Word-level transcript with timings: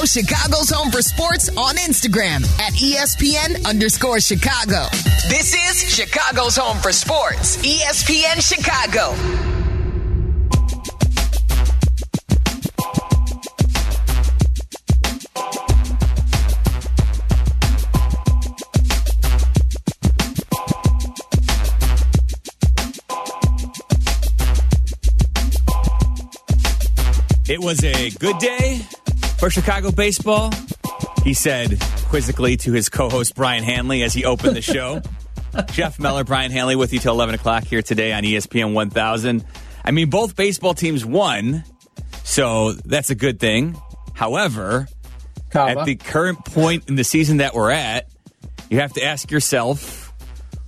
Follow 0.00 0.06
Chicago's 0.06 0.70
Home 0.70 0.90
for 0.90 1.02
Sports 1.02 1.50
on 1.58 1.76
Instagram 1.76 2.42
at 2.58 2.72
ESPN 2.72 3.68
underscore 3.68 4.18
Chicago. 4.18 4.86
This 5.28 5.52
is 5.52 5.94
Chicago's 5.94 6.56
Home 6.56 6.78
for 6.78 6.90
Sports, 6.90 7.58
ESPN 7.58 8.40
Chicago. 8.40 9.14
It 27.50 27.60
was 27.60 27.84
a 27.84 28.08
good 28.18 28.38
day 28.38 28.80
for 29.40 29.48
Chicago 29.48 29.90
baseball, 29.90 30.52
he 31.24 31.32
said 31.32 31.80
quizzically 32.10 32.58
to 32.58 32.72
his 32.72 32.90
co 32.90 33.08
host 33.08 33.34
Brian 33.34 33.64
Hanley 33.64 34.02
as 34.02 34.12
he 34.12 34.26
opened 34.26 34.54
the 34.54 34.60
show. 34.60 35.00
Jeff 35.72 35.98
Meller, 35.98 36.24
Brian 36.24 36.52
Hanley 36.52 36.76
with 36.76 36.92
you 36.92 36.98
till 36.98 37.14
11 37.14 37.36
o'clock 37.36 37.64
here 37.64 37.80
today 37.80 38.12
on 38.12 38.22
ESPN 38.22 38.74
1000. 38.74 39.42
I 39.82 39.90
mean, 39.92 40.10
both 40.10 40.36
baseball 40.36 40.74
teams 40.74 41.06
won, 41.06 41.64
so 42.22 42.72
that's 42.72 43.08
a 43.08 43.14
good 43.14 43.40
thing. 43.40 43.80
However, 44.12 44.86
Kava. 45.48 45.80
at 45.80 45.86
the 45.86 45.96
current 45.96 46.44
point 46.44 46.90
in 46.90 46.96
the 46.96 47.04
season 47.04 47.38
that 47.38 47.54
we're 47.54 47.70
at, 47.70 48.10
you 48.68 48.80
have 48.80 48.92
to 48.92 49.02
ask 49.02 49.30
yourself, 49.30 50.12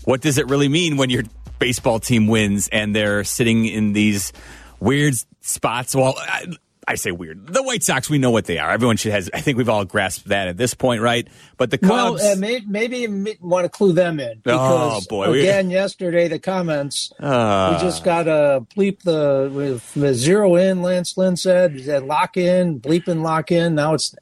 what 0.05 0.23
does 0.23 0.39
it 0.39 0.49
really 0.49 0.69
mean 0.69 0.97
when 0.97 1.11
your 1.11 1.25
baseball 1.59 2.01
team 2.01 2.27
wins 2.27 2.69
and 2.69 2.97
they're 2.97 3.23
sitting 3.23 3.67
in 3.67 3.93
these 3.93 4.33
weird 4.81 5.13
spots? 5.43 5.95
Well, 5.95 6.15
I, 6.17 6.47
I 6.89 6.97
say 6.97 7.13
weird. 7.13 7.47
The 7.47 7.63
White 7.63 7.85
Sox, 7.85 8.11
we 8.11 8.19
know 8.19 8.33
what 8.33 8.47
they 8.47 8.59
are. 8.59 8.71
Everyone 8.73 8.97
should 8.97 9.13
has. 9.13 9.31
I 9.33 9.41
think 9.41 9.57
we've 9.57 9.69
all 9.69 9.85
grasped 9.85 10.29
that 10.29 10.49
at 10.49 10.57
this 10.57 10.75
point, 10.75 11.01
right? 11.01 11.29
But 11.57 11.71
the 11.71 11.79
Well, 11.81 12.17
Cubs. 12.17 12.25
uh, 12.25 12.35
may, 12.37 12.61
maybe 12.67 12.99
you 12.99 13.09
may 13.09 13.37
want 13.41 13.65
to 13.65 13.69
clue 13.69 13.93
them 13.93 14.19
in 14.19 14.39
because 14.43 15.03
Oh, 15.05 15.07
boy. 15.09 15.31
We- 15.31 15.41
again 15.41 15.71
yesterday 15.71 16.27
the 16.27 16.41
comments 16.41 17.13
Uh. 17.21 17.75
we 17.77 17.83
just 17.87 18.03
got 18.03 18.25
to 18.25 18.67
bleep 18.77 19.03
the 19.03 19.49
with 19.55 20.15
zero 20.17 20.57
in. 20.57 20.83
Lance 20.83 21.17
Lynn 21.17 21.37
said, 21.37 21.73
he 21.73 21.85
said 21.85 22.03
lock 22.05 22.37
in, 22.37 22.81
bleep 22.81 23.07
and 23.07 23.23
lock 23.23 23.53
in. 23.53 23.77
Now 23.77 23.95
it's 23.95 24.15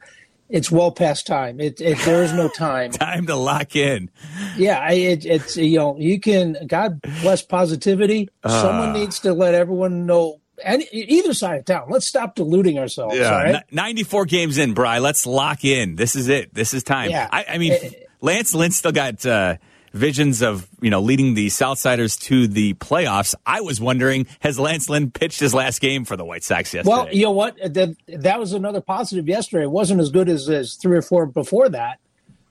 it's 0.51 0.71
well 0.71 0.91
past 0.91 1.27
time. 1.27 1.61
It, 1.61 1.81
it 1.81 1.97
there 2.05 2.23
is 2.25 2.33
no 2.35 2.49
time. 2.57 2.91
time 2.91 3.25
to 3.27 3.37
lock 3.37 3.75
in. 3.75 4.11
Yeah, 4.59 4.81
I- 4.81 4.93
it, 4.93 5.25
it's 5.25 5.57
you 5.57 5.79
know 5.79 5.97
you 5.99 6.21
can 6.21 6.59
God 6.67 7.01
bless 7.23 7.41
positivity. 7.41 8.29
Uh. 8.45 8.61
Someone 8.61 8.93
needs 8.93 9.19
to 9.21 9.33
let 9.33 9.55
everyone 9.55 10.05
know. 10.05 10.41
And 10.65 10.85
either 10.93 11.35
side 11.35 11.61
of 11.61 11.65
town, 11.65 11.87
let's 11.91 12.07
stop 12.07 12.35
deluding 12.35 12.79
ourselves. 12.79 13.17
all 13.19 13.23
right? 13.23 13.55
N- 13.57 13.63
94 13.71 14.25
games 14.27 14.59
in, 14.59 14.75
Bry. 14.75 14.99
Let's 14.99 15.27
lock 15.27 15.65
in. 15.65 15.97
This 15.97 16.17
is 16.17 16.29
it. 16.29 16.53
This 16.55 16.75
is 16.75 16.83
time. 16.83 17.11
Yeah. 17.11 17.29
I, 17.33 17.45
I 17.51 17.59
mean, 17.59 17.73
Eh, 17.73 17.91
Lance 18.21 18.55
Lynn 18.55 18.71
still 18.71 18.93
got 18.93 19.25
uh, 19.25 19.57
visions 19.93 20.43
of, 20.43 20.69
you 20.81 20.91
know, 20.91 21.01
leading 21.01 21.35
the 21.35 21.47
Southsiders 21.49 22.21
to 22.23 22.47
the 22.47 22.75
playoffs. 22.75 23.35
I 23.47 23.61
was 23.63 23.81
wondering, 23.81 24.27
has 24.41 24.59
Lance 24.59 24.89
Lynn 24.91 25.11
pitched 25.11 25.41
his 25.41 25.55
last 25.55 25.81
game 25.81 26.05
for 26.05 26.17
the 26.17 26.25
White 26.25 26.45
Sox 26.45 26.75
yesterday? 26.75 26.91
Well, 26.91 27.09
you 27.13 27.25
know 27.25 27.31
what? 27.33 27.57
That, 27.59 27.97
that 28.09 28.39
was 28.39 28.53
another 28.53 28.81
positive 28.81 29.27
yesterday. 29.29 29.65
It 29.65 29.71
wasn't 29.71 30.01
as 30.01 30.11
good 30.11 30.29
as, 30.29 30.49
as 30.49 30.75
three 30.75 30.97
or 30.97 31.03
four 31.03 31.27
before 31.27 31.69
that, 31.71 31.99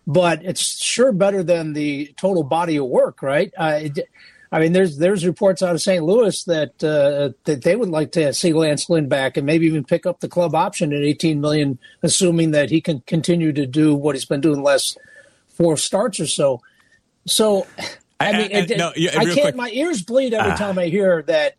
but 0.07 0.43
it's 0.43 0.81
sure 0.81 1.11
better 1.11 1.43
than 1.43 1.73
the 1.73 2.13
total 2.17 2.43
body 2.43 2.77
of 2.77 2.85
work, 2.87 3.21
right? 3.21 3.53
Uh, 3.57 3.79
it, 3.83 3.99
I 4.51 4.59
mean, 4.59 4.73
there's 4.73 4.97
there's 4.97 5.25
reports 5.25 5.61
out 5.61 5.75
of 5.75 5.81
St. 5.81 6.03
Louis 6.03 6.43
that 6.45 6.83
uh, 6.83 7.33
that 7.45 7.61
they 7.63 7.75
would 7.75 7.89
like 7.89 8.11
to 8.13 8.33
see 8.33 8.51
Lance 8.51 8.89
Lynn 8.89 9.07
back 9.07 9.37
and 9.37 9.45
maybe 9.45 9.67
even 9.67 9.83
pick 9.83 10.05
up 10.07 10.21
the 10.21 10.27
club 10.27 10.55
option 10.55 10.91
at 10.91 11.03
18 11.03 11.39
million, 11.39 11.77
assuming 12.01 12.51
that 12.51 12.71
he 12.71 12.81
can 12.81 13.01
continue 13.01 13.53
to 13.53 13.67
do 13.67 13.93
what 13.93 14.15
he's 14.15 14.25
been 14.25 14.41
doing 14.41 14.57
the 14.57 14.63
last 14.63 14.97
four 15.49 15.77
starts 15.77 16.19
or 16.19 16.25
so. 16.27 16.61
So, 17.27 17.67
I, 18.19 18.29
I- 18.29 18.31
mean, 18.31 18.55
I- 18.55 18.59
it, 18.61 18.77
no, 18.77 18.91
yeah, 18.95 19.11
I 19.19 19.25
can't. 19.25 19.39
quick. 19.41 19.55
My 19.55 19.69
ears 19.69 20.01
bleed 20.01 20.33
every 20.33 20.57
time 20.57 20.79
I 20.79 20.85
hear 20.87 21.21
that 21.27 21.53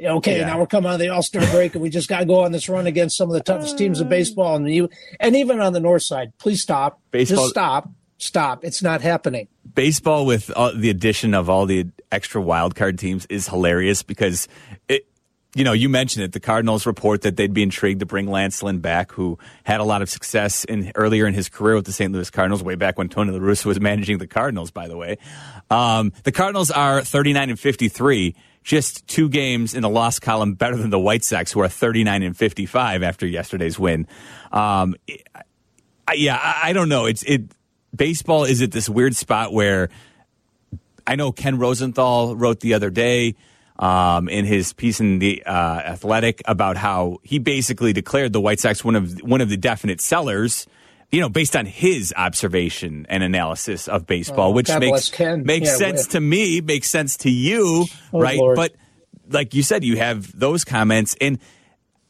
okay, 0.00 0.38
Yeah. 0.40 0.46
now 0.46 0.58
we're 0.58 0.66
coming 0.66 0.88
out 0.88 0.94
of 0.94 1.00
the 1.00 1.10
All 1.10 1.22
Star 1.22 1.44
break, 1.52 1.74
and 1.74 1.82
we 1.82 1.90
just 1.90 2.08
got 2.08 2.20
to 2.20 2.24
go 2.24 2.40
on 2.40 2.52
this 2.52 2.70
run 2.70 2.86
against 2.86 3.18
some 3.18 3.28
of 3.28 3.34
the 3.34 3.42
toughest 3.42 3.76
teams 3.76 4.00
in 4.00 4.08
baseball, 4.08 4.56
and 4.56 4.68
you, 4.72 4.88
and 5.20 5.36
even 5.36 5.60
on 5.60 5.74
the 5.74 5.80
north 5.80 6.02
side. 6.04 6.32
Please 6.38 6.62
stop. 6.62 7.00
Baseball- 7.10 7.36
Just 7.44 7.50
stop. 7.50 7.90
Stop. 8.18 8.64
It's 8.64 8.82
not 8.82 9.00
happening. 9.00 9.48
baseball 9.74 10.24
with 10.24 10.50
all, 10.56 10.72
the 10.74 10.90
addition 10.90 11.34
of 11.34 11.50
all 11.50 11.66
the 11.66 11.86
extra 12.12 12.40
wild 12.40 12.74
card 12.74 12.98
teams 12.98 13.26
is 13.26 13.48
hilarious 13.48 14.02
because 14.02 14.46
it 14.88 15.06
you 15.56 15.64
know 15.64 15.72
you 15.72 15.88
mentioned 15.88 16.24
it 16.24 16.32
the 16.32 16.40
cardinals 16.40 16.86
report 16.86 17.22
that 17.22 17.36
they'd 17.36 17.52
be 17.52 17.62
intrigued 17.62 18.00
to 18.00 18.06
bring 18.06 18.28
lance 18.28 18.62
lynn 18.62 18.78
back 18.78 19.10
who 19.12 19.38
had 19.64 19.80
a 19.80 19.84
lot 19.84 20.00
of 20.02 20.08
success 20.08 20.64
in 20.64 20.92
earlier 20.94 21.26
in 21.26 21.34
his 21.34 21.48
career 21.48 21.74
with 21.74 21.86
the 21.86 21.92
st 21.92 22.12
louis 22.12 22.30
cardinals 22.30 22.62
way 22.62 22.74
back 22.76 22.98
when 22.98 23.08
tony 23.08 23.32
la 23.32 23.38
russa 23.38 23.64
was 23.66 23.80
managing 23.80 24.18
the 24.18 24.26
cardinals 24.26 24.70
by 24.70 24.86
the 24.88 24.96
way 24.96 25.18
um, 25.70 26.12
the 26.22 26.32
cardinals 26.32 26.70
are 26.70 27.02
39 27.02 27.50
and 27.50 27.58
53 27.60 28.34
just 28.62 29.06
two 29.06 29.28
games 29.28 29.74
in 29.74 29.82
the 29.82 29.88
loss 29.88 30.18
column 30.20 30.54
better 30.54 30.76
than 30.76 30.90
the 30.90 31.00
white 31.00 31.24
sox 31.24 31.52
who 31.52 31.60
are 31.60 31.68
39 31.68 32.22
and 32.22 32.36
55 32.36 33.02
after 33.02 33.26
yesterday's 33.26 33.78
win 33.78 34.06
um, 34.52 34.94
I, 36.06 36.14
yeah 36.14 36.36
I, 36.40 36.70
I 36.70 36.72
don't 36.72 36.88
know 36.88 37.06
it's 37.06 37.22
it 37.24 37.42
baseball 37.94 38.44
is 38.44 38.62
at 38.62 38.72
this 38.72 38.88
weird 38.88 39.16
spot 39.16 39.52
where 39.52 39.88
I 41.06 41.16
know 41.16 41.32
Ken 41.32 41.58
Rosenthal 41.58 42.36
wrote 42.36 42.60
the 42.60 42.74
other 42.74 42.90
day 42.90 43.34
um, 43.78 44.28
in 44.28 44.44
his 44.44 44.72
piece 44.72 45.00
in 45.00 45.18
the 45.18 45.42
uh, 45.44 45.52
Athletic 45.52 46.42
about 46.46 46.76
how 46.76 47.18
he 47.22 47.38
basically 47.38 47.92
declared 47.92 48.32
the 48.32 48.40
White 48.40 48.60
Sox 48.60 48.84
one 48.84 48.96
of 48.96 49.18
one 49.22 49.40
of 49.40 49.48
the 49.48 49.56
definite 49.56 50.00
sellers. 50.00 50.66
You 51.12 51.20
know, 51.20 51.28
based 51.28 51.54
on 51.54 51.64
his 51.66 52.12
observation 52.16 53.06
and 53.08 53.22
analysis 53.22 53.86
of 53.86 54.04
baseball, 54.04 54.50
Oh, 54.50 54.52
which 54.52 54.66
God 54.66 54.80
makes 54.80 55.16
makes 55.20 55.68
Yeah, 55.68 55.76
sense 55.76 56.06
to 56.08 56.20
me, 56.20 56.60
makes 56.60 56.90
sense 56.90 57.16
to 57.18 57.30
you, 57.30 57.86
Oh, 58.12 58.20
right? 58.20 58.38
Lord. 58.38 58.56
But 58.56 58.74
like 59.28 59.54
you 59.54 59.62
said, 59.62 59.84
you 59.84 59.96
have 59.96 60.36
those 60.36 60.64
comments, 60.64 61.14
and 61.20 61.38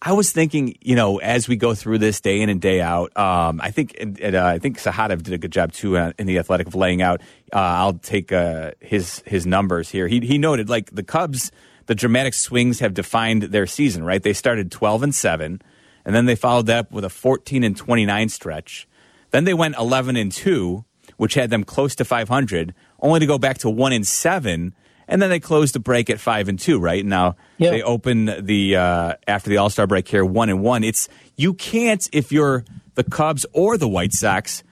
I 0.07 0.13
was 0.13 0.33
thinking, 0.33 0.77
you 0.83 0.97
know, 0.97 1.17
as 1.17 1.49
we 1.49 1.57
go 1.57 1.75
through 1.75 1.97
this 1.97 2.21
day 2.21 2.43
in 2.43 2.51
and 2.51 2.61
day 2.61 2.83
out, 2.83 3.17
um, 3.17 3.59
I 3.63 3.71
think 3.71 3.97
and, 3.99 4.35
uh, 4.35 4.45
I 4.45 4.59
think 4.59 4.79
Sahadev 4.79 5.23
did 5.23 5.33
a 5.33 5.39
good 5.39 5.51
job 5.51 5.73
too 5.73 5.97
uh, 5.97 6.13
in 6.19 6.27
the 6.27 6.39
Athletic 6.39 6.67
of 6.67 6.75
laying 6.75 7.01
out. 7.01 7.23
Uh, 7.51 7.57
I'll 7.59 7.95
take 7.95 8.31
uh, 8.31 8.73
his 8.81 9.23
his 9.25 9.47
numbers 9.47 9.89
here. 9.89 10.07
He 10.07 10.21
he 10.21 10.37
noted 10.37 10.69
like 10.69 10.91
the 10.91 11.03
Cubs, 11.03 11.51
the 11.87 11.95
dramatic 11.95 12.35
swings 12.35 12.81
have 12.81 12.93
defined 12.93 13.45
their 13.45 13.67
season. 13.67 14.05
Right, 14.05 14.23
they 14.23 14.35
started 14.35 14.71
twelve 14.71 15.03
and 15.03 15.15
seven, 15.15 15.63
and 16.05 16.15
then 16.15 16.27
they 16.27 16.37
followed 16.37 16.67
that 16.67 16.79
up 16.79 16.93
with 16.93 17.07
a 17.07 17.11
fourteen 17.11 17.65
and 17.65 17.75
twenty 17.75 18.05
nine 18.05 18.29
stretch. 18.29 18.87
Then 19.31 19.45
they 19.45 19.55
went 19.55 19.75
eleven 19.79 20.17
and 20.17 20.31
two, 20.31 20.85
which 21.17 21.33
had 21.33 21.49
them 21.49 21.65
close 21.65 21.95
to 21.95 22.05
five 22.05 22.29
hundred, 22.29 22.75
only 23.01 23.21
to 23.21 23.27
go 23.27 23.39
back 23.39 23.57
to 23.59 23.71
one 23.71 23.95
and 23.95 24.07
seven. 24.07 24.75
And 25.09 25.21
then 25.21 25.31
they 25.31 25.41
closed 25.41 25.75
the 25.75 25.81
break 25.81 26.09
at 26.11 26.19
five 26.21 26.49
and 26.49 26.59
two, 26.59 26.79
right? 26.79 27.05
Now 27.05 27.37
Yeah. 27.59 27.71
they 27.71 27.83
open 27.83 28.45
the 28.47 28.77
uh, 28.77 29.15
after 29.27 29.51
the 29.51 29.59
All 29.59 29.71
Star 29.71 29.87
break 29.87 30.09
here 30.09 30.25
one 30.25 30.49
and 30.49 30.63
one. 30.63 30.83
It's 30.85 31.09
you 31.37 31.55
can't 31.55 32.09
if 32.13 32.33
you're 32.33 32.65
the 32.95 33.05
Cubs 33.05 33.45
or 33.53 33.77
the 33.77 33.89
White 33.89 34.13
Sox, 34.13 34.63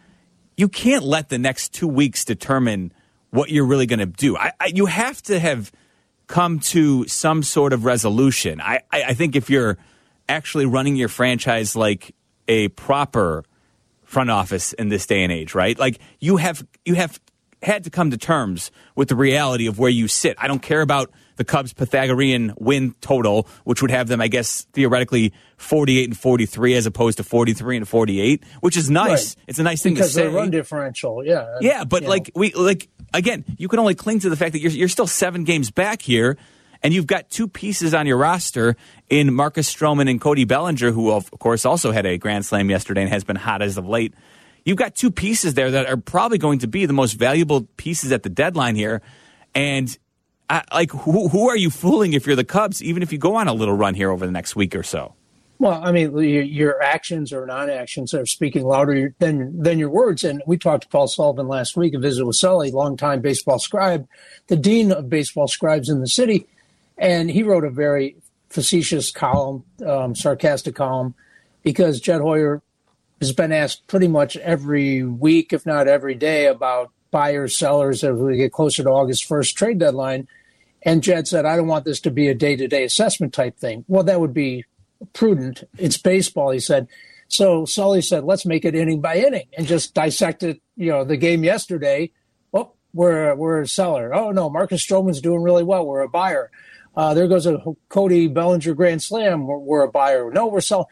you 0.56 0.69
can't 0.69 1.04
let 1.04 1.28
the 1.28 1.38
next 1.38 1.72
two 1.75 1.88
weeks 1.88 2.25
determine 2.25 2.93
what 3.31 3.50
you're 3.50 3.66
really 3.66 3.87
going 3.87 3.98
to 3.98 4.06
do. 4.06 4.37
I, 4.37 4.53
I, 4.60 4.66
you 4.66 4.87
have 4.87 5.20
to 5.22 5.38
have 5.41 5.72
come 6.26 6.60
to 6.60 7.06
some 7.09 7.43
sort 7.43 7.72
of 7.72 7.84
resolution. 7.84 8.60
I, 8.60 8.81
I, 8.91 9.03
I 9.09 9.14
think 9.14 9.34
if 9.37 9.50
you're 9.50 9.76
actually 10.28 10.66
running 10.66 10.97
your 10.97 11.09
franchise 11.09 11.75
like 11.75 12.14
a 12.49 12.69
proper 12.69 13.44
front 14.04 14.31
office 14.31 14.72
in 14.75 14.88
this 14.88 15.06
day 15.06 15.22
and 15.25 15.32
age, 15.32 15.54
right? 15.54 15.78
Like 15.78 15.99
you 16.20 16.37
have 16.37 16.64
you 16.84 16.94
have 16.94 17.19
had 17.62 17.84
to 17.84 17.91
come 17.91 18.11
to 18.11 18.17
terms 18.17 18.71
with 18.95 19.09
the 19.09 19.17
reality 19.17 19.67
of 19.67 19.78
where 19.78 19.91
you 19.91 20.09
sit. 20.09 20.37
I 20.39 20.49
don't 20.49 20.62
care 20.62 20.81
about 20.81 21.11
the 21.37 21.45
Cubs 21.45 21.73
Pythagorean 21.73 22.55
win 22.59 22.95
total, 23.00 23.49
which 23.65 23.83
would 23.83 23.91
have 23.91 24.09
them, 24.09 24.21
I 24.21 24.28
guess, 24.28 24.67
theoretically 24.73 25.33
48 25.56 26.11
and 26.11 26.17
43 26.17 26.75
as 26.75 26.87
opposed 26.87 27.19
to 27.19 27.25
43 27.25 27.78
and 27.78 27.89
48, 27.89 28.44
which 28.61 28.76
is 28.76 28.91
nice. 28.91 29.37
Right. 29.37 29.44
It's 29.49 29.59
a 29.59 29.62
nice 29.62 29.82
thing 29.82 29.94
because 29.94 30.09
to 30.09 30.14
say. 30.14 30.23
they 30.23 30.29
run 30.29 30.50
differential. 30.50 31.25
Yeah. 31.25 31.59
Yeah, 31.61 31.85
but 31.85 32.03
like 32.05 32.29
know. 32.29 32.41
we 32.41 32.53
like 32.53 32.88
again, 33.14 33.44
you 33.59 33.69
can 33.69 33.79
only 33.79 33.94
cling 33.94 34.20
to 34.20 34.31
the 34.31 34.37
fact 34.37 34.53
that 34.53 34.61
you're 34.61 34.73
you're 34.73 34.88
still 34.88 35.06
seven 35.06 35.44
games 35.44 35.70
back 35.70 36.03
here, 36.03 36.37
and 36.82 36.93
you've 36.93 37.06
got 37.06 37.31
two 37.31 37.49
pieces 37.49 37.94
on 37.94 38.06
your 38.06 38.19
roster 38.19 38.76
in 39.09 39.32
Marcus 39.32 39.73
Stroman 39.73 40.11
and 40.11 40.20
Cody 40.20 40.44
Bellinger, 40.44 40.91
who 40.91 41.11
of 41.12 41.31
course 41.38 41.64
also 41.64 41.93
had 41.93 42.06
a 42.06 42.19
grand 42.19 42.44
slam 42.44 42.70
yesterday 42.70 43.03
and 43.03 43.11
has 43.11 43.25
been 43.25 43.37
hot 43.37 43.62
as 43.62 43.79
of 43.79 43.87
late. 43.87 44.14
You've 44.64 44.79
got 44.79 44.94
two 44.94 45.11
pieces 45.11 45.55
there 45.55 45.70
that 45.70 45.87
are 45.87 45.97
probably 45.97 46.38
going 46.38 46.61
to 46.61 46.67
be 46.67 46.87
the 46.87 46.93
most 46.93 47.14
valuable 47.14 47.62
pieces 47.76 48.12
at 48.12 48.23
the 48.23 48.31
deadline 48.31 48.76
here, 48.76 49.03
and. 49.55 49.97
I, 50.50 50.64
like 50.70 50.91
who, 50.91 51.29
who 51.29 51.49
are 51.49 51.56
you 51.56 51.70
fooling 51.70 52.12
if 52.12 52.26
you're 52.26 52.37
the 52.37 52.44
Cubs? 52.44 52.82
Even 52.82 53.03
if 53.03 53.11
you 53.11 53.17
go 53.17 53.37
on 53.37 53.49
a 53.49 53.55
little 53.55 53.75
run 53.75 53.94
here 53.94 54.11
over 54.11 54.26
the 54.26 54.32
next 54.32 54.55
week 54.55 54.76
or 54.76 54.82
so. 54.82 55.14
Well, 55.59 55.81
I 55.82 55.93
mean, 55.93 56.12
your, 56.12 56.43
your 56.43 56.82
actions 56.82 57.32
or 57.32 57.47
non-actions 57.47 58.12
are 58.12 58.26
speaking 58.26 58.64
louder 58.64 59.14
than 59.19 59.62
than 59.62 59.79
your 59.79 59.88
words. 59.88 60.25
And 60.25 60.43
we 60.44 60.59
talked 60.59 60.82
to 60.82 60.88
Paul 60.88 61.06
Sullivan 61.06 61.49
last 61.49 61.75
week, 61.76 61.94
a 61.94 61.99
visit 61.99 62.26
with 62.26 62.37
Sully, 62.37 62.70
longtime 62.70 63.23
baseball 63.23 63.61
scribe, 63.61 64.06
the 64.49 64.56
dean 64.56 64.93
of 64.93 65.09
baseball 65.09 65.49
scribes 65.49 65.88
in 65.88 66.00
the 66.00 66.09
city, 66.09 66.49
and 66.99 67.31
he 67.31 67.44
wrote 67.44 67.64
a 67.64 67.70
very 67.70 68.17
facetious 68.50 69.11
column, 69.11 69.64
um, 69.87 70.14
sarcastic 70.14 70.75
column, 70.75 71.14
because 71.62 72.00
Jed 72.00 72.20
Hoyer 72.20 72.61
has 73.23 73.33
been 73.33 73.53
asked 73.53 73.87
pretty 73.87 74.09
much 74.09 74.37
every 74.37 75.03
week, 75.03 75.53
if 75.53 75.65
not 75.65 75.89
every 75.89 76.15
day, 76.15 76.47
about 76.47 76.91
buyers, 77.11 77.57
sellers 77.57 78.03
as 78.03 78.17
we 78.17 78.37
get 78.37 78.53
closer 78.53 78.83
to 78.83 78.91
August 78.91 79.29
1st 79.29 79.55
trade 79.55 79.79
deadline. 79.79 80.29
And 80.83 81.03
Jed 81.03 81.29
said, 81.29 81.47
I 81.47 81.57
don't 81.57 81.69
want 81.69 81.85
this 81.85 82.01
to 82.01 82.11
be 82.11 82.29
a 82.29 82.35
day 82.35 82.57
to 82.57 82.67
day 82.67 82.85
assessment 82.85 83.33
type 83.33 83.57
thing. 83.57 83.85
Well, 83.87 84.03
that 84.05 84.21
would 84.21 84.35
be 84.35 84.65
prudent. 85.13 85.63
It's 85.79 85.97
baseball, 85.97 86.51
he 86.51 86.59
said. 86.59 86.89
So 87.29 87.65
Sully 87.65 88.03
said, 88.03 88.25
let's 88.25 88.45
make 88.45 88.65
it 88.65 88.75
inning 88.75 89.01
by 89.01 89.17
inning 89.17 89.47
and 89.57 89.67
just 89.67 89.95
dissect 89.95 90.43
it, 90.43 90.61
you 90.77 90.91
know, 90.91 91.05
the 91.05 91.17
game 91.17 91.45
yesterday. 91.45 92.11
Oh, 92.53 92.73
we're, 92.93 93.35
we're 93.37 93.63
a 93.63 93.69
seller. 93.69 94.15
Oh, 94.15 94.33
no, 94.33 94.51
Marcus 94.51 94.85
Stroman's 94.85 95.21
doing 95.21 95.43
really 95.43 95.63
well. 95.63 95.87
We're 95.87 96.01
a 96.01 96.09
buyer. 96.09 96.51
Uh, 96.95 97.15
there 97.15 97.29
goes 97.29 97.47
a 97.47 97.59
Cody 97.89 98.29
Bellinger 98.29 98.75
grand 98.75 99.03
slam. 99.03 99.47
We're, 99.47 99.59
we're 99.59 99.83
a 99.85 99.91
buyer. 99.91 100.31
No, 100.31 100.49
we're 100.49 100.61
selling. 100.61 100.87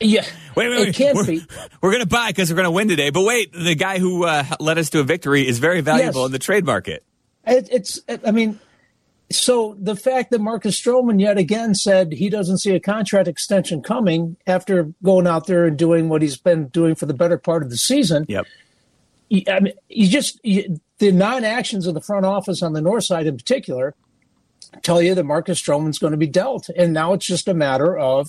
Yeah, 0.00 0.24
wait, 0.54 0.68
wait, 0.68 0.78
wait. 0.78 0.88
It 0.88 0.94
can't 0.94 1.16
we're, 1.16 1.26
be. 1.26 1.42
We're 1.80 1.90
going 1.90 2.02
to 2.02 2.08
buy 2.08 2.28
because 2.28 2.50
we're 2.50 2.56
going 2.56 2.64
to 2.64 2.70
win 2.70 2.88
today. 2.88 3.10
But 3.10 3.24
wait, 3.24 3.52
the 3.52 3.74
guy 3.74 3.98
who 3.98 4.24
uh, 4.24 4.44
led 4.60 4.78
us 4.78 4.90
to 4.90 5.00
a 5.00 5.04
victory 5.04 5.46
is 5.46 5.58
very 5.58 5.80
valuable 5.80 6.22
yes. 6.22 6.26
in 6.26 6.32
the 6.32 6.38
trade 6.38 6.64
market. 6.64 7.04
It, 7.46 7.68
it's. 7.70 8.00
It, 8.08 8.22
I 8.26 8.30
mean, 8.30 8.58
so 9.30 9.76
the 9.78 9.96
fact 9.96 10.30
that 10.30 10.40
Marcus 10.40 10.80
Stroman 10.80 11.20
yet 11.20 11.38
again 11.38 11.74
said 11.74 12.12
he 12.12 12.28
doesn't 12.28 12.58
see 12.58 12.74
a 12.74 12.80
contract 12.80 13.28
extension 13.28 13.82
coming 13.82 14.36
after 14.46 14.92
going 15.02 15.26
out 15.26 15.46
there 15.46 15.66
and 15.66 15.76
doing 15.76 16.08
what 16.08 16.22
he's 16.22 16.36
been 16.36 16.68
doing 16.68 16.94
for 16.94 17.06
the 17.06 17.14
better 17.14 17.38
part 17.38 17.62
of 17.62 17.70
the 17.70 17.76
season. 17.76 18.26
Yep. 18.28 18.46
I 19.48 19.60
mean, 19.60 19.74
you 19.88 20.08
just 20.08 20.38
you, 20.44 20.80
the 20.98 21.10
non-actions 21.10 21.86
of 21.86 21.94
the 21.94 22.00
front 22.00 22.24
office 22.24 22.62
on 22.62 22.72
the 22.72 22.80
north 22.80 23.04
side 23.04 23.26
in 23.26 23.36
particular 23.36 23.94
tell 24.82 25.02
you 25.02 25.14
that 25.14 25.24
Marcus 25.24 25.60
Stroman's 25.60 25.98
going 25.98 26.12
to 26.12 26.16
be 26.16 26.26
dealt. 26.26 26.68
And 26.76 26.92
now 26.92 27.12
it's 27.12 27.26
just 27.26 27.48
a 27.48 27.54
matter 27.54 27.96
of 27.96 28.28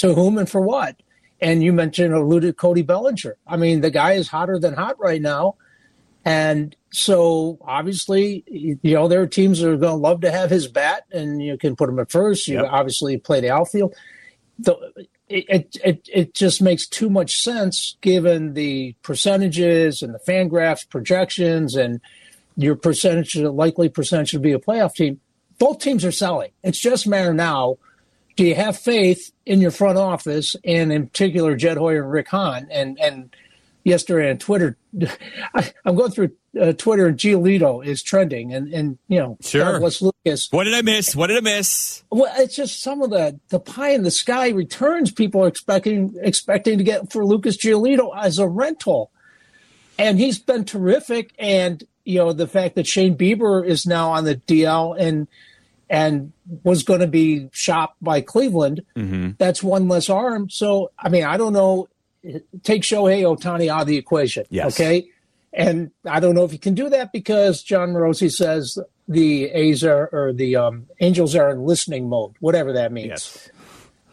to 0.00 0.14
whom 0.14 0.38
and 0.38 0.48
for 0.48 0.60
what. 0.60 0.96
And 1.40 1.62
you 1.62 1.72
mentioned 1.72 2.12
alluded 2.12 2.56
Cody 2.56 2.82
Bellinger. 2.82 3.36
I 3.46 3.56
mean, 3.56 3.80
the 3.80 3.90
guy 3.90 4.12
is 4.12 4.28
hotter 4.28 4.58
than 4.58 4.74
hot 4.74 4.98
right 4.98 5.22
now. 5.22 5.56
And 6.24 6.76
so 6.92 7.58
obviously, 7.62 8.44
you 8.46 8.78
know, 8.94 9.08
there 9.08 9.22
are 9.22 9.26
teams 9.26 9.60
that 9.60 9.70
are 9.70 9.76
going 9.76 9.92
to 9.92 10.02
love 10.02 10.20
to 10.20 10.30
have 10.30 10.50
his 10.50 10.68
bat 10.68 11.04
and 11.12 11.42
you 11.42 11.56
can 11.56 11.76
put 11.76 11.88
him 11.88 11.98
at 11.98 12.10
first. 12.10 12.46
You 12.46 12.56
yep. 12.56 12.68
obviously 12.70 13.16
play 13.16 13.40
the 13.40 13.50
outfield. 13.50 13.94
The, 14.58 14.76
it, 15.28 15.78
it, 15.82 16.08
it 16.12 16.34
just 16.34 16.60
makes 16.60 16.86
too 16.86 17.08
much 17.08 17.36
sense 17.36 17.96
given 18.02 18.52
the 18.52 18.94
percentages 19.02 20.02
and 20.02 20.12
the 20.12 20.18
Fangraphs 20.18 20.86
projections 20.88 21.74
and 21.74 22.00
your 22.56 22.76
percentage, 22.76 23.36
likely 23.36 23.88
percentage 23.88 24.32
to 24.32 24.40
be 24.40 24.52
a 24.52 24.58
playoff 24.58 24.94
team 24.94 25.20
both 25.60 25.78
teams 25.78 26.04
are 26.04 26.10
selling. 26.10 26.50
It's 26.64 26.80
just 26.80 27.06
a 27.06 27.10
matter 27.10 27.32
now. 27.32 27.76
Do 28.40 28.46
you 28.46 28.54
have 28.54 28.78
faith 28.78 29.32
in 29.44 29.60
your 29.60 29.70
front 29.70 29.98
office, 29.98 30.56
and 30.64 30.90
in 30.90 31.08
particular, 31.08 31.56
Jed 31.56 31.76
Hoyer 31.76 32.04
and 32.04 32.10
Rick 32.10 32.28
Hahn? 32.28 32.68
And 32.70 32.98
and 32.98 33.36
yesterday 33.84 34.30
on 34.30 34.38
Twitter, 34.38 34.78
I, 35.54 35.70
am 35.84 35.94
going 35.94 36.10
through 36.10 36.30
uh, 36.58 36.72
Twitter, 36.72 37.06
and 37.06 37.18
Giolito 37.18 37.84
is 37.84 38.02
trending, 38.02 38.54
and 38.54 38.72
and 38.72 38.96
you 39.08 39.18
know, 39.18 39.36
sure. 39.42 39.78
What's 39.78 40.00
Lucas? 40.00 40.48
What 40.52 40.64
did 40.64 40.72
I 40.72 40.80
miss? 40.80 41.14
What 41.14 41.26
did 41.26 41.36
I 41.36 41.40
miss? 41.42 42.02
Well, 42.08 42.32
it's 42.38 42.56
just 42.56 42.82
some 42.82 43.02
of 43.02 43.10
the 43.10 43.38
the 43.50 43.60
pie 43.60 43.90
in 43.90 44.04
the 44.04 44.10
sky 44.10 44.48
returns 44.48 45.10
people 45.10 45.44
are 45.44 45.48
expecting 45.48 46.14
expecting 46.22 46.78
to 46.78 46.84
get 46.84 47.12
for 47.12 47.26
Lucas 47.26 47.58
Giolito 47.58 48.10
as 48.16 48.38
a 48.38 48.48
rental, 48.48 49.10
and 49.98 50.18
he's 50.18 50.38
been 50.38 50.64
terrific. 50.64 51.34
And 51.38 51.84
you 52.06 52.20
know, 52.20 52.32
the 52.32 52.48
fact 52.48 52.76
that 52.76 52.86
Shane 52.86 53.18
Bieber 53.18 53.62
is 53.66 53.84
now 53.84 54.12
on 54.12 54.24
the 54.24 54.36
DL 54.36 54.98
and 54.98 55.28
and 55.90 56.32
was 56.62 56.84
going 56.84 57.00
to 57.00 57.08
be 57.08 57.50
shopped 57.52 57.96
by 58.00 58.20
Cleveland. 58.20 58.84
Mm-hmm. 58.96 59.32
That's 59.38 59.60
one 59.60 59.88
less 59.88 60.08
arm. 60.08 60.48
So, 60.48 60.92
I 60.96 61.08
mean, 61.08 61.24
I 61.24 61.36
don't 61.36 61.52
know. 61.52 61.88
Take 62.62 62.82
Shohei 62.82 63.22
Ohtani 63.22 63.68
out 63.68 63.82
of 63.82 63.86
the 63.88 63.96
equation. 63.96 64.44
Yes. 64.50 64.78
Okay. 64.78 65.08
And 65.52 65.90
I 66.06 66.20
don't 66.20 66.36
know 66.36 66.44
if 66.44 66.52
you 66.52 66.60
can 66.60 66.74
do 66.74 66.88
that 66.90 67.10
because 67.10 67.64
Jon 67.64 67.88
Morosi 67.88 68.30
says 68.30 68.78
the 69.08 69.46
A's 69.46 69.82
are, 69.82 70.08
or 70.12 70.32
the 70.32 70.54
um, 70.54 70.86
Angels 71.00 71.34
are 71.34 71.50
in 71.50 71.64
listening 71.64 72.08
mode, 72.08 72.34
whatever 72.38 72.72
that 72.74 72.92
means. 72.92 73.08
Yes. 73.08 73.50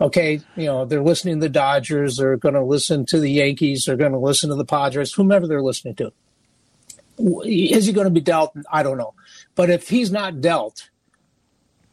Okay. 0.02 0.42
You 0.56 0.66
know, 0.66 0.86
they're 0.86 1.04
listening 1.04 1.36
to 1.36 1.46
the 1.46 1.50
Dodgers. 1.50 2.18
They're 2.18 2.38
going 2.38 2.56
to 2.56 2.64
listen 2.64 3.06
to 3.08 3.20
the 3.20 3.30
Yankees. 3.30 3.86
They're 3.86 3.98
going 3.98 4.14
to 4.14 4.18
listen 4.18 4.50
to 4.50 4.56
the 4.56 4.66
Padres, 4.66 5.14
whomever 5.14 5.46
they're 5.46 5.62
listening 5.62 5.94
to. 5.96 6.12
Is 7.46 7.86
he 7.86 7.94
going 7.94 8.06
to 8.06 8.12
be 8.12 8.22
dealt? 8.22 8.56
I 8.72 8.82
don't 8.82 8.98
know. 8.98 9.14
But 9.54 9.70
if 9.70 9.90
he's 9.90 10.12
not 10.12 10.42
dealt, 10.42 10.90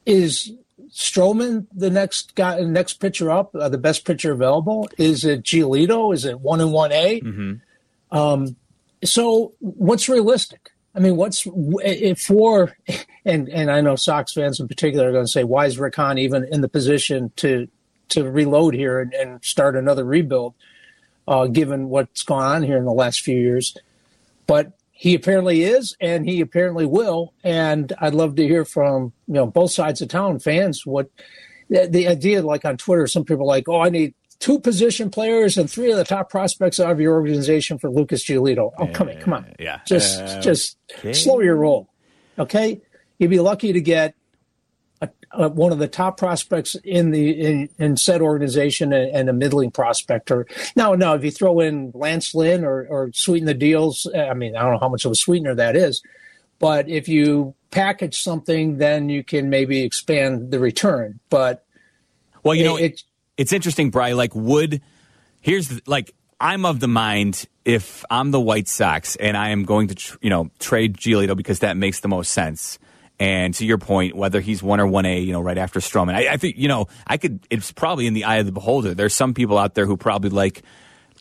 is 0.07 0.53
Stroman 0.91 1.67
the 1.75 1.91
next 1.91 2.35
guy, 2.35 2.61
next 2.61 2.95
pitcher 2.95 3.31
up, 3.31 3.55
uh, 3.55 3.69
the 3.69 3.79
best 3.79 4.05
pitcher 4.05 4.33
available? 4.33 4.89
Is 4.97 5.25
it 5.25 5.43
Giolito? 5.43 6.15
Is 6.15 6.25
it 6.25 6.41
one 6.41 6.61
and 6.61 6.73
one 6.73 6.93
A? 6.93 7.21
Mm-hmm. 7.21 8.17
Um, 8.17 8.57
so 9.05 9.53
what's 9.59 10.09
realistic? 10.09 10.71
I 10.95 11.01
mean, 11.01 11.17
what's 11.17 11.47
if 11.83 12.21
for 12.21 12.77
and 13.25 13.49
and 13.49 13.71
I 13.71 13.81
know 13.81 13.97
Sox 13.97 14.33
fans 14.33 14.61
in 14.61 14.69
particular 14.69 15.09
are 15.09 15.13
going 15.13 15.25
to 15.27 15.31
say, 15.31 15.43
why 15.43 15.67
is 15.67 15.79
Rick 15.79 15.97
Hahn 15.97 16.19
even 16.19 16.45
in 16.45 16.61
the 16.61 16.69
position 16.69 17.33
to 17.37 17.69
to 18.11 18.31
reload 18.31 18.75
here 18.75 19.01
and, 19.01 19.13
and 19.15 19.45
start 19.45 19.75
another 19.75 20.05
rebuild, 20.05 20.55
uh, 21.27 21.47
given 21.47 21.89
what's 21.89 22.23
gone 22.23 22.45
on 22.45 22.63
here 22.63 22.77
in 22.77 22.85
the 22.85 22.93
last 22.93 23.23
few 23.23 23.37
years? 23.37 23.77
But 24.47 24.73
he 24.97 25.15
apparently 25.15 25.65
is, 25.65 25.97
and 26.01 26.25
he 26.25 26.41
apparently 26.41 26.87
will. 26.87 27.35
And 27.43 27.93
I'd 28.01 28.15
love 28.15 28.37
to 28.37 28.47
hear 28.47 28.65
from 28.65 29.13
you 29.27 29.35
know 29.35 29.47
both 29.47 29.73
sides 29.73 30.01
of 30.01 30.09
town 30.09 30.39
fans 30.39 30.87
what 30.87 31.11
the, 31.69 31.89
the 31.91 32.09
idea. 32.09 32.43
Like 32.43 32.65
on 32.65 32.77
Twitter, 32.77 33.07
some 33.09 33.25
people 33.25 33.43
are 33.43 33.55
like, 33.57 33.69
"Oh, 33.69 33.81
I 33.81 33.89
need 33.89 34.15
two 34.39 34.61
position 34.61 35.11
players 35.11 35.59
and 35.59 35.69
three 35.69 35.91
of 35.91 35.97
the 35.97 36.05
top 36.05 36.31
prospects 36.31 36.79
out 36.79 36.93
of 36.93 37.01
your 37.01 37.15
organization 37.15 37.77
for 37.77 37.91
Lucas 37.91 38.25
Giolito." 38.25 38.71
Oh, 38.79 38.87
come 38.87 39.09
on, 39.09 39.17
come 39.19 39.33
on, 39.35 39.53
yeah, 39.59 39.81
just 39.85 40.21
uh, 40.21 40.41
just 40.41 40.79
okay. 40.99 41.13
slow 41.13 41.41
your 41.41 41.57
roll, 41.57 41.89
okay? 42.39 42.81
You'd 43.19 43.31
be 43.31 43.41
lucky 43.41 43.73
to 43.73 43.81
get 43.81 44.15
uh, 45.37 45.49
one 45.49 45.73
of 45.73 45.79
the 45.79 45.89
top 45.89 46.17
prospects 46.17 46.75
in 46.85 47.11
the 47.11 47.31
in, 47.31 47.69
in 47.79 47.97
said 47.97 48.21
organization 48.21 48.93
and, 48.93 49.11
and, 49.15 49.29
a 49.29 49.33
middling 49.33 49.71
prospect. 49.71 50.31
Or 50.31 50.47
now, 50.77 50.95
now 50.95 51.15
if 51.15 51.25
you 51.25 51.31
throw 51.31 51.61
in 51.61 51.93
Lance 51.95 52.35
Lynn 52.35 52.65
or 52.65 52.87
or 52.87 53.11
sweeten 53.13 53.47
the 53.47 53.55
deals, 53.55 54.09
I 54.15 54.35
mean, 54.35 54.57
I 54.57 54.63
don't 54.63 54.73
know 54.73 54.79
how 54.79 54.89
much 54.89 55.05
of 55.05 55.13
a 55.13 55.17
sweetener 55.17 55.55
that 55.55 55.77
is, 55.77 56.03
but 56.59 56.89
if 56.89 57.09
you 57.09 57.55
package 57.71 58.21
something, 58.21 58.79
then 58.79 59.09
you 59.09 59.25
can 59.25 59.51
maybe 59.51 59.83
expand 59.83 60.51
the 60.51 60.59
return. 60.59 61.21
But 61.29 61.65
well, 62.43 62.55
you 62.55 62.63
it, 62.63 62.67
know, 62.67 62.77
it, 62.77 63.03
it's 63.37 63.53
interesting, 63.53 63.91
Bry. 63.91 64.13
Like, 64.13 64.35
would 64.35 64.81
here's 65.41 65.69
the, 65.69 65.83
like 65.87 66.15
I'm 66.41 66.65
of 66.65 66.81
the 66.81 66.89
mind 66.89 67.47
if 67.65 68.05
I'm 68.11 68.31
the 68.31 68.41
White 68.41 68.69
Sox 68.69 69.17
and 69.17 69.37
I 69.37 69.51
am 69.51 69.65
going 69.65 69.89
to 69.89 69.95
tr- 69.95 70.17
you 70.21 70.31
know 70.31 70.51
trade 70.59 70.97
Giolito 70.97 71.37
because 71.37 71.61
that 71.61 71.77
makes 71.77 72.01
the 72.01 72.09
most 72.09 72.33
sense 72.33 72.79
and 73.19 73.55
to 73.55 73.65
your 73.65 73.79
point, 73.79 74.17
whether 74.17 74.41
he's 74.41 74.63
one 74.63 74.81
or 74.81 74.87
one 74.87 75.07
A, 75.07 75.21
you 75.21 75.33
know, 75.33 75.41
right 75.41 75.59
after 75.59 75.81
Stroman, 75.81 76.15
I, 76.15 76.33
I, 76.33 76.37
think 76.37 76.57
you 76.57 76.69
know, 76.69 76.89
I 77.07 77.17
could. 77.17 77.47
It's 77.51 77.71
probably 77.73 78.07
in 78.07 78.15
the 78.15 78.25
eye 78.25 78.37
of 78.37 78.47
the 78.47 78.53
beholder. 78.53 78.95
There's 78.95 79.15
some 79.15 79.35
people 79.35 79.57
out 79.57 79.75
there 79.75 79.87
who 79.87 79.97
probably 79.97 80.31
like 80.31 80.63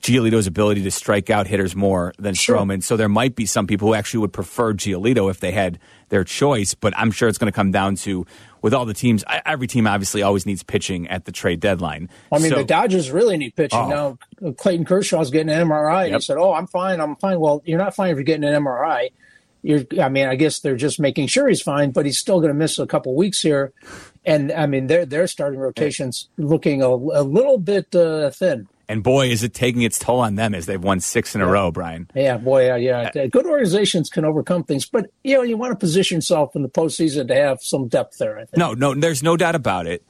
Giolito's 0.01 0.47
ability 0.47 0.83
to 0.83 0.91
strike 0.91 1.29
out 1.29 1.47
hitters 1.47 1.75
more 1.75 2.13
than 2.17 2.33
sure. 2.33 2.57
Stroman. 2.57 2.83
So 2.83 2.97
there 2.97 3.09
might 3.09 3.35
be 3.35 3.45
some 3.45 3.67
people 3.67 3.87
who 3.87 3.93
actually 3.93 4.21
would 4.21 4.33
prefer 4.33 4.73
Giolito 4.73 5.29
if 5.29 5.39
they 5.39 5.51
had 5.51 5.79
their 6.09 6.23
choice. 6.23 6.73
But 6.73 6.93
I'm 6.97 7.11
sure 7.11 7.29
it's 7.29 7.37
going 7.37 7.51
to 7.51 7.55
come 7.55 7.71
down 7.71 7.95
to 7.97 8.25
with 8.61 8.73
all 8.73 8.85
the 8.85 8.95
teams. 8.95 9.23
Every 9.45 9.67
team 9.67 9.85
obviously 9.85 10.23
always 10.23 10.47
needs 10.47 10.63
pitching 10.63 11.07
at 11.09 11.25
the 11.25 11.31
trade 11.31 11.59
deadline. 11.59 12.09
I 12.31 12.39
mean, 12.39 12.49
so, 12.49 12.57
the 12.57 12.63
Dodgers 12.63 13.11
really 13.11 13.37
need 13.37 13.55
pitching 13.55 13.79
oh. 13.79 14.17
now. 14.41 14.53
Clayton 14.53 14.85
Kershaw's 14.85 15.29
getting 15.29 15.49
an 15.49 15.67
MRI. 15.69 16.09
Yep. 16.09 16.15
He 16.15 16.21
said, 16.21 16.37
"Oh, 16.37 16.53
I'm 16.53 16.67
fine. 16.67 16.99
I'm 16.99 17.15
fine." 17.15 17.39
Well, 17.39 17.61
you're 17.65 17.77
not 17.77 17.95
fine 17.95 18.09
if 18.09 18.17
you're 18.17 18.23
getting 18.23 18.43
an 18.43 18.61
MRI 18.63 19.09
you're, 19.63 19.85
I 19.99 20.09
mean, 20.09 20.27
I 20.27 20.35
guess 20.35 20.59
they're 20.59 20.75
just 20.75 20.99
making 20.99 21.27
sure 21.27 21.47
he's 21.47 21.61
fine, 21.61 21.91
but 21.91 22.05
he's 22.05 22.19
still 22.19 22.39
going 22.39 22.49
to 22.49 22.53
miss 22.53 22.77
a 22.77 22.85
couple 22.85 23.15
weeks 23.15 23.41
here. 23.41 23.73
And 24.25 24.51
I 24.51 24.67
mean, 24.67 24.87
their 24.87 25.05
their 25.05 25.25
starting 25.25 25.59
rotations 25.59 26.29
looking 26.37 26.81
a, 26.81 26.87
a 26.87 27.23
little 27.23 27.57
bit 27.57 27.95
uh, 27.95 28.29
thin. 28.29 28.67
And 28.89 29.01
boy, 29.01 29.29
is 29.29 29.43
it 29.43 29.53
taking 29.53 29.81
its 29.81 29.97
toll 29.97 30.19
on 30.19 30.35
them 30.35 30.53
as 30.53 30.65
they've 30.65 30.81
won 30.81 30.99
six 30.99 31.33
in 31.33 31.41
yeah. 31.41 31.47
a 31.47 31.49
row, 31.49 31.71
Brian. 31.71 32.09
Yeah, 32.13 32.37
boy, 32.37 32.71
uh, 32.71 32.75
yeah. 32.75 33.09
Uh, 33.15 33.27
Good 33.27 33.45
organizations 33.45 34.09
can 34.09 34.25
overcome 34.25 34.65
things, 34.65 34.85
but 34.85 35.09
you 35.23 35.35
know, 35.35 35.41
you 35.41 35.57
want 35.57 35.71
to 35.71 35.77
position 35.77 36.17
yourself 36.17 36.55
in 36.55 36.61
the 36.61 36.69
postseason 36.69 37.29
to 37.29 37.35
have 37.35 37.61
some 37.61 37.87
depth 37.87 38.17
there. 38.17 38.45
No, 38.55 38.73
no, 38.73 38.93
there's 38.93 39.23
no 39.23 39.37
doubt 39.37 39.55
about 39.55 39.87
it. 39.87 40.03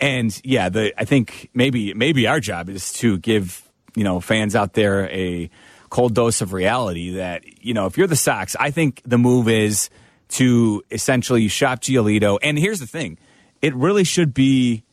And 0.00 0.38
yeah, 0.44 0.68
the 0.68 0.92
I 1.00 1.04
think 1.04 1.50
maybe 1.54 1.92
maybe 1.94 2.26
our 2.26 2.40
job 2.40 2.68
is 2.68 2.92
to 2.94 3.18
give 3.18 3.66
you 3.94 4.04
know 4.04 4.20
fans 4.20 4.54
out 4.54 4.74
there 4.74 5.10
a 5.10 5.50
cold 5.90 6.14
dose 6.14 6.40
of 6.40 6.52
reality 6.52 7.14
that, 7.14 7.62
you 7.62 7.74
know, 7.74 7.86
if 7.86 7.98
you're 7.98 8.06
the 8.06 8.16
Sox, 8.16 8.56
I 8.58 8.70
think 8.70 9.02
the 9.04 9.18
move 9.18 9.48
is 9.48 9.90
to 10.30 10.82
essentially 10.90 11.48
shop 11.48 11.80
Giolito. 11.80 12.38
And 12.42 12.58
here's 12.58 12.78
the 12.78 12.86
thing 12.86 13.18
it 13.60 13.74
really 13.74 14.04
should 14.04 14.32
be, 14.32 14.84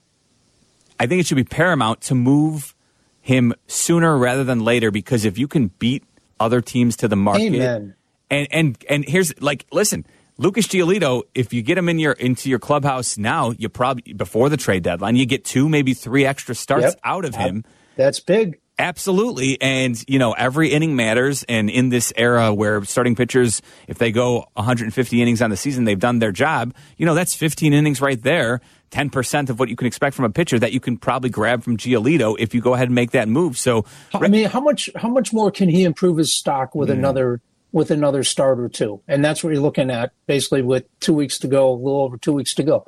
I 1.00 1.08
think 1.08 1.22
it 1.22 1.28
should 1.28 1.36
be 1.36 1.44
paramount 1.44 2.02
to 2.02 2.16
move 2.16 2.76
him 3.22 3.54
sooner 3.68 4.18
rather 4.18 4.44
than 4.44 4.62
later 4.62 4.92
because 4.92 5.26
if 5.26 5.38
you 5.38 5.48
can 5.48 5.68
beat 5.80 6.04
other 6.40 6.62
teams 6.62 6.98
to 6.98 7.08
the 7.08 7.16
market. 7.16 7.54
Amen. 7.54 7.96
And, 8.30 8.48
and, 8.52 8.86
and 8.90 9.06
here's 9.08 9.40
like, 9.42 9.66
listen, 9.72 10.06
Lucas 10.38 10.68
Giolito, 10.68 11.24
if 11.34 11.54
you 11.54 11.62
get 11.62 11.78
him 11.78 11.90
in 11.90 11.98
your 11.98 12.14
into 12.14 12.50
your 12.50 12.60
clubhouse 12.60 13.18
now, 13.18 13.52
you 13.52 13.70
probably 13.70 14.14
before 14.14 14.50
the 14.50 14.58
trade 14.58 14.84
deadline, 14.84 15.16
you 15.16 15.26
get 15.26 15.44
two, 15.44 15.68
maybe 15.68 15.94
three 15.94 16.26
extra 16.26 16.54
starts 16.54 16.86
yep. 16.86 17.00
out 17.04 17.26
of 17.26 17.36
him. 17.36 17.64
That's 17.96 18.20
big 18.20 18.60
Absolutely. 18.80 19.60
And, 19.60 20.02
you 20.08 20.20
know, 20.20 20.34
every 20.34 20.70
inning 20.70 20.96
matters. 20.96 21.44
And 21.44 21.70
in 21.70 21.90
this 21.90 22.14
era 22.16 22.54
where 22.54 22.84
starting 22.86 23.16
pitchers, 23.16 23.62
if 23.88 23.98
they 23.98 24.12
go 24.12 24.46
150 24.54 25.22
innings 25.22 25.42
on 25.42 25.50
the 25.50 25.58
season, 25.58 25.86
they've 25.86 26.00
done 26.00 26.20
their 26.20 26.32
job, 26.32 26.76
you 26.98 27.06
know, 27.06 27.16
that's 27.16 27.34
15 27.34 27.74
innings 27.74 28.02
right 28.02 28.22
there. 28.22 28.62
10% 28.92 29.50
of 29.50 29.60
what 29.60 29.68
you 29.68 29.76
can 29.76 29.88
expect 29.88 30.16
from 30.16 30.26
a 30.26 30.30
pitcher 30.30 30.58
that 30.60 30.72
you 30.72 30.80
can 30.80 30.98
probably 30.98 31.30
grab 31.30 31.64
from 31.64 31.76
Giolito 31.76 32.38
if 32.40 32.54
you 32.54 32.62
go 32.62 32.74
ahead 32.74 32.88
and 32.88 32.96
make 32.96 33.12
that 33.12 33.28
move. 33.28 33.58
So, 33.58 33.84
I 34.14 34.30
mean, 34.30 34.46
how 34.46 34.62
much, 34.62 34.90
how 34.96 35.10
much 35.10 35.34
more 35.34 35.52
can 35.52 35.68
he 35.68 35.84
improve 35.84 36.18
his 36.18 36.34
stock 36.34 36.74
with 36.74 36.88
mm. 36.88 36.94
another, 36.94 37.42
with 37.74 37.92
another 37.92 38.24
start 38.24 38.60
or 38.60 38.70
two? 38.70 39.02
And 39.08 39.26
that's 39.26 39.44
what 39.44 39.52
you're 39.52 39.62
looking 39.62 39.92
at 39.92 40.14
basically 40.26 40.62
with 40.62 40.86
two 41.02 41.14
weeks 41.14 41.40
to 41.40 41.48
go, 41.48 41.74
a 41.74 41.76
little 41.76 42.02
over 42.02 42.18
two 42.18 42.32
weeks 42.32 42.54
to 42.56 42.64
go. 42.64 42.88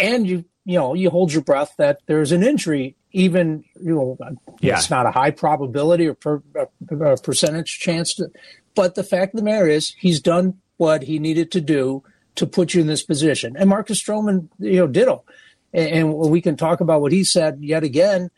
And 0.00 0.26
you, 0.26 0.44
you 0.64 0.78
know, 0.78 0.94
you 0.94 1.10
hold 1.10 1.32
your 1.32 1.42
breath 1.42 1.74
that 1.78 2.00
there's 2.06 2.32
an 2.32 2.42
injury 2.42 2.96
even 3.12 3.64
you 3.80 3.94
know 3.94 4.18
yeah. 4.60 4.76
it's 4.76 4.90
not 4.90 5.06
a 5.06 5.10
high 5.10 5.30
probability 5.30 6.06
or 6.06 6.14
per, 6.14 6.42
a, 6.56 7.16
percentage 7.16 7.78
chance 7.78 8.14
to, 8.14 8.30
but 8.74 8.94
the 8.94 9.02
fact 9.02 9.34
of 9.34 9.38
the 9.38 9.44
matter 9.44 9.66
is 9.66 9.94
he's 9.98 10.20
done 10.20 10.58
what 10.76 11.02
he 11.02 11.18
needed 11.18 11.50
to 11.52 11.60
do 11.60 12.02
to 12.36 12.46
put 12.46 12.72
you 12.72 12.80
in 12.80 12.86
this 12.86 13.02
position. 13.02 13.56
And 13.56 13.68
marcus 13.68 14.02
stroman 14.02 14.48
you 14.58 14.76
know 14.76 14.86
ditto 14.86 15.24
and, 15.72 15.88
and 15.90 16.14
we 16.14 16.40
can 16.40 16.56
talk 16.56 16.80
about 16.80 17.00
what 17.00 17.12
he 17.12 17.24
said 17.24 17.58
yet 17.60 17.82
again. 17.82 18.30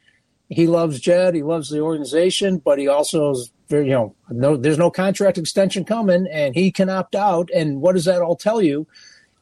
He 0.49 0.67
loves 0.67 1.01
jed 1.01 1.35
he 1.35 1.43
loves 1.43 1.69
the 1.69 1.81
organization 1.81 2.59
but 2.59 2.79
he 2.79 2.89
also 2.89 3.33
is 3.33 3.53
very 3.69 3.87
you 3.87 3.93
know 3.93 4.15
no 4.31 4.57
there's 4.57 4.79
no 4.79 4.91
contract 4.91 5.39
extension 5.39 5.85
coming 5.85 6.27
and 6.31 6.55
he 6.55 6.71
can 6.71 6.89
opt 6.89 7.15
out. 7.15 7.51
And 7.55 7.81
what 7.81 7.95
does 7.95 8.07
that 8.07 8.23
all 8.23 8.37
tell 8.37 8.63
you? 8.63 8.87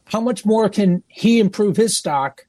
How 0.07 0.21
much 0.21 0.45
more 0.45 0.69
can 0.69 1.05
he 1.07 1.39
improve 1.39 1.77
his 1.77 1.97
stock 1.97 2.47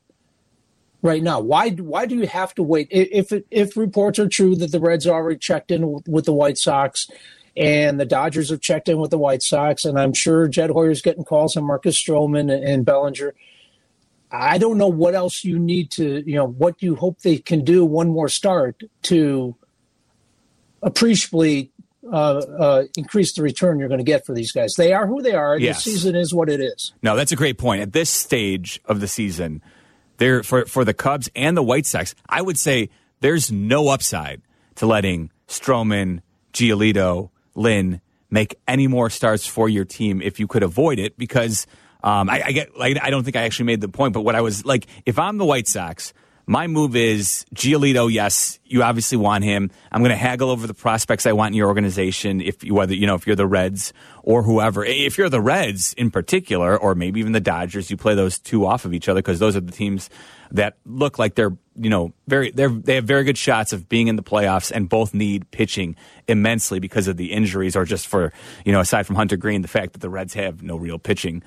right 1.01 1.21
now. 1.21 1.39
Why 1.39 1.69
why 1.71 2.05
do 2.05 2.15
you 2.15 2.27
have 2.27 2.53
to 2.55 2.63
wait? 2.63 2.87
If 2.91 3.33
if 3.49 3.77
reports 3.77 4.19
are 4.19 4.27
true 4.27 4.55
that 4.57 4.71
the 4.71 4.79
Reds 4.79 5.07
already 5.07 5.37
checked 5.37 5.71
in 5.71 6.01
with 6.07 6.25
the 6.25 6.33
White 6.33 6.57
Sox, 6.57 7.09
and 7.55 7.99
the 7.99 8.05
Dodgers 8.05 8.49
have 8.49 8.61
checked 8.61 8.89
in 8.89 8.99
with 8.99 9.11
the 9.11 9.17
White 9.17 9.43
Sox, 9.43 9.85
and 9.85 9.99
I'm 9.99 10.13
sure 10.13 10.47
Jed 10.47 10.69
Hoyer's 10.69 11.01
getting 11.01 11.23
calls 11.23 11.57
on 11.57 11.63
Marcus 11.65 12.01
Stroman 12.01 12.51
and 12.51 12.85
Bellinger. 12.85 13.33
I 14.31 14.57
don't 14.57 14.77
know 14.77 14.87
what 14.87 15.13
else 15.13 15.43
you 15.43 15.59
need 15.59 15.91
to, 15.91 16.23
you 16.25 16.35
know, 16.35 16.47
what 16.47 16.81
you 16.81 16.95
hope 16.95 17.19
they 17.19 17.37
can 17.37 17.65
do 17.65 17.83
one 17.83 18.09
more 18.09 18.29
start 18.29 18.81
to 19.03 19.55
appreciably 20.81 21.69
uh, 22.09 22.37
uh, 22.37 22.83
increase 22.95 23.33
the 23.33 23.41
return 23.41 23.77
you're 23.77 23.89
going 23.89 23.99
to 23.99 24.05
get 24.05 24.25
for 24.25 24.33
these 24.33 24.53
guys. 24.53 24.75
They 24.75 24.93
are 24.93 25.05
who 25.05 25.21
they 25.21 25.33
are. 25.33 25.59
Yes. 25.59 25.83
The 25.83 25.91
season 25.91 26.15
is 26.15 26.33
what 26.33 26.49
it 26.49 26.61
is. 26.61 26.93
No, 27.03 27.17
that's 27.17 27.33
a 27.33 27.35
great 27.35 27.57
point. 27.57 27.81
At 27.81 27.91
this 27.91 28.09
stage 28.09 28.79
of 28.85 29.01
the 29.01 29.07
season, 29.07 29.61
there 30.21 30.43
for 30.43 30.65
for 30.65 30.85
the 30.85 30.93
Cubs 30.93 31.29
and 31.35 31.57
the 31.57 31.63
White 31.63 31.85
Sox, 31.85 32.15
I 32.29 32.41
would 32.41 32.57
say 32.57 32.89
there's 33.19 33.51
no 33.51 33.89
upside 33.89 34.41
to 34.75 34.85
letting 34.85 35.31
Stroman, 35.47 36.21
Giolito, 36.53 37.31
Lynn 37.55 38.01
make 38.29 38.55
any 38.67 38.87
more 38.87 39.09
starts 39.09 39.45
for 39.45 39.67
your 39.67 39.83
team 39.83 40.21
if 40.21 40.39
you 40.39 40.47
could 40.47 40.63
avoid 40.63 40.99
it 40.99 41.17
because 41.17 41.67
um, 42.03 42.29
I, 42.29 42.43
I, 42.45 42.51
get 42.51 42.77
like 42.77 42.97
I 43.01 43.09
don't 43.09 43.23
think 43.23 43.35
I 43.35 43.41
actually 43.43 43.65
made 43.65 43.81
the 43.81 43.89
point, 43.89 44.13
but 44.13 44.21
what 44.21 44.35
I 44.35 44.41
was 44.41 44.63
like, 44.63 44.85
if 45.05 45.19
I'm 45.19 45.37
the 45.37 45.45
White 45.45 45.67
Sox, 45.67 46.13
my 46.51 46.67
move 46.67 46.97
is 46.97 47.45
Giolito. 47.55 48.11
Yes, 48.11 48.59
you 48.65 48.83
obviously 48.83 49.17
want 49.17 49.45
him. 49.45 49.71
I'm 49.89 50.01
going 50.01 50.11
to 50.11 50.17
haggle 50.17 50.49
over 50.49 50.67
the 50.67 50.73
prospects 50.73 51.25
I 51.25 51.31
want 51.31 51.53
in 51.53 51.57
your 51.57 51.69
organization. 51.69 52.41
If 52.41 52.61
you, 52.61 52.73
whether 52.73 52.93
you 52.93 53.07
know 53.07 53.15
if 53.15 53.25
you're 53.25 53.37
the 53.37 53.47
Reds 53.47 53.93
or 54.21 54.43
whoever, 54.43 54.83
if 54.83 55.17
you're 55.17 55.29
the 55.29 55.39
Reds 55.39 55.93
in 55.93 56.11
particular, 56.11 56.77
or 56.77 56.93
maybe 56.93 57.21
even 57.21 57.31
the 57.31 57.39
Dodgers, 57.39 57.89
you 57.89 57.95
play 57.95 58.15
those 58.15 58.37
two 58.37 58.65
off 58.65 58.83
of 58.83 58.93
each 58.93 59.07
other 59.07 59.19
because 59.19 59.39
those 59.39 59.55
are 59.55 59.61
the 59.61 59.71
teams 59.71 60.09
that 60.51 60.75
look 60.85 61.17
like 61.17 61.35
they're 61.35 61.55
you 61.79 61.89
know 61.89 62.11
very 62.27 62.51
they 62.51 62.67
they 62.67 62.95
have 62.95 63.05
very 63.05 63.23
good 63.23 63.37
shots 63.37 63.71
of 63.71 63.87
being 63.87 64.09
in 64.09 64.17
the 64.17 64.23
playoffs 64.23 64.73
and 64.73 64.89
both 64.89 65.13
need 65.13 65.49
pitching 65.51 65.95
immensely 66.27 66.79
because 66.79 67.07
of 67.07 67.15
the 67.15 67.31
injuries 67.31 67.77
or 67.77 67.85
just 67.85 68.07
for 68.07 68.33
you 68.65 68.73
know 68.73 68.81
aside 68.81 69.07
from 69.07 69.15
Hunter 69.15 69.37
Greene 69.37 69.61
the 69.61 69.69
fact 69.69 69.93
that 69.93 69.99
the 69.99 70.09
Reds 70.09 70.33
have 70.33 70.61
no 70.61 70.75
real 70.75 70.99
pitching. 70.99 71.43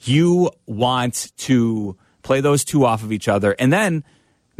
You 0.00 0.50
want 0.66 1.30
to 1.36 1.96
play 2.24 2.40
those 2.40 2.64
two 2.64 2.84
off 2.84 3.04
of 3.04 3.12
each 3.12 3.28
other, 3.28 3.54
and 3.56 3.72
then 3.72 4.02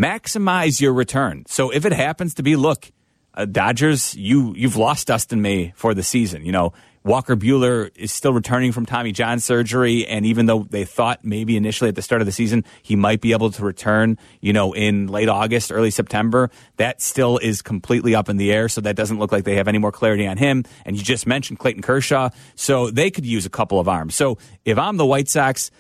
maximize 0.00 0.80
your 0.80 0.92
return. 0.92 1.45
So 1.47 1.71
if 1.71 1.85
it 1.85 1.92
happens 1.92 2.35
to 2.35 2.42
be, 2.42 2.57
look, 2.57 2.90
uh, 3.35 3.45
Dodgers, 3.45 4.14
you 4.16 4.54
you've 4.57 4.76
lost 4.76 5.07
Dustin 5.07 5.42
May 5.42 5.73
for 5.76 5.95
the 5.95 6.02
season. 6.02 6.45
You 6.45 6.52
know, 6.52 6.73
Walker 7.04 7.37
Buehler 7.37 7.90
is 7.95 8.12
still 8.12 8.33
returning 8.33 8.73
from 8.73 8.87
Tommy 8.87 9.12
John 9.12 9.38
surgery, 9.38 10.07
and 10.07 10.26
even 10.26 10.47
though 10.47 10.66
they 10.69 10.85
thought 10.85 11.25
maybe 11.25 11.57
initially 11.57 11.88
at 11.88 11.95
the 11.95 12.02
start 12.02 12.23
of 12.23 12.26
the 12.26 12.33
season 12.33 12.64
he 12.83 12.97
might 12.97 13.21
be 13.21 13.33
able 13.33 13.50
to 13.52 13.64
return, 13.64 14.19
you 14.40 14.52
know, 14.52 14.73
in 14.73 15.07
late 15.07 15.28
August, 15.28 15.71
early 15.71 15.90
September, 15.90 16.50
that 16.76 17.00
still 17.00 17.38
is 17.38 17.62
completely 17.62 18.14
up 18.14 18.28
in 18.28 18.37
the 18.37 18.52
air. 18.52 18.69
So 18.69 18.80
that 18.80 18.97
doesn't 18.97 19.19
look 19.19 19.33
like 19.33 19.45
they 19.45 19.57
have 19.57 19.69
any 19.69 19.78
more 19.78 19.92
clarity 19.92 20.26
on 20.26 20.37
him. 20.37 20.64
And 20.85 20.97
you 20.97 21.02
just 21.02 21.26
mentioned 21.26 21.59
Clayton 21.59 21.83
Kershaw, 21.83 22.30
so 22.57 22.90
they 22.90 23.11
could 23.11 23.25
use 23.25 23.47
a 23.47 23.50
couple 23.50 23.78
of 23.78 23.88
arms. 23.88 24.16
So 24.16 24.38
if 24.64 24.76
I'm 24.76 24.97
the 24.97 25.07
White 25.07 25.28
Sox, 25.28 25.71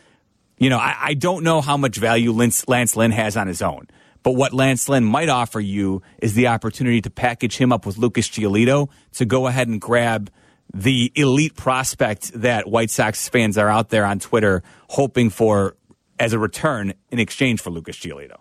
you 0.56 0.70
know, 0.70 0.78
I, 0.78 0.96
I 1.00 1.14
don't 1.14 1.42
know 1.42 1.60
how 1.60 1.76
much 1.76 1.96
value 1.96 2.32
Lance, 2.32 2.68
Lance 2.68 2.94
Lynn 2.94 3.10
has 3.10 3.36
on 3.36 3.48
his 3.48 3.60
own. 3.60 3.88
But 4.22 4.32
what 4.32 4.52
Lance 4.52 4.88
Lynn 4.88 5.04
might 5.04 5.28
offer 5.28 5.60
you 5.60 6.02
is 6.18 6.34
the 6.34 6.48
opportunity 6.48 7.00
to 7.02 7.10
package 7.10 7.56
him 7.56 7.72
up 7.72 7.86
with 7.86 7.96
Lucas 7.96 8.28
Giolito 8.28 8.90
to 9.14 9.24
go 9.24 9.46
ahead 9.46 9.68
and 9.68 9.80
grab 9.80 10.30
the 10.72 11.10
elite 11.14 11.56
prospect 11.56 12.32
that 12.34 12.68
White 12.68 12.90
Sox 12.90 13.28
fans 13.28 13.58
are 13.58 13.68
out 13.68 13.88
there 13.88 14.04
on 14.04 14.18
Twitter 14.18 14.62
hoping 14.88 15.30
for 15.30 15.76
as 16.18 16.32
a 16.32 16.38
return 16.38 16.92
in 17.10 17.18
exchange 17.18 17.60
for 17.60 17.70
Lucas 17.70 17.98
Giolito. 17.98 18.38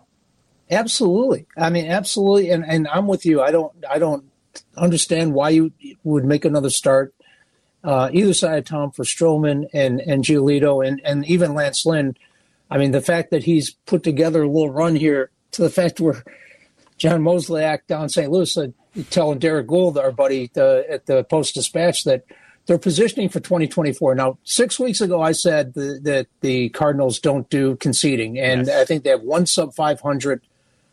Absolutely. 0.70 1.46
I 1.56 1.70
mean, 1.70 1.86
absolutely. 1.86 2.50
And, 2.50 2.64
and 2.64 2.86
I'm 2.86 3.08
with 3.08 3.26
you. 3.26 3.42
I 3.42 3.50
don't, 3.50 3.72
I 3.88 3.98
don't 3.98 4.24
understand 4.76 5.32
why 5.32 5.50
you 5.50 5.72
would 6.04 6.24
make 6.24 6.44
another 6.44 6.70
start 6.70 7.14
uh, 7.82 8.10
either 8.12 8.34
side 8.34 8.58
of 8.58 8.64
Tom 8.66 8.90
for 8.90 9.04
Stroman 9.04 9.66
and, 9.72 10.00
and 10.00 10.22
Giolito 10.22 10.86
and, 10.86 11.00
and 11.04 11.26
even 11.26 11.54
Lance 11.54 11.86
Lynn. 11.86 12.16
I 12.70 12.78
mean, 12.78 12.92
the 12.92 13.00
fact 13.00 13.30
that 13.30 13.44
he's 13.44 13.70
put 13.86 14.02
together 14.02 14.42
a 14.42 14.48
little 14.48 14.70
run 14.70 14.94
here 14.94 15.30
to 15.60 15.64
the 15.64 15.70
fact 15.70 16.00
where 16.00 16.24
John 16.96 17.20
Mozeliak 17.22 17.86
down 17.86 18.04
in 18.04 18.08
St. 18.08 18.30
Louis 18.30 18.56
uh, 18.56 18.68
telling 19.10 19.38
Derrick 19.38 19.66
Goold, 19.66 19.98
our 19.98 20.10
buddy 20.10 20.50
uh, 20.56 20.82
at 20.88 21.06
the 21.06 21.22
Post 21.24 21.54
Dispatch, 21.54 22.04
that 22.04 22.24
they're 22.66 22.78
positioning 22.78 23.28
for 23.28 23.40
2024. 23.40 24.14
Now, 24.14 24.38
six 24.42 24.78
weeks 24.78 25.00
ago, 25.00 25.20
I 25.20 25.32
said 25.32 25.74
the, 25.74 26.00
that 26.02 26.28
the 26.40 26.70
Cardinals 26.70 27.18
don't 27.18 27.48
do 27.50 27.76
conceding, 27.76 28.38
and 28.38 28.66
yes. 28.66 28.80
I 28.80 28.84
think 28.84 29.04
they 29.04 29.10
have 29.10 29.22
one 29.22 29.46
sub 29.46 29.74
500 29.74 30.42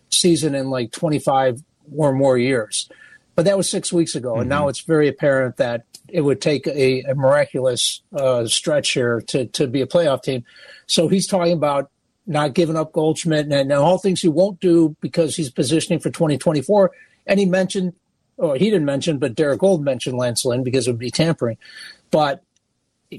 season 0.10 0.54
in 0.54 0.70
like 0.70 0.92
25 0.92 1.64
or 1.96 2.14
more 2.14 2.38
years. 2.38 2.90
But 3.36 3.46
that 3.46 3.56
was 3.56 3.70
six 3.70 3.94
weeks 3.94 4.16
ago, 4.16 4.32
mm-hmm. 4.32 4.42
and 4.42 4.50
now 4.50 4.62
mm-hmm. 4.62 4.70
it's 4.70 4.82
very 4.82 5.08
apparent 5.08 5.58
that 5.58 5.84
it 6.10 6.22
would 6.22 6.42
take 6.42 6.68
a, 6.68 7.02
a 7.02 7.16
miraculous 7.16 8.02
uh, 8.14 8.48
stretch 8.48 8.92
here 8.92 9.22
to, 9.28 9.46
to 9.48 9.68
be 9.68 9.82
a 9.82 9.88
playoff 9.88 10.24
team. 10.24 10.44
So 10.88 11.08
he's 11.08 11.28
talking 11.28 11.54
about 11.54 11.92
not 12.28 12.54
giving 12.54 12.76
up 12.76 12.92
Goldschmidt 12.92 13.52
and, 13.52 13.72
all 13.72 13.98
things 13.98 14.22
he 14.22 14.28
won't 14.28 14.60
do 14.60 14.96
because 15.02 15.36
he's 15.36 15.50
positioning 15.50 16.00
for 16.00 16.10
2024. 16.10 16.92
And 17.26 17.40
he 17.40 17.46
mentioned, 17.46 17.94
or 18.36 18.58
he 18.58 18.66
didn't 18.66 18.86
mention, 18.86 19.18
but 19.18 19.34
Derrick 19.34 19.62
Goold 19.62 19.82
mentioned 19.82 20.18
Lance 20.18 20.46
Lynn 20.46 20.64
because 20.64 20.88
it 20.88 20.92
would 20.92 21.00
be 21.00 21.10
tampering. 21.10 21.58
But 22.12 22.44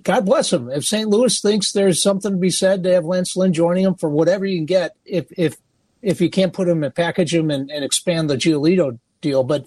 God 0.02 0.26
bless 0.26 0.52
him. 0.52 0.70
If 0.70 0.84
St. 0.84 1.08
Louis 1.08 1.40
thinks 1.40 1.72
there's 1.72 2.02
something 2.02 2.32
to 2.32 2.36
be 2.36 2.50
said 2.50 2.82
to 2.82 2.92
have 2.92 3.06
Lance 3.06 3.36
Lynn 3.36 3.52
joining 3.52 3.84
him 3.84 3.94
for 3.94 4.10
whatever 4.10 4.44
you 4.44 4.58
can 4.58 4.66
get, 4.66 4.94
if 5.04 5.26
if 5.36 5.56
if 6.02 6.20
you 6.20 6.28
can't 6.28 6.52
put 6.52 6.68
him 6.68 6.84
and 6.84 6.94
package 6.94 7.34
him 7.34 7.50
and, 7.50 7.70
and 7.70 7.84
expand 7.84 8.28
the 8.28 8.36
Giolito 8.36 8.98
deal, 9.20 9.42
but 9.42 9.64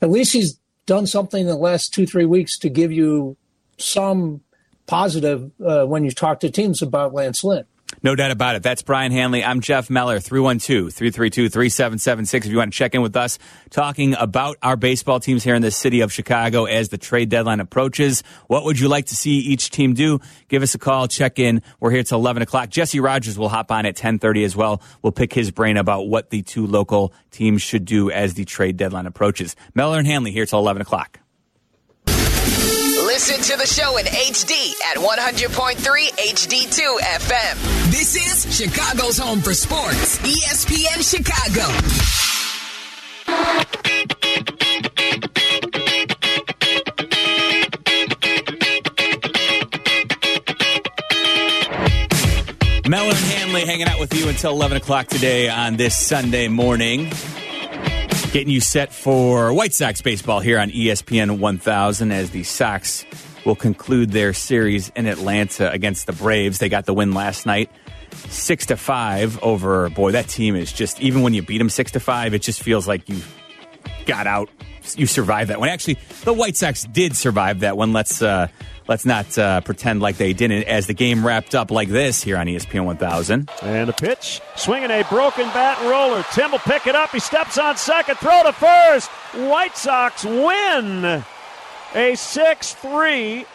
at 0.00 0.10
least 0.10 0.32
he's 0.32 0.58
done 0.86 1.06
something 1.06 1.40
in 1.40 1.46
the 1.46 1.56
last 1.56 1.94
two 1.94 2.06
three 2.06 2.26
weeks 2.26 2.58
to 2.58 2.68
give 2.68 2.92
you 2.92 3.36
some 3.78 4.42
positive 4.86 5.50
uh, 5.64 5.86
when 5.86 6.04
you 6.04 6.10
talk 6.10 6.40
to 6.40 6.50
teams 6.50 6.82
about 6.82 7.14
Lance 7.14 7.42
Lynn. 7.42 7.64
No 8.02 8.14
doubt 8.14 8.30
about 8.30 8.56
it. 8.56 8.62
That's 8.62 8.82
Brian 8.82 9.12
Hanley. 9.12 9.44
I'm 9.44 9.60
Jeff 9.60 9.90
Meller, 9.90 10.18
312 10.18 10.92
332 10.92 11.48
3776. 11.48 12.46
If 12.46 12.52
you 12.52 12.58
want 12.58 12.72
to 12.72 12.76
check 12.76 12.94
in 12.94 13.02
with 13.02 13.16
us, 13.16 13.38
talking 13.70 14.14
about 14.18 14.56
our 14.62 14.76
baseball 14.76 15.20
teams 15.20 15.44
here 15.44 15.54
in 15.54 15.62
the 15.62 15.70
city 15.70 16.00
of 16.00 16.12
Chicago 16.12 16.64
as 16.64 16.88
the 16.88 16.98
trade 16.98 17.28
deadline 17.28 17.60
approaches. 17.60 18.22
What 18.46 18.64
would 18.64 18.78
you 18.78 18.88
like 18.88 19.06
to 19.06 19.16
see 19.16 19.38
each 19.38 19.70
team 19.70 19.94
do? 19.94 20.20
Give 20.48 20.62
us 20.62 20.74
a 20.74 20.78
call, 20.78 21.08
check 21.08 21.38
in. 21.38 21.62
We're 21.80 21.90
here 21.90 22.02
till 22.02 22.18
11 22.18 22.42
o'clock. 22.42 22.70
Jesse 22.70 23.00
Rogers 23.00 23.38
will 23.38 23.48
hop 23.48 23.70
on 23.70 23.86
at 23.86 23.94
1030 23.94 24.44
as 24.44 24.56
well. 24.56 24.82
We'll 25.02 25.12
pick 25.12 25.32
his 25.32 25.50
brain 25.50 25.76
about 25.76 26.08
what 26.08 26.30
the 26.30 26.42
two 26.42 26.66
local 26.66 27.12
teams 27.30 27.62
should 27.62 27.84
do 27.84 28.10
as 28.10 28.34
the 28.34 28.44
trade 28.44 28.76
deadline 28.76 29.06
approaches. 29.06 29.54
Meller 29.74 29.98
and 29.98 30.06
Hanley 30.06 30.32
here 30.32 30.46
till 30.46 30.58
11 30.58 30.82
o'clock. 30.82 31.21
Listen 33.24 33.56
to 33.56 33.56
the 33.56 33.68
show 33.68 33.98
in 33.98 34.04
HD 34.06 34.72
at 34.82 34.96
100.3 34.96 35.76
HD2 35.78 36.98
FM. 36.98 37.54
This 37.92 38.16
is 38.16 38.52
Chicago's 38.52 39.16
home 39.16 39.40
for 39.40 39.54
sports, 39.54 40.18
ESPN 40.18 41.08
Chicago. 41.08 41.68
Mel 52.88 53.04
and 53.04 53.16
Hanley 53.16 53.64
hanging 53.64 53.86
out 53.86 54.00
with 54.00 54.12
you 54.18 54.28
until 54.28 54.50
11 54.50 54.78
o'clock 54.78 55.06
today 55.06 55.48
on 55.48 55.76
this 55.76 55.96
Sunday 55.96 56.48
morning. 56.48 57.08
Getting 58.32 58.50
you 58.50 58.60
set 58.60 58.92
for 58.92 59.52
White 59.52 59.74
Sox 59.74 60.00
baseball 60.00 60.40
here 60.40 60.58
on 60.58 60.70
ESPN 60.70 61.38
1000 61.38 62.10
as 62.10 62.30
the 62.30 62.42
Sox 62.42 63.04
will 63.44 63.56
conclude 63.56 64.10
their 64.10 64.32
series 64.32 64.90
in 64.90 65.06
Atlanta 65.06 65.70
against 65.70 66.06
the 66.06 66.12
Braves. 66.12 66.58
They 66.58 66.68
got 66.68 66.86
the 66.86 66.94
win 66.94 67.12
last 67.12 67.46
night, 67.46 67.70
six 68.28 68.66
to 68.66 68.76
five 68.76 69.42
over. 69.42 69.88
Boy, 69.90 70.12
that 70.12 70.28
team 70.28 70.56
is 70.56 70.72
just 70.72 71.00
even 71.00 71.22
when 71.22 71.34
you 71.34 71.42
beat 71.42 71.58
them 71.58 71.70
six 71.70 71.92
to 71.92 72.00
five, 72.00 72.34
it 72.34 72.42
just 72.42 72.62
feels 72.62 72.86
like 72.86 73.08
you 73.08 73.20
got 74.06 74.26
out, 74.26 74.48
you 74.96 75.06
survived 75.06 75.50
that 75.50 75.60
one. 75.60 75.68
Actually, 75.68 75.98
the 76.24 76.32
White 76.32 76.56
Sox 76.56 76.84
did 76.84 77.16
survive 77.16 77.60
that 77.60 77.76
one. 77.76 77.92
Let's 77.92 78.22
uh, 78.22 78.48
let's 78.88 79.04
not 79.04 79.36
uh, 79.38 79.60
pretend 79.60 80.00
like 80.00 80.16
they 80.16 80.32
didn't. 80.32 80.64
As 80.64 80.86
the 80.86 80.94
game 80.94 81.24
wrapped 81.26 81.54
up 81.54 81.70
like 81.70 81.88
this 81.88 82.22
here 82.22 82.36
on 82.36 82.46
ESPN 82.46 82.84
1000. 82.84 83.50
And 83.62 83.90
a 83.90 83.92
pitch, 83.92 84.40
swinging 84.56 84.90
a 84.90 85.04
broken 85.04 85.46
bat 85.48 85.80
roller. 85.88 86.24
Tim 86.32 86.52
will 86.52 86.58
pick 86.60 86.86
it 86.86 86.94
up. 86.94 87.10
He 87.10 87.20
steps 87.20 87.58
on 87.58 87.76
second, 87.76 88.16
throw 88.16 88.42
to 88.44 88.52
first. 88.52 89.10
White 89.34 89.76
Sox 89.76 90.24
win 90.24 91.24
a 91.94 92.14
6 92.14 92.74
3 92.74 93.46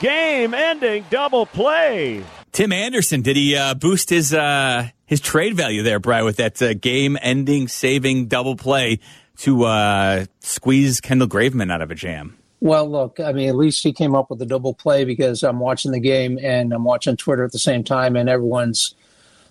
game 0.00 0.54
ending 0.54 1.04
double 1.10 1.46
play. 1.46 2.22
Tim 2.52 2.72
Anderson, 2.72 3.22
did 3.22 3.36
he 3.36 3.56
uh, 3.56 3.74
boost 3.74 4.10
his 4.10 4.32
uh, 4.32 4.88
his 5.04 5.20
trade 5.20 5.54
value 5.54 5.82
there, 5.82 6.00
Brian, 6.00 6.24
with 6.24 6.36
that 6.36 6.60
uh, 6.62 6.74
game 6.74 7.18
ending 7.20 7.68
saving 7.68 8.28
double 8.28 8.56
play 8.56 8.98
to 9.38 9.64
uh, 9.64 10.24
squeeze 10.40 11.00
Kendall 11.00 11.28
Graveman 11.28 11.70
out 11.70 11.82
of 11.82 11.90
a 11.90 11.94
jam? 11.94 12.36
Well, 12.60 12.90
look, 12.90 13.20
I 13.20 13.32
mean, 13.32 13.48
at 13.48 13.56
least 13.56 13.82
he 13.82 13.92
came 13.92 14.14
up 14.14 14.30
with 14.30 14.40
a 14.40 14.46
double 14.46 14.72
play 14.72 15.04
because 15.04 15.42
I'm 15.42 15.60
watching 15.60 15.92
the 15.92 16.00
game 16.00 16.38
and 16.42 16.72
I'm 16.72 16.84
watching 16.84 17.16
Twitter 17.16 17.44
at 17.44 17.52
the 17.52 17.58
same 17.58 17.84
time, 17.84 18.16
and 18.16 18.28
everyone's 18.28 18.94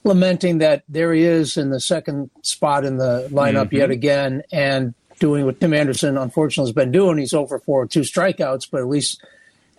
lamenting 0.04 0.60
that 0.60 0.84
there 0.90 1.14
he 1.14 1.24
is 1.24 1.58
in 1.58 1.70
the 1.70 1.80
second 1.80 2.30
spot 2.42 2.86
in 2.86 2.98
the 2.98 3.28
lineup 3.32 3.66
mm-hmm. 3.66 3.78
yet 3.78 3.92
again 3.92 4.44
and 4.52 4.94
doing 5.20 5.46
what 5.46 5.60
Tim 5.60 5.74
Anderson 5.74 6.18
unfortunately 6.18 6.70
has 6.70 6.76
been 6.76 6.92
doing. 6.92 7.18
He's 7.18 7.34
over 7.34 7.60
for 7.60 7.86
two 7.86 8.02
strikeouts, 8.02 8.70
but 8.72 8.82
at 8.82 8.88
least, 8.88 9.24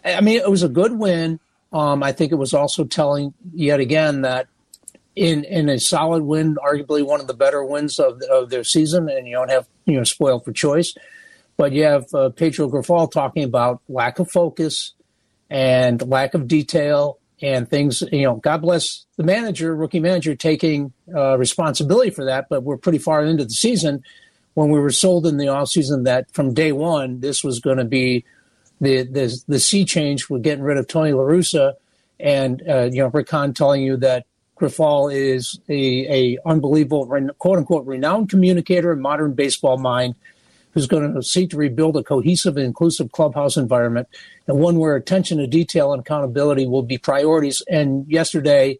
I 0.04 0.20
mean, 0.20 0.40
it 0.40 0.50
was 0.50 0.62
a 0.62 0.68
good 0.68 0.92
win. 0.92 1.40
Um, 1.72 2.02
I 2.02 2.12
think 2.12 2.32
it 2.32 2.36
was 2.36 2.54
also 2.54 2.84
telling 2.84 3.34
yet 3.52 3.80
again 3.80 4.22
that 4.22 4.48
in 5.14 5.44
in 5.44 5.68
a 5.68 5.80
solid 5.80 6.22
win, 6.22 6.56
arguably 6.56 7.04
one 7.04 7.20
of 7.20 7.26
the 7.26 7.34
better 7.34 7.64
wins 7.64 7.98
of 7.98 8.20
of 8.30 8.50
their 8.50 8.64
season, 8.64 9.08
and 9.08 9.26
you 9.26 9.34
don't 9.34 9.50
have 9.50 9.66
you 9.84 9.96
know 9.96 10.04
spoiled 10.04 10.44
for 10.44 10.52
choice. 10.52 10.94
But 11.56 11.72
you 11.72 11.84
have 11.84 12.12
uh, 12.12 12.28
Pedro 12.30 12.68
Grifol 12.68 13.10
talking 13.10 13.42
about 13.42 13.80
lack 13.88 14.18
of 14.18 14.30
focus 14.30 14.92
and 15.48 16.06
lack 16.06 16.34
of 16.34 16.46
detail 16.46 17.18
and 17.40 17.68
things. 17.68 18.02
You 18.12 18.24
know, 18.24 18.36
God 18.36 18.60
bless 18.60 19.06
the 19.16 19.24
manager, 19.24 19.74
rookie 19.74 20.00
manager, 20.00 20.34
taking 20.34 20.92
uh, 21.14 21.38
responsibility 21.38 22.10
for 22.10 22.26
that. 22.26 22.48
But 22.50 22.62
we're 22.62 22.76
pretty 22.76 22.98
far 22.98 23.24
into 23.24 23.44
the 23.44 23.50
season 23.50 24.04
when 24.56 24.70
we 24.70 24.80
were 24.80 24.90
sold 24.90 25.26
in 25.26 25.36
the 25.36 25.44
offseason 25.44 26.04
that 26.04 26.30
from 26.32 26.54
day 26.54 26.72
one 26.72 27.20
this 27.20 27.44
was 27.44 27.60
going 27.60 27.76
to 27.76 27.84
be 27.84 28.24
the 28.80 29.02
the 29.02 29.42
the 29.46 29.60
sea 29.60 29.84
change. 29.84 30.28
We're 30.28 30.38
getting 30.38 30.64
rid 30.64 30.78
of 30.78 30.88
Tony 30.88 31.12
La 31.12 31.22
Russa, 31.22 31.74
and 32.18 32.62
uh, 32.68 32.88
you 32.90 33.02
know 33.02 33.08
Rick 33.08 33.30
Hahn 33.30 33.54
telling 33.54 33.82
you 33.82 33.96
that 33.98 34.26
Grifol 34.58 35.14
is 35.14 35.60
a, 35.68 36.34
a 36.34 36.38
unbelievable 36.46 37.06
quote 37.38 37.58
unquote 37.58 37.86
renowned 37.86 38.30
communicator 38.30 38.92
and 38.92 39.02
modern 39.02 39.34
baseball 39.34 39.78
mind 39.78 40.14
who's 40.72 40.86
going 40.86 41.14
to 41.14 41.22
seek 41.22 41.50
to 41.50 41.56
rebuild 41.56 41.96
a 41.96 42.02
cohesive 42.02 42.56
and 42.56 42.66
inclusive 42.66 43.12
clubhouse 43.12 43.56
environment 43.56 44.08
and 44.46 44.58
one 44.58 44.78
where 44.78 44.96
attention 44.96 45.38
to 45.38 45.46
detail 45.46 45.92
and 45.92 46.00
accountability 46.00 46.66
will 46.66 46.82
be 46.82 46.98
priorities. 46.98 47.62
And 47.68 48.06
yesterday, 48.10 48.78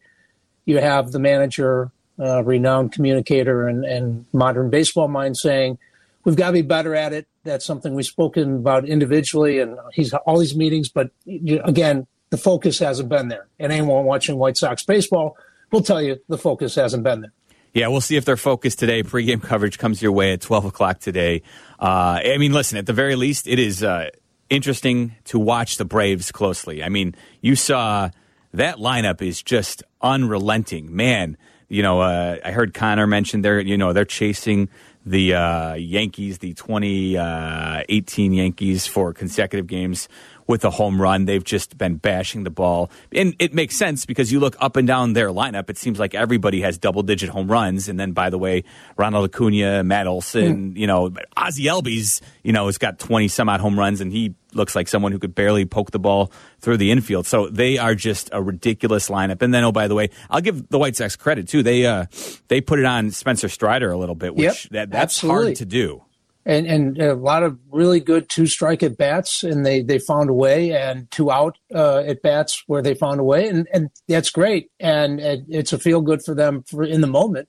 you 0.67 0.79
have 0.79 1.13
the 1.13 1.19
manager, 1.19 1.91
uh, 2.19 2.43
renowned 2.45 2.93
communicator 2.93 3.69
and, 3.69 3.85
and 3.85 4.27
modern 4.33 4.71
baseball 4.71 5.09
mind 5.09 5.37
saying, 5.37 5.79
we've 6.25 6.37
got 6.37 6.49
to 6.49 6.53
be 6.53 6.63
better 6.63 6.95
at 6.95 7.13
it. 7.13 7.27
That's 7.45 7.65
something 7.65 7.95
we've 7.95 8.07
spoken 8.07 8.57
about 8.57 8.87
individually 8.87 9.61
and 9.61 9.79
he's 9.93 10.13
all 10.13 10.39
these 10.39 10.57
meetings. 10.57 10.89
But 10.89 11.11
again, 11.27 12.07
the 12.31 12.37
focus 12.37 12.79
hasn't 12.81 13.09
been 13.09 13.29
there. 13.29 13.47
And 13.59 13.73
anyone 13.73 14.05
watching 14.05 14.37
White 14.37 14.57
Sox 14.57 14.85
baseball 14.85 15.37
will 15.71 15.83
tell 15.83 16.03
you 16.03 16.21
the 16.29 16.39
focus 16.39 16.75
hasn't 16.75 17.05
been 17.05 17.23
there. 17.23 17.33
Yeah, 17.73 17.89
we'll 17.89 18.01
see 18.01 18.17
if 18.17 18.25
they're 18.25 18.39
focused 18.39 18.79
today. 18.79 19.03
Pre-game 19.03 19.41
coverage 19.41 19.79
comes 19.79 20.01
your 20.01 20.13
way 20.13 20.33
at 20.33 20.41
12 20.41 20.65
o'clock 20.65 20.99
today. 20.99 21.43
Uh, 21.79 22.21
I 22.25 22.39
mean, 22.39 22.53
listen, 22.53 22.79
at 22.79 22.87
the 22.87 22.95
very 22.95 23.17
least, 23.17 23.47
it 23.47 23.59
is 23.59 23.85
uh, 23.85 24.09
interesting 24.49 25.15
to 25.27 25.39
watch 25.39 25.77
the 25.77 25.85
Braves 25.85 26.33
closely. 26.33 26.83
I 26.83 26.89
mean, 26.89 27.15
you 27.43 27.55
saw 27.55 28.09
that 28.55 28.77
lineup 28.79 29.21
is 29.21 29.43
just 29.43 29.83
unrelenting. 30.01 30.97
Man, 30.97 31.37
you 31.69 31.83
know, 31.83 32.01
uh, 32.01 32.39
I 32.45 32.53
heard 32.53 32.75
Connor 32.75 33.07
mention 33.07 33.43
they're, 33.43 33.61
you 33.61 33.77
know, 33.77 33.93
they're 33.93 34.05
chasing 34.05 34.69
the 35.05 35.35
uh, 35.35 35.75
Yankees, 35.75 36.39
the 36.39 36.55
2018 36.55 37.19
uh, 37.19 38.35
Yankees 38.35 38.87
for 38.87 39.13
consecutive 39.13 39.67
games 39.67 40.09
with 40.47 40.65
a 40.65 40.71
home 40.71 41.01
run. 41.01 41.25
They've 41.25 41.43
just 41.43 41.77
been 41.77 41.97
bashing 41.97 42.45
the 42.45 42.51
ball. 42.51 42.91
And 43.13 43.35
it 43.39 43.55
makes 43.55 43.77
sense 43.77 44.07
because 44.07 44.33
you 44.33 44.41
look 44.41 44.57
up 44.61 44.77
and 44.77 44.87
down 44.87 45.13
their 45.13 45.29
lineup, 45.29 45.71
it 45.71 45.79
seems 45.79 45.99
like 45.99 46.15
everybody 46.15 46.61
has 46.61 46.79
double 46.79 47.03
digit 47.03 47.31
home 47.31 47.51
runs. 47.51 47.89
And 47.89 47.99
then, 47.99 48.13
by 48.13 48.31
the 48.31 48.39
way, 48.39 48.65
Ronald 48.97 49.25
Acuna, 49.27 49.83
Matt 49.83 50.07
Olson, 50.07 50.73
mm. 50.73 50.77
you 50.77 50.87
know, 50.87 51.13
Ozzie 51.37 51.65
Albies, 51.65 52.21
you 52.43 52.53
know, 52.53 52.67
has 52.67 52.79
got 52.79 52.99
20 52.99 53.29
some 53.29 53.49
odd 53.49 53.61
home 53.61 53.79
runs 53.79 54.01
and 54.01 54.13
he 54.13 54.35
looks 54.53 54.75
like 54.75 54.89
someone 54.89 55.13
who 55.13 55.19
could 55.19 55.35
barely 55.35 55.67
poke 55.67 55.91
the 55.91 55.99
ball 55.99 56.33
through 56.61 56.79
the 56.79 56.91
infield. 56.91 57.27
So 57.27 57.49
they 57.49 57.77
are 57.79 57.95
just 57.95 58.31
a 58.33 58.43
ridiculous 58.43 59.09
lineup. 59.09 59.43
And 59.43 59.53
then, 59.53 59.65
oh, 59.65 59.73
by 59.73 59.89
the 59.89 59.95
way, 59.95 60.11
I'll 60.31 60.41
give 60.41 60.69
the 60.69 60.79
White 60.79 60.97
Sox 60.97 61.15
credit 61.17 61.49
too. 61.49 61.63
They, 61.63 61.85
uh, 61.85 62.07
they 62.49 62.61
put 62.61 62.79
it 62.79 62.85
on 62.85 63.11
Spencer 63.11 63.49
Strider 63.49 63.91
a 63.91 63.99
little 63.99 64.15
bit, 64.15 64.35
which 64.35 64.45
yep, 64.45 64.57
that, 64.71 64.91
that's 64.91 65.19
absolutely. 65.19 65.45
hard 65.45 65.57
to 65.57 65.67
do 65.67 66.06
and 66.47 66.67
and 66.67 66.99
a 67.03 67.15
lot 67.15 67.43
of 67.43 67.59
really 67.71 67.99
good 67.99 68.29
two 68.29 68.47
strike 68.47 68.83
at 68.85 68.97
bats, 68.97 69.43
and 69.43 69.67
they 69.67 69.83
they 69.83 69.99
found 69.99 70.31
a 70.31 70.33
way, 70.33 70.73
and 70.73 71.11
two 71.11 71.31
out 71.31 71.59
uh, 71.75 71.99
at 71.99 72.23
bats 72.23 72.63
where 72.69 72.81
they 72.81 72.95
found 72.95 73.21
a 73.21 73.25
way, 73.25 73.49
and 73.49 73.69
and 73.75 73.91
that's 74.09 74.31
great, 74.31 74.71
and 74.79 75.21
it, 75.21 75.45
it's 75.49 75.73
a 75.73 75.79
feel 75.79 76.01
good 76.01 76.23
for 76.25 76.35
them 76.35 76.63
for 76.63 76.85
in 76.85 77.01
the 77.01 77.09
moment. 77.09 77.49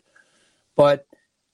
But 0.76 1.06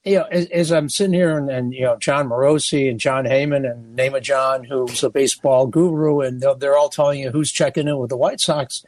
you 0.04 0.16
know, 0.16 0.24
as, 0.24 0.46
as 0.46 0.72
I'm 0.72 0.88
sitting 0.88 1.14
here, 1.14 1.38
and, 1.38 1.50
and, 1.50 1.72
you 1.72 1.82
know, 1.82 1.96
Jon 1.96 2.28
Morosi 2.28 2.90
and 2.90 3.00
Jon 3.00 3.24
Heyman 3.24 3.70
and 3.70 3.98
Nema 3.98 4.20
John, 4.20 4.64
who's 4.64 5.02
a 5.02 5.08
baseball 5.08 5.66
guru, 5.66 6.20
and 6.20 6.40
they're, 6.40 6.54
they're 6.54 6.76
all 6.76 6.90
telling 6.90 7.20
you 7.20 7.30
who's 7.30 7.50
checking 7.50 7.88
in 7.88 7.98
with 7.98 8.10
the 8.10 8.16
White 8.16 8.40
Sox, 8.40 8.84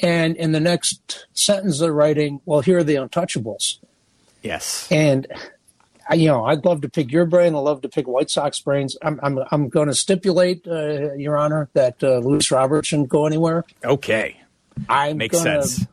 and 0.00 0.36
in 0.36 0.52
the 0.52 0.60
next 0.60 1.26
sentence 1.32 1.80
they're 1.80 1.92
writing, 1.92 2.40
well, 2.44 2.60
here 2.60 2.78
are 2.78 2.84
the 2.84 2.94
untouchables. 2.94 3.78
Yes, 4.42 4.86
and 4.90 5.26
you 6.14 6.28
know, 6.28 6.44
I'd 6.44 6.64
love 6.64 6.82
to 6.82 6.88
pick 6.88 7.10
your 7.10 7.26
brain. 7.26 7.54
I'd 7.54 7.60
love 7.60 7.82
to 7.82 7.88
pick 7.88 8.06
White 8.06 8.30
Sox 8.30 8.60
brains. 8.60 8.96
I'm 9.02 9.18
I'm 9.22 9.38
I'm 9.50 9.68
going 9.68 9.88
to 9.88 9.94
stipulate, 9.94 10.66
uh, 10.66 11.14
Your 11.14 11.36
Honor, 11.36 11.68
that 11.74 12.02
uh, 12.02 12.18
Luis 12.18 12.50
Robert 12.50 12.86
shouldn't 12.86 13.08
go 13.08 13.26
anywhere. 13.26 13.64
Okay, 13.84 14.40
I 14.88 15.12
makes 15.14 15.36
gonna, 15.36 15.62
sense. 15.62 15.86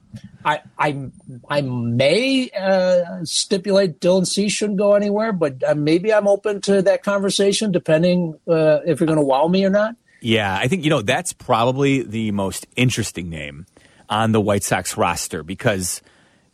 I 0.45 0.62
I 0.78 1.10
I 1.49 1.62
may 1.62 2.49
uh, 2.52 3.23
stipulate 3.23 3.99
Dylan 3.99 4.28
Cease 4.28 4.52
shouldn't 4.52 4.78
go 4.78 4.93
anywhere, 4.93 5.34
but 5.34 5.63
uh, 5.63 5.73
maybe 5.76 6.13
I'm 6.13 6.28
open 6.28 6.62
to 6.62 6.82
that 6.84 7.04
conversation, 7.04 7.71
depending 7.71 8.36
uh, 8.47 8.80
if 8.86 8.99
you're 8.99 9.08
going 9.08 9.19
to 9.19 9.26
wow 9.26 9.47
me 9.47 9.65
or 9.65 9.69
not. 9.69 9.95
Yeah, 10.21 10.56
I 10.56 10.67
think 10.67 10.84
you 10.84 10.89
know 10.89 11.02
that's 11.02 11.34
probably 11.34 12.04
the 12.04 12.32
most 12.32 12.67
interesting 12.76 13.30
name 13.30 13.65
on 14.10 14.32
the 14.32 14.41
White 14.41 14.63
Sox 14.63 14.95
roster 14.95 15.43
because 15.43 16.02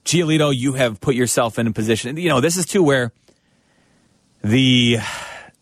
Giolito, 0.05 0.55
you 0.55 0.73
have 0.73 0.99
put 1.01 1.15
yourself 1.15 1.59
in 1.59 1.67
a 1.67 1.71
position. 1.71 2.17
You 2.17 2.29
know, 2.29 2.41
this 2.41 2.57
is 2.57 2.65
too 2.65 2.81
where 2.81 3.11
the 4.43 4.97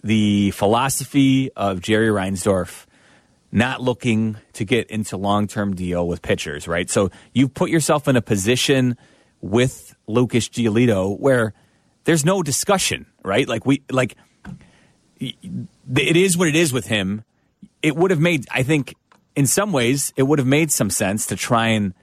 the 0.03 0.51
philosophy 0.51 1.51
of 1.53 1.81
Jerry 1.81 2.07
Reinsdorf 2.07 2.85
not 3.51 3.81
looking 3.81 4.37
to 4.53 4.65
get 4.65 4.89
into 4.89 5.17
long 5.17 5.47
term 5.47 5.75
deal 5.75 6.07
with 6.07 6.21
pitchers, 6.21 6.67
right? 6.67 6.89
So 6.89 7.11
you 7.33 7.47
put 7.47 7.69
yourself 7.69 8.07
in 8.07 8.15
a 8.15 8.21
position 8.21 8.97
with 9.41 9.95
Lucas 10.07 10.49
Giolito 10.49 11.17
where 11.19 11.53
there's 12.03 12.25
no 12.25 12.43
discussion, 12.43 13.05
right? 13.23 13.47
Like 13.47 13.65
we 13.65 13.83
like 13.91 14.15
it 15.19 16.17
is 16.17 16.37
what 16.37 16.47
it 16.47 16.55
is 16.55 16.71
with 16.71 16.87
him. 16.87 17.23
It 17.81 17.95
would 17.95 18.11
have 18.11 18.19
made, 18.19 18.45
I 18.51 18.63
think, 18.63 18.95
in 19.35 19.47
some 19.47 19.71
ways, 19.71 20.13
it 20.15 20.23
would 20.23 20.39
have 20.39 20.47
made 20.47 20.71
some 20.71 20.89
sense 20.89 21.27
to 21.27 21.35
try 21.35 21.69
and 21.69 21.93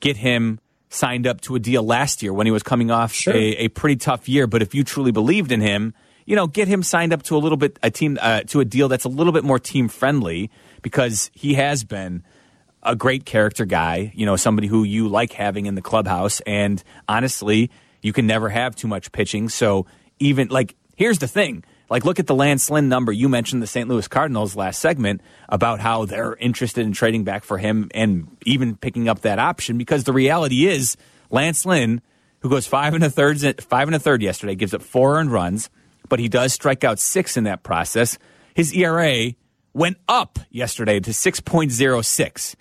get 0.00 0.16
him 0.16 0.60
signed 0.88 1.26
up 1.26 1.40
to 1.42 1.54
a 1.54 1.58
deal 1.58 1.82
last 1.82 2.22
year 2.22 2.32
when 2.32 2.46
he 2.46 2.50
was 2.50 2.62
coming 2.62 2.90
off 2.90 3.12
sure. 3.12 3.34
a, 3.34 3.52
a 3.52 3.68
pretty 3.68 3.96
tough 3.96 4.28
year. 4.28 4.46
But 4.46 4.62
if 4.62 4.74
you 4.74 4.82
truly 4.82 5.12
believed 5.12 5.52
in 5.52 5.60
him, 5.60 5.94
you 6.26 6.36
know, 6.36 6.46
get 6.46 6.68
him 6.68 6.82
signed 6.82 7.12
up 7.12 7.22
to 7.24 7.36
a 7.36 7.38
little 7.38 7.56
bit 7.56 7.78
a 7.82 7.90
team 7.90 8.18
uh, 8.20 8.42
to 8.48 8.60
a 8.60 8.64
deal 8.64 8.88
that's 8.88 9.04
a 9.04 9.08
little 9.08 9.32
bit 9.32 9.44
more 9.44 9.58
team 9.58 9.88
friendly 9.88 10.50
because 10.82 11.30
he 11.34 11.54
has 11.54 11.84
been 11.84 12.22
a 12.82 12.96
great 12.96 13.24
character 13.24 13.64
guy. 13.64 14.12
You 14.14 14.26
know, 14.26 14.36
somebody 14.36 14.68
who 14.68 14.84
you 14.84 15.08
like 15.08 15.32
having 15.32 15.66
in 15.66 15.74
the 15.74 15.82
clubhouse. 15.82 16.40
And 16.40 16.82
honestly, 17.08 17.70
you 18.02 18.12
can 18.12 18.26
never 18.26 18.48
have 18.48 18.74
too 18.76 18.88
much 18.88 19.12
pitching. 19.12 19.48
So 19.48 19.86
even 20.18 20.48
like, 20.48 20.76
here's 20.96 21.18
the 21.18 21.28
thing. 21.28 21.64
Like, 21.88 22.04
look 22.04 22.20
at 22.20 22.28
the 22.28 22.36
Lance 22.36 22.70
Lynn 22.70 22.88
number. 22.88 23.10
You 23.10 23.28
mentioned 23.28 23.60
the 23.60 23.66
St. 23.66 23.88
Louis 23.88 24.06
Cardinals 24.06 24.54
last 24.54 24.78
segment 24.78 25.22
about 25.48 25.80
how 25.80 26.04
they're 26.04 26.36
interested 26.36 26.86
in 26.86 26.92
trading 26.92 27.24
back 27.24 27.42
for 27.42 27.58
him 27.58 27.90
and 27.92 28.28
even 28.46 28.76
picking 28.76 29.08
up 29.08 29.22
that 29.22 29.40
option 29.40 29.76
because 29.76 30.04
the 30.04 30.12
reality 30.12 30.68
is 30.68 30.96
Lance 31.30 31.66
Lynn, 31.66 32.00
who 32.40 32.48
goes 32.48 32.64
five 32.64 32.94
and 32.94 33.02
a 33.02 33.10
third, 33.10 33.60
five 33.64 33.88
and 33.88 33.94
a 33.96 33.98
third 33.98 34.22
yesterday, 34.22 34.54
gives 34.54 34.72
up 34.72 34.82
four 34.82 35.18
earned 35.18 35.32
runs, 35.32 35.68
but 36.10 36.18
he 36.18 36.28
does 36.28 36.52
strike 36.52 36.84
out 36.84 36.98
six 36.98 37.38
in 37.38 37.44
that 37.44 37.62
process. 37.62 38.18
His 38.54 38.74
ERA 38.74 39.32
went 39.72 39.96
up 40.08 40.38
yesterday 40.50 41.00
to 41.00 41.10
6.06. 41.12 42.54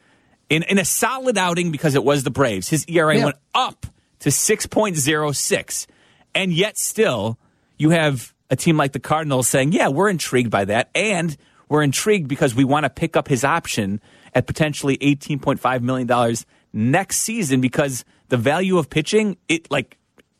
In, 0.50 0.64
in 0.64 0.80
a 0.80 0.86
solid 0.86 1.38
outing 1.38 1.72
because 1.72 1.96
it 1.96 2.04
was 2.04 2.24
the 2.24 2.32
Braves, 2.32 2.70
his 2.70 2.86
ERA 2.88 3.18
yeah. 3.18 3.26
went 3.26 3.38
up 3.54 3.86
to 4.20 4.30
6.06. 4.30 5.88
And 6.34 6.54
yet, 6.54 6.78
still, 6.78 7.38
you 7.78 7.90
have 7.90 8.34
a 8.50 8.56
team 8.56 8.78
like 8.78 8.94
the 8.94 9.00
Cardinals 9.00 9.48
saying, 9.48 9.74
yeah, 9.74 9.90
we're 9.90 10.10
intrigued 10.10 10.52
by 10.52 10.66
that. 10.66 10.90
And 10.96 11.36
we're 11.68 11.84
intrigued 11.84 12.28
because 12.28 12.56
we 12.56 12.64
want 12.64 12.86
to 12.86 12.90
pick 12.90 13.16
up 13.16 13.28
his 13.28 13.44
option 13.44 14.02
at 14.34 14.48
potentially 14.48 14.98
$18.5 14.98 15.82
million 15.82 16.36
next 16.74 17.18
season 17.18 17.62
because 17.62 18.06
the 18.30 18.38
value 18.38 18.78
of 18.78 18.90
pitching, 18.90 19.38
it 19.48 19.70
like, 19.72 19.98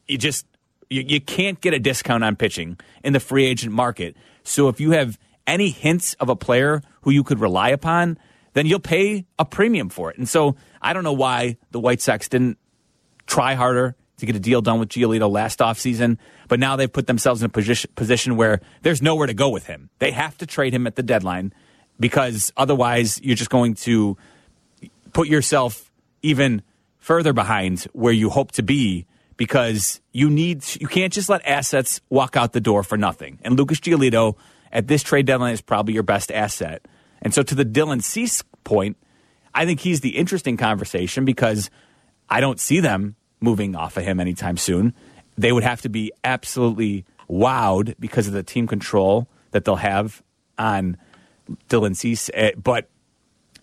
you 0.08 0.18
just, 0.18 0.46
you, 0.90 1.04
you 1.08 1.22
can't 1.22 1.62
get 1.62 1.74
a 1.74 1.80
discount 1.80 2.24
on 2.24 2.36
pitching 2.36 2.78
in 3.04 3.14
the 3.14 3.20
free 3.20 3.46
agent 3.46 3.74
market. 3.74 4.16
So 4.44 4.70
if 4.70 4.80
you 4.80 4.92
have 4.92 5.18
any 5.48 5.70
hints 5.70 6.16
of 6.16 6.30
a 6.30 6.36
player 6.36 6.82
who 7.02 7.12
you 7.12 7.24
could 7.24 7.40
rely 7.40 7.70
upon, 7.70 8.18
then 8.54 8.66
you'll 8.66 8.80
pay 8.80 9.26
a 9.38 9.46
premium 9.46 9.90
for 9.90 10.12
it. 10.12 10.18
And 10.18 10.28
so 10.28 10.56
I 10.82 10.94
don't 10.94 11.04
know 11.04 11.14
why 11.14 11.58
the 11.72 11.80
White 11.80 12.02
Sox 12.02 12.28
didn't 12.28 12.58
try 13.26 13.54
harder 13.54 13.96
to 14.18 14.26
get 14.26 14.36
a 14.36 14.40
deal 14.40 14.62
done 14.62 14.80
with 14.80 14.90
Giolito 14.90 15.30
last 15.30 15.60
offseason, 15.60 16.18
but 16.48 16.60
now 16.60 16.76
they've 16.76 16.92
put 16.92 17.08
themselves 17.08 17.42
in 17.42 17.46
a 17.46 17.50
position, 17.50 17.90
position 17.96 18.36
where 18.36 18.60
there's 18.82 19.02
nowhere 19.02 19.28
to 19.28 19.34
go 19.34 19.50
with 19.50 19.66
him. 19.66 19.90
They 20.00 20.12
have 20.12 20.38
to 20.40 20.46
trade 20.46 20.74
him 20.74 20.88
at 20.88 20.96
the 20.96 21.04
deadline 21.04 21.54
because 22.00 22.52
otherwise 22.58 23.22
you're 23.22 23.36
just 23.36 23.50
going 23.50 23.76
to 23.76 24.18
put 25.14 25.28
yourself 25.28 25.92
even 26.22 26.64
further 26.98 27.34
behind 27.34 27.84
where 27.94 28.14
you 28.14 28.30
hope 28.30 28.52
to 28.54 28.64
be 28.64 29.06
because 29.40 30.02
you 30.12 30.30
need 30.30 30.66
you 30.82 30.88
can't 30.88 31.14
just 31.14 31.30
let 31.30 31.44
assets 31.48 32.02
walk 32.10 32.36
out 32.36 32.52
the 32.52 32.60
door 32.60 32.84
for 32.84 32.98
nothing. 32.98 33.40
And 33.42 33.58
Lucas 33.58 33.80
Giolito 33.80 34.36
at 34.70 34.88
this 34.88 35.02
trade 35.02 35.26
deadline 35.26 35.54
is 35.54 35.62
probably 35.62 35.94
your 35.94 36.04
best 36.04 36.30
asset. 36.30 36.86
And 37.22 37.34
so 37.34 37.42
to 37.44 37.56
the 37.56 37.64
Dylan 37.64 38.04
Cease 38.04 38.44
point, 38.66 38.98
I 39.56 39.66
think 39.66 39.80
he's 39.80 40.02
the 40.02 40.18
interesting 40.18 40.58
conversation 40.58 41.24
because 41.24 41.70
I 42.30 42.42
don't 42.42 42.60
see 42.60 42.82
them 42.82 43.16
moving 43.40 43.78
off 43.78 43.96
of 43.96 44.04
him 44.04 44.20
anytime 44.20 44.58
soon. 44.58 44.94
They 45.38 45.54
would 45.54 45.64
have 45.64 45.82
to 45.84 45.90
be 45.90 46.12
absolutely 46.22 47.06
wowed 47.30 47.96
because 47.98 48.28
of 48.28 48.34
the 48.34 48.44
team 48.44 48.68
control 48.68 49.30
that 49.52 49.64
they'll 49.64 49.78
have 49.78 50.22
on 50.58 50.98
Dylan 51.70 51.96
Cease. 51.96 52.30
Eh, 52.34 52.52
but 52.62 52.90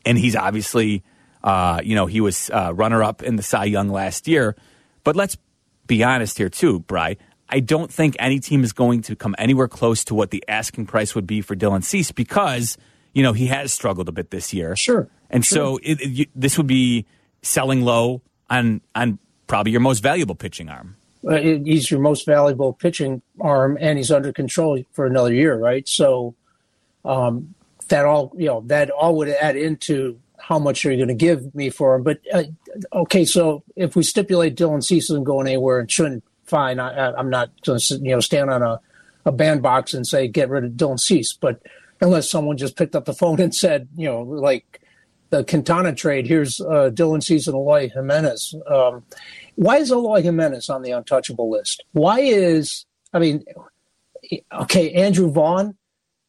and 0.07 0.17
he's 0.17 0.37
obviously, 0.37 1.05
uh, 1.45 1.83
you 1.85 1.95
know, 1.95 2.07
he 2.07 2.23
was 2.23 2.49
uh, 2.49 2.73
runner 2.75 3.03
up 3.03 3.23
in 3.23 3.37
the 3.37 3.43
Cy 3.43 3.65
Young 3.67 3.91
last 3.91 4.27
year. 4.27 4.57
But 5.05 5.17
let's 5.17 5.37
be 5.87 6.03
honest 6.03 6.39
here 6.39 6.49
too, 6.49 6.81
Bry. 6.81 7.17
I 7.49 7.61
don't 7.61 7.93
think 7.93 8.17
any 8.19 8.41
team 8.41 8.65
is 8.65 8.73
going 8.73 9.03
to 9.03 9.15
come 9.15 9.35
anywhere 9.39 9.69
close 9.69 10.05
to 10.05 10.15
what 10.15 10.31
the 10.31 10.43
asking 10.49 10.87
price 10.87 11.15
would 11.15 11.27
be 11.27 11.41
for 11.41 11.55
Dylan 11.55 11.85
Cease 11.85 12.11
because 12.11 12.77
you 13.13 13.23
know 13.23 13.33
he 13.33 13.47
has 13.47 13.73
struggled 13.73 14.09
a 14.09 14.13
bit 14.13 14.31
this 14.31 14.53
year. 14.53 14.75
Sure, 14.77 15.09
and 15.31 15.45
sure. 15.45 15.57
so 15.57 15.81
it, 15.83 15.99
it, 16.01 16.29
this 16.35 16.57
would 16.57 16.67
be 16.67 17.07
selling 17.43 17.83
low 17.83 18.23
on 18.51 18.81
on 18.95 19.19
probably 19.47 19.73
your 19.73 19.81
most 19.81 20.01
valuable 20.01 20.35
pitching 20.35 20.69
arm. 20.69 20.97
Uh, 21.27 21.39
he's 21.39 21.91
your 21.91 22.01
most 22.01 22.27
valuable 22.27 22.73
pitching 22.73 23.23
arm, 23.41 23.77
and 23.81 23.99
he's 23.99 24.11
under 24.11 24.33
control 24.33 24.83
for 24.93 25.07
another 25.07 25.33
year, 25.33 25.57
right? 25.59 25.89
So 25.89 26.35
um, 27.05 27.55
that 27.89 28.05
all 28.05 28.33
you 28.37 28.47
know 28.47 28.63
that 28.67 28.91
all 28.91 29.17
would 29.17 29.29
add 29.29 29.57
into 29.57 30.21
how 30.47 30.61
much 30.61 30.87
are 30.87 30.93
you 30.93 30.97
going 30.97 31.09
to 31.09 31.15
give 31.15 31.53
me 31.57 31.71
for 31.71 31.97
him. 31.97 32.05
But 32.05 32.21
uh, 32.33 32.45
okay, 32.93 33.25
so 33.25 33.65
if 33.75 33.97
we 33.97 34.05
stipulate 34.05 34.55
Dylan 34.55 34.83
Cease 34.83 35.11
isn't 35.11 35.25
going 35.25 35.49
anywhere 35.49 35.81
and 35.81 35.91
shouldn't, 35.91 36.23
fine. 36.45 36.79
I, 36.79 37.19
am 37.19 37.31
not 37.31 37.51
going 37.65 37.81
to 37.81 37.95
you 37.97 38.13
know 38.13 38.21
stand 38.21 38.51
on 38.51 38.63
a, 38.63 38.81
a 39.25 39.33
bandbox 39.33 39.93
and 39.93 40.07
say 40.07 40.29
get 40.29 40.49
rid 40.49 40.63
of 40.63 40.73
Dylan 40.73 41.01
Cease, 41.01 41.33
but 41.33 41.61
unless 42.01 42.31
someone 42.31 42.57
just 42.57 42.77
picked 42.77 42.95
up 42.95 43.07
the 43.07 43.13
phone 43.13 43.41
and 43.41 43.53
said, 43.53 43.89
you 43.97 44.07
know, 44.07 44.21
like 44.21 44.81
the 45.31 45.43
Quintana 45.43 45.93
trade. 45.93 46.29
Here's 46.29 46.61
uh, 46.61 46.91
Dylan 46.95 47.25
Cease 47.25 47.49
and 47.49 47.57
Eloy 47.57 47.91
Jimenez. 47.91 48.55
Um, 48.69 49.03
why 49.57 49.79
is 49.79 49.91
Eloy 49.91 50.23
Jimenez 50.23 50.71
on 50.71 50.83
the 50.83 50.93
untouchable 50.93 51.51
list? 51.51 51.83
Why 51.91 52.21
is 52.21 52.87
I 53.13 53.19
mean, 53.19 53.45
okay, 54.53 54.93
Andrew 54.93 55.29
Vaughn. 55.29 55.77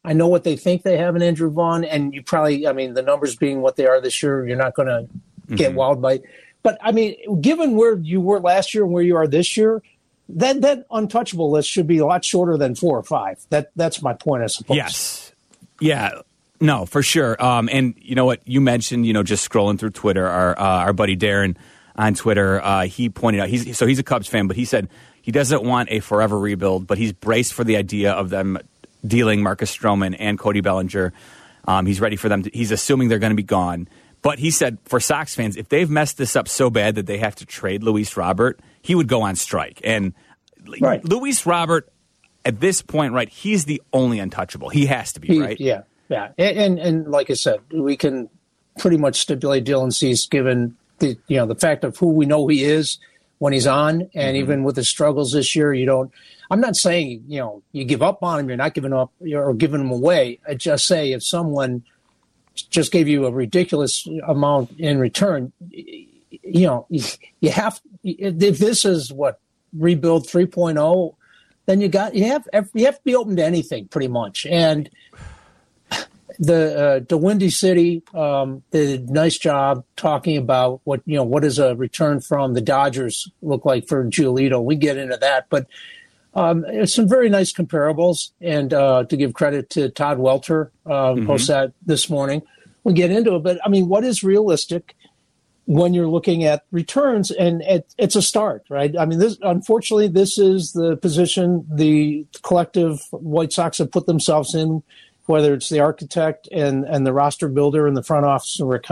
I 0.08 0.14
know 0.14 0.26
what 0.26 0.42
they 0.42 0.56
think 0.56 0.84
they 0.84 0.96
have 0.96 1.16
in 1.16 1.22
Andrew 1.22 1.50
Vaughn, 1.50 1.84
and 1.84 2.14
you 2.14 2.22
probably, 2.22 2.66
I 2.66 2.72
mean, 2.72 2.94
the 2.94 3.02
numbers 3.02 3.36
being 3.36 3.60
what 3.60 3.76
they 3.76 3.84
are 3.84 4.00
this 4.00 4.22
year, 4.22 4.48
you're 4.48 4.56
not 4.56 4.74
going 4.74 4.88
to 4.88 5.02
mm-hmm. 5.02 5.54
get 5.56 5.74
wild 5.74 6.00
by. 6.00 6.20
But 6.62 6.78
I 6.80 6.92
mean, 6.92 7.42
given 7.42 7.76
where 7.76 7.98
you 7.98 8.18
were 8.22 8.40
last 8.40 8.72
year 8.72 8.84
and 8.84 8.92
where 8.94 9.02
you 9.02 9.16
are 9.16 9.26
this 9.26 9.54
year, 9.58 9.82
that 10.30 10.62
that 10.62 10.86
untouchable 10.90 11.50
list 11.50 11.68
should 11.68 11.86
be 11.86 11.98
a 11.98 12.06
lot 12.06 12.24
shorter 12.24 12.56
than 12.56 12.74
four 12.74 12.96
or 12.96 13.02
five. 13.02 13.38
That 13.50 13.70
that's 13.76 14.00
my 14.00 14.14
point, 14.14 14.44
I 14.44 14.46
suppose. 14.46 14.78
Yes. 14.78 15.32
Yeah. 15.78 16.22
No, 16.58 16.86
for 16.86 17.02
sure. 17.02 17.40
Um, 17.42 17.68
and 17.70 17.94
you 17.98 18.14
know 18.14 18.24
what 18.24 18.40
you 18.46 18.62
mentioned, 18.62 19.04
you 19.04 19.12
know, 19.12 19.22
just 19.22 19.48
scrolling 19.48 19.78
through 19.78 19.90
Twitter, 19.90 20.26
our 20.26 20.58
uh, 20.58 20.84
our 20.86 20.94
buddy 20.94 21.18
Darren 21.18 21.56
on 21.96 22.14
Twitter, 22.14 22.62
uh, 22.62 22.86
he 22.86 23.10
pointed 23.10 23.42
out 23.42 23.48
he's 23.48 23.76
so 23.76 23.86
he's 23.86 23.98
a 23.98 24.02
Cubs 24.02 24.26
fan, 24.26 24.46
but 24.46 24.56
he 24.56 24.64
said 24.64 24.88
he 25.20 25.32
doesn't 25.32 25.64
want 25.64 25.90
a 25.90 26.00
forever 26.00 26.38
rebuild, 26.38 26.86
but 26.86 26.96
he's 26.96 27.12
braced 27.12 27.52
for 27.52 27.62
the 27.62 27.76
idea 27.76 28.12
of 28.12 28.30
them 28.30 28.58
dealing 29.06 29.42
Marcus 29.42 29.74
Stroman 29.74 30.16
and 30.18 30.38
Cody 30.38 30.60
Bellinger. 30.60 31.12
Um, 31.66 31.86
he's 31.86 32.00
ready 32.00 32.16
for 32.16 32.28
them. 32.28 32.44
To, 32.44 32.50
he's 32.52 32.70
assuming 32.70 33.08
they're 33.08 33.18
going 33.18 33.30
to 33.30 33.36
be 33.36 33.42
gone. 33.42 33.88
But 34.22 34.38
he 34.38 34.50
said 34.50 34.78
for 34.84 34.98
Sox 35.00 35.34
fans, 35.34 35.56
if 35.56 35.68
they've 35.68 35.88
messed 35.88 36.18
this 36.18 36.34
up 36.34 36.48
so 36.48 36.70
bad 36.70 36.96
that 36.96 37.06
they 37.06 37.18
have 37.18 37.36
to 37.36 37.46
trade 37.46 37.82
Luis 37.82 38.16
Robert, 38.16 38.58
he 38.82 38.94
would 38.94 39.08
go 39.08 39.22
on 39.22 39.36
strike. 39.36 39.80
And 39.84 40.12
right. 40.80 41.04
Luis 41.04 41.46
Robert, 41.46 41.88
at 42.44 42.60
this 42.60 42.82
point, 42.82 43.12
right, 43.12 43.28
he's 43.28 43.64
the 43.64 43.80
only 43.92 44.18
untouchable. 44.18 44.70
He 44.70 44.86
has 44.86 45.12
to 45.12 45.20
be, 45.20 45.28
he, 45.28 45.40
right? 45.40 45.60
Yeah. 45.60 45.82
Yeah, 46.08 46.30
and, 46.38 46.58
and, 46.58 46.78
and 46.78 47.10
like 47.10 47.28
I 47.28 47.34
said, 47.34 47.60
we 47.70 47.96
can 47.96 48.30
pretty 48.78 48.96
much 48.96 49.20
stipulate 49.20 49.64
Dylan 49.64 49.92
Cease 49.92 50.26
given 50.26 50.76
the 50.98 51.16
you 51.26 51.36
know 51.36 51.46
the 51.46 51.54
fact 51.54 51.84
of 51.84 51.96
who 51.98 52.12
we 52.12 52.26
know 52.26 52.46
he 52.48 52.64
is 52.64 52.98
when 53.38 53.52
he's 53.52 53.66
on, 53.66 54.02
and 54.02 54.10
mm-hmm. 54.12 54.36
even 54.36 54.64
with 54.64 54.76
his 54.76 54.88
struggles 54.88 55.32
this 55.32 55.54
year, 55.54 55.72
you 55.72 55.86
don't. 55.86 56.10
I'm 56.50 56.60
not 56.60 56.76
saying 56.76 57.24
you 57.28 57.40
know 57.40 57.62
you 57.72 57.84
give 57.84 58.02
up 58.02 58.22
on 58.22 58.40
him. 58.40 58.48
You're 58.48 58.56
not 58.56 58.74
giving 58.74 58.92
up 58.92 59.12
or 59.32 59.54
giving 59.54 59.80
him 59.80 59.90
away. 59.90 60.40
I 60.48 60.54
just 60.54 60.86
say 60.86 61.12
if 61.12 61.22
someone 61.22 61.84
just 62.70 62.90
gave 62.90 63.06
you 63.06 63.26
a 63.26 63.30
ridiculous 63.30 64.06
amount 64.26 64.72
in 64.78 64.98
return, 64.98 65.52
you 66.48 66.66
know 66.66 66.86
you 66.90 67.50
have 67.50 67.80
if 68.02 68.58
this 68.58 68.84
is 68.84 69.12
what 69.12 69.40
rebuild 69.76 70.26
3.0 70.26 71.14
then 71.66 71.80
you 71.80 71.88
got 71.88 72.14
you 72.14 72.24
have 72.24 72.48
you 72.72 72.86
have 72.86 72.96
to 72.96 73.04
be 73.04 73.14
open 73.14 73.36
to 73.36 73.44
anything 73.44 73.86
pretty 73.88 74.08
much 74.08 74.46
and 74.46 74.88
the 76.38 76.78
uh, 76.78 77.00
the 77.08 77.16
Windy 77.16 77.50
City 77.50 78.02
um, 78.14 78.62
did 78.70 79.08
a 79.08 79.12
nice 79.12 79.36
job 79.36 79.84
talking 79.96 80.36
about 80.36 80.80
what 80.84 81.02
you 81.04 81.16
know 81.16 81.24
what 81.24 81.42
does 81.42 81.58
a 81.58 81.74
return 81.74 82.20
from 82.20 82.54
the 82.54 82.60
Dodgers 82.60 83.30
look 83.42 83.64
like 83.64 83.88
for 83.88 84.04
Giolito. 84.04 84.62
We 84.62 84.76
get 84.76 84.96
into 84.96 85.16
that, 85.16 85.46
but 85.50 85.66
um, 86.34 86.64
some 86.86 87.08
very 87.08 87.28
nice 87.28 87.52
comparables. 87.52 88.30
And 88.40 88.72
uh, 88.72 89.04
to 89.04 89.16
give 89.16 89.34
credit 89.34 89.70
to 89.70 89.88
Todd 89.88 90.18
Welter, 90.18 90.70
uh, 90.86 90.90
mm-hmm. 90.90 91.26
post 91.26 91.48
that 91.48 91.72
this 91.84 92.08
morning. 92.08 92.42
We 92.84 92.92
get 92.94 93.10
into 93.10 93.34
it, 93.34 93.42
but 93.42 93.58
I 93.64 93.68
mean, 93.68 93.88
what 93.88 94.04
is 94.04 94.22
realistic? 94.22 94.94
when 95.68 95.92
you're 95.92 96.08
looking 96.08 96.44
at 96.44 96.64
returns 96.70 97.30
and 97.30 97.60
it, 97.60 97.94
it's 97.98 98.16
a 98.16 98.22
start 98.22 98.64
right 98.70 98.96
i 98.98 99.04
mean 99.04 99.18
this 99.18 99.36
unfortunately 99.42 100.08
this 100.08 100.38
is 100.38 100.72
the 100.72 100.96
position 100.96 101.66
the 101.70 102.26
collective 102.42 102.98
white 103.10 103.52
sox 103.52 103.76
have 103.76 103.92
put 103.92 104.06
themselves 104.06 104.54
in 104.54 104.82
whether 105.28 105.54
it's 105.54 105.68
the 105.68 105.80
architect 105.80 106.48
and, 106.50 106.84
and 106.84 107.06
the 107.06 107.12
roster 107.12 107.48
builder 107.48 107.86
in 107.86 107.94
the 107.94 108.02
front 108.02 108.24
office 108.24 108.58
and 108.58 108.68
Rick 108.68 108.86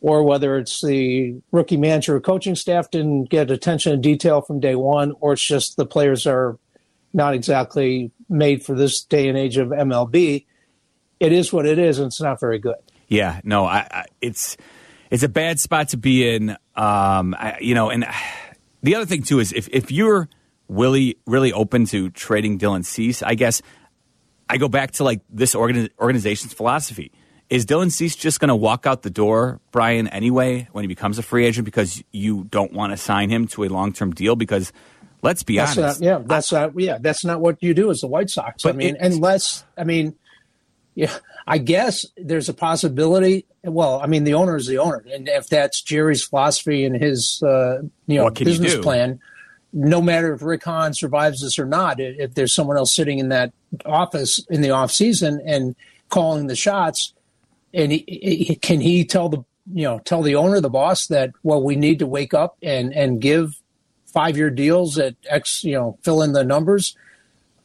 or 0.00 0.22
whether 0.22 0.56
it's 0.56 0.80
the 0.80 1.40
rookie 1.50 1.76
manager 1.76 2.16
or 2.16 2.20
coaching 2.20 2.54
staff 2.54 2.90
didn't 2.90 3.24
get 3.30 3.50
attention 3.50 3.92
to 3.92 3.98
detail 3.98 4.40
from 4.40 4.60
day 4.60 4.74
one, 4.74 5.12
or 5.20 5.32
it's 5.32 5.44
just 5.44 5.76
the 5.76 5.86
players 5.86 6.26
are 6.26 6.58
not 7.12 7.34
exactly 7.34 8.12
made 8.28 8.64
for 8.64 8.74
this 8.74 9.02
day 9.02 9.28
and 9.28 9.36
age 9.36 9.56
of 9.56 9.68
MLB. 9.68 10.44
It 11.18 11.32
is 11.32 11.52
what 11.52 11.66
it 11.66 11.78
is, 11.78 11.98
and 11.98 12.06
it's 12.06 12.20
not 12.20 12.38
very 12.38 12.58
good. 12.58 12.76
Yeah, 13.08 13.40
no, 13.42 13.64
I, 13.64 13.88
I, 13.90 14.04
it's 14.20 14.56
it's 15.10 15.22
a 15.22 15.28
bad 15.28 15.58
spot 15.58 15.88
to 15.88 15.96
be 15.96 16.28
in. 16.28 16.50
Um, 16.76 17.34
I, 17.36 17.58
you 17.60 17.74
know, 17.74 17.90
and 17.90 18.06
the 18.82 18.94
other 18.94 19.06
thing 19.06 19.22
too 19.22 19.40
is 19.40 19.52
if 19.52 19.68
if 19.72 19.90
you're 19.90 20.28
really 20.68 21.16
really 21.26 21.52
open 21.52 21.86
to 21.86 22.10
trading 22.10 22.58
Dylan 22.58 22.84
Cease, 22.84 23.22
I 23.22 23.34
guess 23.34 23.62
I 24.48 24.56
go 24.56 24.68
back 24.68 24.92
to 24.92 25.04
like 25.04 25.20
this 25.30 25.54
organi- 25.54 25.90
organization's 25.98 26.52
philosophy. 26.52 27.12
Is 27.50 27.64
Dylan 27.64 27.90
Cease 27.90 28.14
just 28.14 28.40
going 28.40 28.48
to 28.48 28.56
walk 28.56 28.86
out 28.86 29.02
the 29.02 29.10
door, 29.10 29.60
Brian, 29.72 30.06
anyway, 30.08 30.68
when 30.72 30.84
he 30.84 30.86
becomes 30.86 31.18
a 31.18 31.22
free 31.22 31.46
agent 31.46 31.64
because 31.64 32.02
you 32.12 32.44
don't 32.44 32.74
want 32.74 32.92
to 32.92 32.98
sign 32.98 33.30
him 33.30 33.46
to 33.48 33.64
a 33.64 33.68
long 33.68 33.92
term 33.92 34.12
deal? 34.12 34.36
Because 34.36 34.72
let's 35.22 35.42
be 35.42 35.56
that's 35.56 35.78
honest, 35.78 36.00
not, 36.00 36.06
yeah, 36.06 36.22
that's 36.24 36.52
I, 36.52 36.66
not 36.66 36.78
yeah, 36.78 36.98
that's 37.00 37.24
not 37.24 37.40
what 37.40 37.62
you 37.62 37.72
do 37.72 37.90
as 37.90 38.00
the 38.00 38.06
White 38.06 38.28
Sox. 38.28 38.66
I 38.66 38.72
mean, 38.72 38.96
it, 38.96 39.00
unless 39.00 39.64
I 39.78 39.84
mean, 39.84 40.14
yeah, 40.94 41.16
I 41.46 41.56
guess 41.56 42.04
there's 42.16 42.50
a 42.50 42.54
possibility. 42.54 43.46
Well, 43.64 44.00
I 44.00 44.06
mean, 44.06 44.24
the 44.24 44.34
owner 44.34 44.56
is 44.56 44.66
the 44.66 44.78
owner, 44.78 45.02
and 45.10 45.28
if 45.28 45.48
that's 45.48 45.80
Jerry's 45.80 46.24
philosophy 46.24 46.84
and 46.84 46.94
his 46.94 47.42
uh, 47.42 47.82
you 48.06 48.18
know 48.18 48.30
business 48.30 48.76
plan, 48.76 49.20
no 49.72 50.00
matter 50.00 50.32
if 50.32 50.42
Rick 50.42 50.64
Hahn 50.64 50.94
survives 50.94 51.42
this 51.42 51.58
or 51.58 51.66
not, 51.66 52.00
if 52.00 52.34
there's 52.34 52.54
someone 52.54 52.76
else 52.76 52.94
sitting 52.94 53.18
in 53.18 53.28
that 53.28 53.52
office 53.84 54.44
in 54.48 54.62
the 54.62 54.70
off 54.70 54.90
season 54.90 55.40
and 55.44 55.76
calling 56.08 56.46
the 56.46 56.56
shots, 56.56 57.12
and 57.74 57.92
he, 57.92 58.04
he, 58.06 58.54
can 58.56 58.80
he 58.80 59.04
tell 59.04 59.28
the 59.28 59.44
you 59.72 59.84
know 59.84 59.98
tell 60.00 60.22
the 60.22 60.36
owner, 60.36 60.60
the 60.60 60.70
boss, 60.70 61.06
that 61.08 61.32
well 61.42 61.62
we 61.62 61.76
need 61.76 61.98
to 61.98 62.06
wake 62.06 62.32
up 62.32 62.56
and 62.62 62.94
and 62.94 63.20
give 63.20 63.60
five 64.06 64.36
year 64.36 64.50
deals 64.50 64.98
at 64.98 65.14
X, 65.28 65.62
you 65.64 65.74
know, 65.74 65.98
fill 66.02 66.22
in 66.22 66.32
the 66.32 66.44
numbers, 66.44 66.96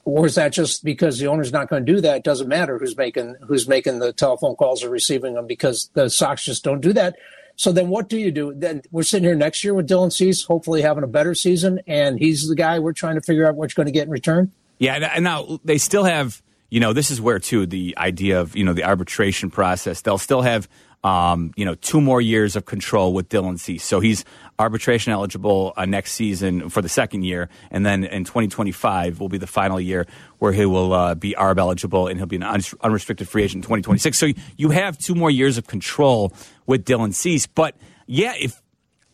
or 0.05 0.25
is 0.25 0.35
that 0.35 0.51
just 0.51 0.83
because 0.83 1.19
the 1.19 1.27
owner's 1.27 1.53
not 1.53 1.69
going 1.69 1.85
to 1.85 1.93
do 1.93 2.01
that? 2.01 2.17
It 2.17 2.23
doesn't 2.23 2.49
matter 2.49 2.77
who's 2.77 2.97
making 2.97 3.35
who's 3.47 3.67
making 3.67 3.99
the 3.99 4.11
telephone 4.11 4.55
calls 4.55 4.83
or 4.83 4.89
receiving 4.89 5.35
them 5.35 5.47
because 5.47 5.89
the 5.93 6.09
Sox 6.09 6.43
just 6.43 6.63
don't 6.63 6.81
do 6.81 6.93
that. 6.93 7.15
So 7.55 7.71
then 7.71 7.89
what 7.89 8.09
do 8.09 8.17
you 8.17 8.31
do? 8.31 8.53
Then 8.55 8.81
we're 8.91 9.03
sitting 9.03 9.25
here 9.25 9.35
next 9.35 9.63
year 9.63 9.73
with 9.73 9.87
Dylan 9.87 10.11
Cease, 10.11 10.43
hopefully 10.43 10.81
having 10.81 11.03
a 11.03 11.07
better 11.07 11.35
season, 11.35 11.79
and 11.87 12.17
he's 12.19 12.47
the 12.47 12.55
guy 12.55 12.79
we're 12.79 12.93
trying 12.93 13.15
to 13.15 13.21
figure 13.21 13.47
out 13.47 13.55
what 13.55 13.69
you're 13.71 13.83
going 13.83 13.93
to 13.93 13.97
get 13.97 14.05
in 14.05 14.11
return. 14.11 14.51
Yeah, 14.79 14.95
and 14.95 15.23
now 15.23 15.59
they 15.63 15.77
still 15.77 16.03
have, 16.03 16.41
you 16.69 16.79
know, 16.79 16.93
this 16.93 17.11
is 17.11 17.21
where 17.21 17.39
too 17.39 17.65
the 17.65 17.95
idea 17.97 18.41
of 18.41 18.55
you 18.55 18.63
know 18.63 18.73
the 18.73 18.83
arbitration 18.83 19.51
process. 19.51 20.01
They'll 20.01 20.17
still 20.17 20.41
have, 20.41 20.67
um, 21.03 21.51
you 21.55 21.65
know, 21.65 21.75
two 21.75 21.99
more 21.99 22.21
years 22.21 22.55
of 22.55 22.65
control 22.65 23.13
with 23.13 23.29
Dylan 23.29 23.59
Cease. 23.59 23.83
So 23.83 23.99
he's 23.99 24.23
arbitration 24.57 25.11
eligible 25.11 25.73
uh, 25.75 25.85
next 25.85 26.13
season 26.13 26.69
for 26.69 26.81
the 26.81 26.89
second 26.89 27.23
year, 27.23 27.49
and 27.71 27.85
then 27.85 28.03
in 28.05 28.23
2025 28.23 29.19
will 29.19 29.29
be 29.29 29.37
the 29.37 29.47
final 29.47 29.79
year 29.79 30.05
where 30.39 30.53
he 30.53 30.65
will 30.65 30.93
uh, 30.93 31.15
be 31.15 31.35
ARB 31.37 31.57
eligible 31.57 32.07
and 32.07 32.17
he'll 32.17 32.27
be 32.27 32.37
an 32.37 32.43
un- 32.43 32.61
unrestricted 32.81 33.27
free 33.27 33.43
agent 33.43 33.57
in 33.57 33.61
2026. 33.63 34.17
So 34.17 34.29
you 34.55 34.69
have 34.69 34.97
two 34.97 35.15
more 35.15 35.31
years 35.31 35.57
of 35.57 35.67
control 35.67 36.33
with 36.65 36.85
Dylan 36.85 37.13
Cease, 37.13 37.47
but 37.47 37.75
yeah, 38.07 38.33
if 38.39 38.61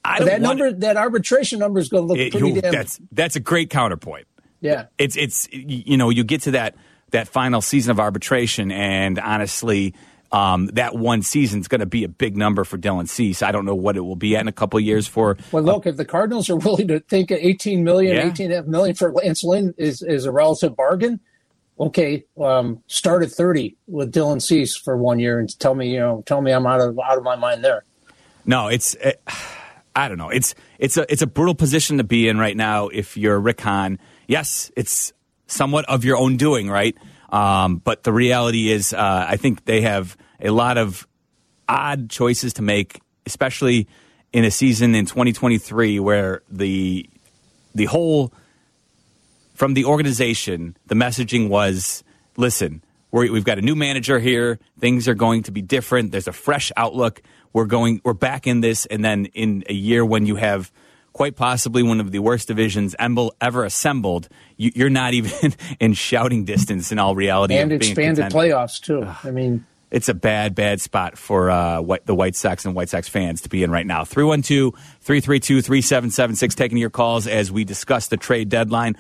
I 0.04 0.24
that 0.24 0.42
number, 0.42 0.72
that 0.72 0.98
arbitration 0.98 1.60
number 1.60 1.80
is 1.80 1.90
going 1.90 2.04
to 2.04 2.08
look 2.08 2.18
it, 2.18 2.32
pretty 2.32 2.60
damn. 2.60 2.72
That's 2.72 3.00
that's 3.12 3.36
a 3.36 3.40
great 3.40 3.70
counterpoint. 3.70 4.28
Yeah, 4.62 4.86
it's 4.98 5.16
it's 5.16 5.48
you 5.52 5.98
know 5.98 6.10
you 6.10 6.24
get 6.24 6.42
to 6.44 6.52
that 6.52 6.76
that 7.12 7.28
final 7.28 7.62
season 7.62 7.92
of 7.92 8.00
arbitration, 8.00 8.72
and 8.72 9.20
honestly, 9.20 9.94
um, 10.32 10.68
that 10.74 10.96
one 10.96 11.22
season 11.22 11.60
is 11.60 11.68
going 11.68 11.80
to 11.80 11.86
be 11.86 12.04
a 12.04 12.08
big 12.08 12.38
number 12.38 12.64
for 12.64 12.78
Dylan 12.78 13.08
Cease. 13.08 13.42
I 13.42 13.52
don't 13.52 13.66
know 13.66 13.76
what 13.76 13.98
it 13.98 14.02
will 14.02 14.16
be 14.16 14.36
at 14.36 14.42
in 14.42 14.48
a 14.48 14.54
couple 14.54 14.80
years 14.80 15.08
for. 15.08 15.38
Well, 15.52 15.64
look, 15.64 15.86
uh, 15.86 15.92
if 15.92 15.98
the 15.98 16.06
Cardinals 16.06 16.50
are 16.50 16.56
willing 16.58 16.88
to 16.90 17.00
think 17.00 17.32
18 17.32 17.84
million, 17.84 18.16
yeah. 18.16 18.28
18 18.28 18.70
million 18.70 18.96
for 18.96 19.12
Lance 19.12 19.44
Lynn 19.44 19.74
is, 19.78 20.02
is 20.02 20.26
a 20.26 20.32
relative 20.32 20.76
bargain, 20.76 21.20
okay, 21.80 22.26
um, 22.40 22.84
start 22.88 23.24
at 23.24 23.32
30 23.32 23.76
with 23.88 24.14
Dylan 24.14 24.42
Cease 24.42 24.76
for 24.76 24.98
one 24.98 25.20
year 25.20 25.40
and 25.40 25.60
tell 25.60 25.74
me, 25.74 25.94
you 25.94 26.00
know, 26.00 26.24
tell 26.26 26.42
me 26.42 26.52
I'm 26.52 26.68
out 26.68 26.82
of 26.82 27.00
out 27.00 27.18
of 27.18 27.24
my 27.24 27.36
mind 27.36 27.64
there. 27.64 27.84
No, 28.46 28.68
it's. 28.68 28.96
It, 28.96 29.22
I 29.96 30.08
don't 30.08 30.18
know. 30.18 30.30
It's 30.30 30.56
it's 30.78 30.96
a 30.98 31.12
it's 31.12 31.22
a 31.22 31.28
brutal 31.28 31.56
position 31.56 31.98
to 31.98 32.04
be 32.04 32.30
in 32.30 32.38
right 32.38 32.56
now 32.56 32.88
if 32.88 33.18
you're 33.18 33.40
Rick 33.40 33.60
Hahn. 33.62 34.00
Yes, 34.28 34.72
it's 34.78 35.12
somewhat 35.48 35.86
of 35.86 36.06
your 36.06 36.16
own 36.16 36.38
doing, 36.38 36.70
right? 36.70 36.96
Um, 37.32 37.78
but 37.78 38.04
the 38.04 38.14
reality 38.14 38.72
is, 38.72 38.94
uh, 38.94 39.26
I 39.28 39.38
think 39.38 39.66
they 39.66 39.82
have 39.82 40.18
a 40.40 40.50
lot 40.50 40.78
of 40.78 41.08
odd 41.68 42.10
choices 42.10 42.54
to 42.54 42.62
make, 42.62 43.00
especially 43.26 43.88
in 44.34 44.46
a 44.46 44.52
season 44.52 44.96
in 44.96 45.06
2023 45.06 46.00
where 46.00 46.42
the 46.50 47.10
the 47.76 47.86
whole 47.86 48.34
from 49.54 49.74
the 49.74 49.86
organization, 49.86 50.78
the 50.88 50.96
messaging 50.96 51.50
was, 51.50 52.04
listen, 52.38 52.82
we 53.12 53.28
have 53.28 53.44
got 53.44 53.58
a 53.58 53.62
new 53.62 53.76
manager 53.76 54.18
here. 54.18 54.58
Things 54.80 55.08
are 55.08 55.16
going 55.16 55.44
to 55.44 55.52
be 55.52 55.62
different. 55.62 56.12
There's 56.12 56.30
a 56.30 56.34
fresh 56.34 56.72
outlook. 56.78 57.22
We're 57.52 57.66
going, 57.66 58.00
we're 58.06 58.14
back 58.14 58.48
in 58.48 58.62
this, 58.62 58.86
and 58.86 59.04
then 59.04 59.26
in 59.26 59.64
a 59.68 59.74
year 59.74 60.06
when 60.06 60.26
you 60.26 60.36
have 60.36 60.72
quite 61.20 61.36
possibly 61.36 61.84
one 61.84 62.00
of 62.00 62.12
the 62.12 62.20
worst 62.20 62.48
divisions 62.48 62.96
Emble 62.98 63.32
ever 63.42 63.66
assembled, 63.66 64.30
you, 64.56 64.86
are 64.86 64.90
not 64.90 65.14
even 65.14 65.54
in 65.82 65.92
shouting 65.92 66.46
distance 66.46 66.94
in 66.94 66.98
all 66.98 67.14
reality. 67.14 67.56
And 67.56 67.74
expanded 67.74 68.32
playoffs 68.32 68.80
too. 68.80 69.06
I 69.28 69.30
mean, 69.30 69.66
it's 69.92 70.08
a 70.08 70.14
bad, 70.14 70.56
bad 70.56 70.80
spot 70.80 71.18
for 71.18 71.52
uh, 71.52 71.82
what, 71.82 72.06
the 72.06 72.16
White 72.16 72.38
Sox 72.38 72.64
and 72.64 72.74
White 72.74 72.88
Sox 72.88 73.10
fans 73.10 73.42
to 73.42 73.50
be 73.50 73.64
in 73.64 73.70
right 73.70 73.86
now. 73.86 74.06
312 74.06 74.74
332 75.02 75.62
3776, 75.62 76.56
taking 76.56 76.78
your 76.78 76.90
calls 76.90 77.28
as 77.28 77.52
we 77.52 77.66
discuss 77.66 78.08
the 78.08 78.16
trade 78.16 78.48
deadline. 78.48 78.96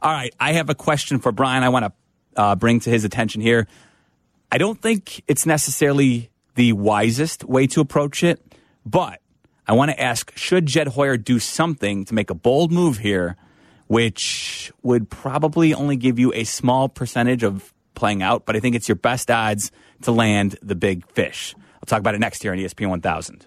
All 0.00 0.12
right, 0.12 0.32
I 0.38 0.52
have 0.52 0.70
a 0.70 0.76
question 0.76 1.18
for 1.18 1.32
Brian 1.32 1.64
I 1.64 1.70
want 1.70 1.86
to 1.86 2.40
uh, 2.40 2.54
bring 2.54 2.78
to 2.78 2.90
his 2.90 3.02
attention 3.04 3.40
here. 3.40 3.66
I 4.52 4.58
don't 4.58 4.80
think 4.80 5.24
it's 5.26 5.44
necessarily 5.44 6.30
the 6.54 6.72
wisest 6.74 7.42
way 7.42 7.66
to 7.66 7.80
approach 7.80 8.22
it, 8.22 8.40
but 8.86 9.18
I 9.66 9.72
want 9.72 9.90
to 9.90 10.00
ask 10.00 10.36
should 10.36 10.66
Jed 10.66 10.88
Hoyer 10.88 11.16
do 11.16 11.38
something 11.38 12.04
to 12.06 12.14
make 12.14 12.30
a 12.30 12.34
bold 12.34 12.70
move 12.70 12.98
here, 12.98 13.36
which 13.86 14.72
would 14.82 15.08
probably 15.08 15.72
only 15.72 15.96
give 15.96 16.18
you 16.18 16.32
a 16.34 16.44
small 16.44 16.88
percentage 16.88 17.42
of 17.42 17.72
playing 17.94 18.22
out, 18.22 18.44
but 18.44 18.56
I 18.56 18.60
think 18.60 18.76
it's 18.76 18.88
your 18.88 18.96
best 18.96 19.30
odds 19.30 19.70
to 20.02 20.12
land 20.12 20.58
the 20.62 20.74
big 20.74 21.06
fish. 21.12 21.54
I'll 21.76 21.86
talk 21.86 22.00
about 22.00 22.14
it 22.14 22.18
next 22.18 22.42
here 22.42 22.52
on 22.52 22.58
ESPN 22.58 22.88
1000. 22.88 23.46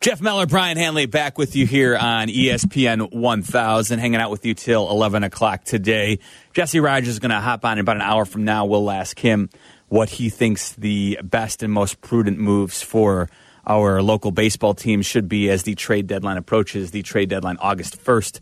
Jeff 0.00 0.20
Meller, 0.20 0.44
Brian 0.44 0.76
Hanley 0.76 1.06
back 1.06 1.38
with 1.38 1.56
you 1.56 1.66
here 1.66 1.96
on 1.96 2.28
ESPN 2.28 3.10
1000, 3.10 3.98
hanging 3.98 4.20
out 4.20 4.30
with 4.30 4.44
you 4.44 4.52
till 4.52 4.90
11 4.90 5.24
o'clock 5.24 5.64
today. 5.64 6.18
Jesse 6.52 6.78
Rogers 6.78 7.08
is 7.08 7.20
going 7.20 7.30
to 7.30 7.40
hop 7.40 7.64
on 7.64 7.78
in 7.78 7.78
about 7.78 7.96
an 7.96 8.02
hour 8.02 8.26
from 8.26 8.44
now. 8.44 8.66
We'll 8.66 8.90
ask 8.90 9.18
him 9.18 9.48
what 9.94 10.10
he 10.10 10.28
thinks 10.28 10.72
the 10.72 11.16
best 11.22 11.62
and 11.62 11.72
most 11.72 12.00
prudent 12.00 12.36
moves 12.36 12.82
for 12.82 13.30
our 13.64 14.02
local 14.02 14.32
baseball 14.32 14.74
team 14.74 15.02
should 15.02 15.28
be 15.28 15.48
as 15.48 15.62
the 15.62 15.76
trade 15.76 16.08
deadline 16.08 16.36
approaches. 16.36 16.90
The 16.90 17.04
trade 17.04 17.28
deadline 17.28 17.58
August 17.60 18.04
1st 18.04 18.40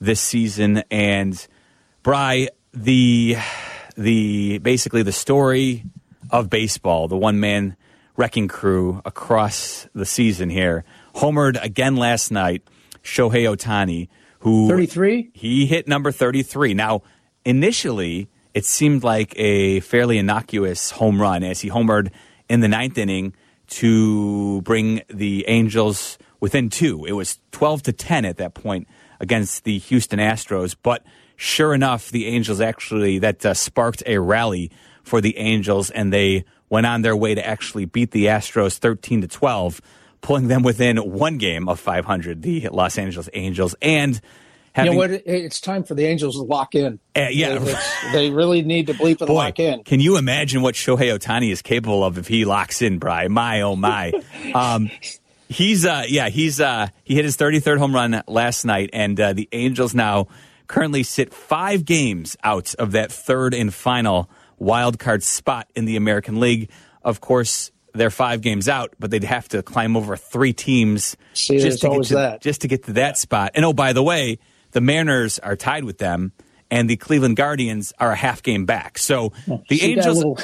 this 0.00 0.20
season. 0.20 0.84
And 0.92 1.44
Bry, 2.04 2.50
the 2.72 3.36
the 3.96 4.58
basically 4.58 5.02
the 5.02 5.10
story 5.10 5.82
of 6.30 6.48
baseball, 6.48 7.08
the 7.08 7.16
one 7.16 7.40
man 7.40 7.76
wrecking 8.16 8.46
crew 8.46 9.02
across 9.04 9.88
the 9.96 10.06
season 10.06 10.50
here, 10.50 10.84
homered 11.16 11.60
again 11.64 11.96
last 11.96 12.30
night. 12.30 12.62
Shohei 13.02 13.52
Ohtani, 13.52 14.06
who 14.38 14.68
33, 14.68 15.32
he 15.34 15.66
hit 15.66 15.88
number 15.88 16.12
33. 16.12 16.74
Now, 16.74 17.02
initially, 17.44 18.28
it 18.54 18.64
seemed 18.64 19.02
like 19.02 19.34
a 19.36 19.80
fairly 19.80 20.18
innocuous 20.18 20.90
home 20.90 21.20
run 21.20 21.42
as 21.42 21.60
he 21.60 21.70
homered 21.70 22.10
in 22.48 22.60
the 22.60 22.68
ninth 22.68 22.98
inning 22.98 23.34
to 23.68 24.60
bring 24.62 25.02
the 25.08 25.44
Angels 25.48 26.18
within 26.40 26.68
two. 26.68 27.06
It 27.06 27.12
was 27.12 27.38
12 27.52 27.82
to 27.84 27.92
10 27.92 28.24
at 28.24 28.36
that 28.36 28.54
point 28.54 28.88
against 29.20 29.64
the 29.64 29.78
Houston 29.78 30.18
Astros. 30.18 30.76
But 30.82 31.04
sure 31.36 31.72
enough, 31.72 32.10
the 32.10 32.26
Angels 32.26 32.60
actually, 32.60 33.18
that 33.20 33.46
uh, 33.46 33.54
sparked 33.54 34.02
a 34.06 34.18
rally 34.18 34.70
for 35.04 35.20
the 35.20 35.36
Angels, 35.38 35.90
and 35.90 36.12
they 36.12 36.44
went 36.68 36.86
on 36.86 37.02
their 37.02 37.16
way 37.16 37.34
to 37.34 37.46
actually 37.46 37.84
beat 37.86 38.10
the 38.10 38.26
Astros 38.26 38.78
13 38.78 39.22
to 39.22 39.28
12, 39.28 39.80
pulling 40.20 40.48
them 40.48 40.62
within 40.62 40.96
one 40.98 41.38
game 41.38 41.68
of 41.68 41.80
500, 41.80 42.42
the 42.42 42.68
Los 42.70 42.98
Angeles 42.98 43.28
Angels. 43.32 43.74
And 43.80 44.20
Having, 44.74 44.92
you 44.92 44.96
know 44.96 44.98
what? 44.98 45.10
It's 45.26 45.60
time 45.60 45.84
for 45.84 45.94
the 45.94 46.06
Angels 46.06 46.36
to 46.36 46.42
lock 46.42 46.74
in. 46.74 46.98
Uh, 47.14 47.26
yeah, 47.30 47.58
they, 47.58 47.76
they, 48.12 48.30
really 48.30 48.62
need 48.62 48.86
to 48.86 48.94
bleep 48.94 49.20
and 49.20 49.28
Boy, 49.28 49.34
lock 49.34 49.58
in. 49.58 49.84
Can 49.84 50.00
you 50.00 50.16
imagine 50.16 50.62
what 50.62 50.74
Shohei 50.74 51.14
Ohtani 51.14 51.52
is 51.52 51.60
capable 51.60 52.02
of 52.02 52.16
if 52.16 52.26
he 52.26 52.46
locks 52.46 52.80
in, 52.80 52.98
Bry? 52.98 53.28
My 53.28 53.60
oh 53.60 53.76
my. 53.76 54.12
um, 54.54 54.90
he's 55.48 55.84
uh, 55.84 56.04
yeah, 56.08 56.30
he's 56.30 56.58
uh, 56.58 56.88
he 57.04 57.14
hit 57.14 57.24
his 57.26 57.36
33rd 57.36 57.78
home 57.78 57.94
run 57.94 58.22
last 58.26 58.64
night, 58.64 58.88
and 58.94 59.20
uh, 59.20 59.34
the 59.34 59.46
Angels 59.52 59.94
now 59.94 60.28
currently 60.68 61.02
sit 61.02 61.34
five 61.34 61.84
games 61.84 62.34
out 62.42 62.74
of 62.76 62.92
that 62.92 63.12
third 63.12 63.52
and 63.52 63.74
final 63.74 64.30
wild 64.58 64.98
card 64.98 65.22
spot 65.22 65.68
in 65.74 65.84
the 65.84 65.96
American 65.96 66.40
League. 66.40 66.70
Of 67.02 67.20
course, 67.20 67.72
they're 67.92 68.08
five 68.08 68.40
games 68.40 68.70
out, 68.70 68.94
but 68.98 69.10
they'd 69.10 69.24
have 69.24 69.48
to 69.50 69.62
climb 69.62 69.98
over 69.98 70.16
three 70.16 70.54
teams 70.54 71.14
See, 71.34 71.58
just, 71.58 71.82
to 71.82 71.90
get 71.90 72.04
to, 72.04 72.38
just 72.40 72.62
to 72.62 72.68
get 72.68 72.84
to 72.84 72.94
that 72.94 73.18
spot. 73.18 73.50
And 73.54 73.66
oh, 73.66 73.74
by 73.74 73.92
the 73.92 74.02
way 74.02 74.38
the 74.72 74.80
Mariners 74.80 75.38
are 75.38 75.56
tied 75.56 75.84
with 75.84 75.98
them, 75.98 76.32
and 76.70 76.88
the 76.88 76.96
Cleveland 76.96 77.36
Guardians 77.36 77.92
are 77.98 78.12
a 78.12 78.16
half 78.16 78.42
game 78.42 78.64
back. 78.64 78.98
So 78.98 79.32
the 79.68 79.78
so 79.78 79.86
Angels, 79.86 79.86
you 79.90 79.94
got, 79.94 80.14
little, 80.14 80.38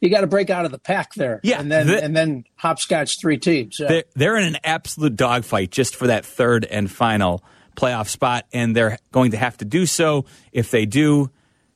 you 0.00 0.10
got, 0.10 0.20
to 0.20 0.26
break 0.26 0.50
out 0.50 0.64
of 0.64 0.70
the 0.70 0.78
pack 0.78 1.14
there, 1.14 1.40
yeah, 1.42 1.58
and 1.58 1.72
then 1.72 1.86
the, 1.86 2.02
and 2.02 2.16
then 2.16 2.44
hopscotch 2.56 3.20
three 3.20 3.38
teams. 3.38 3.78
Yeah. 3.80 3.88
They're, 3.88 4.04
they're 4.14 4.36
in 4.36 4.44
an 4.44 4.58
absolute 4.62 5.16
dogfight 5.16 5.70
just 5.70 5.96
for 5.96 6.06
that 6.06 6.24
third 6.24 6.64
and 6.64 6.90
final 6.90 7.42
playoff 7.76 8.08
spot, 8.08 8.46
and 8.52 8.76
they're 8.76 8.98
going 9.12 9.32
to 9.32 9.36
have 9.36 9.56
to 9.58 9.64
do 9.64 9.86
so. 9.86 10.26
If 10.52 10.70
they 10.70 10.86
do 10.86 11.30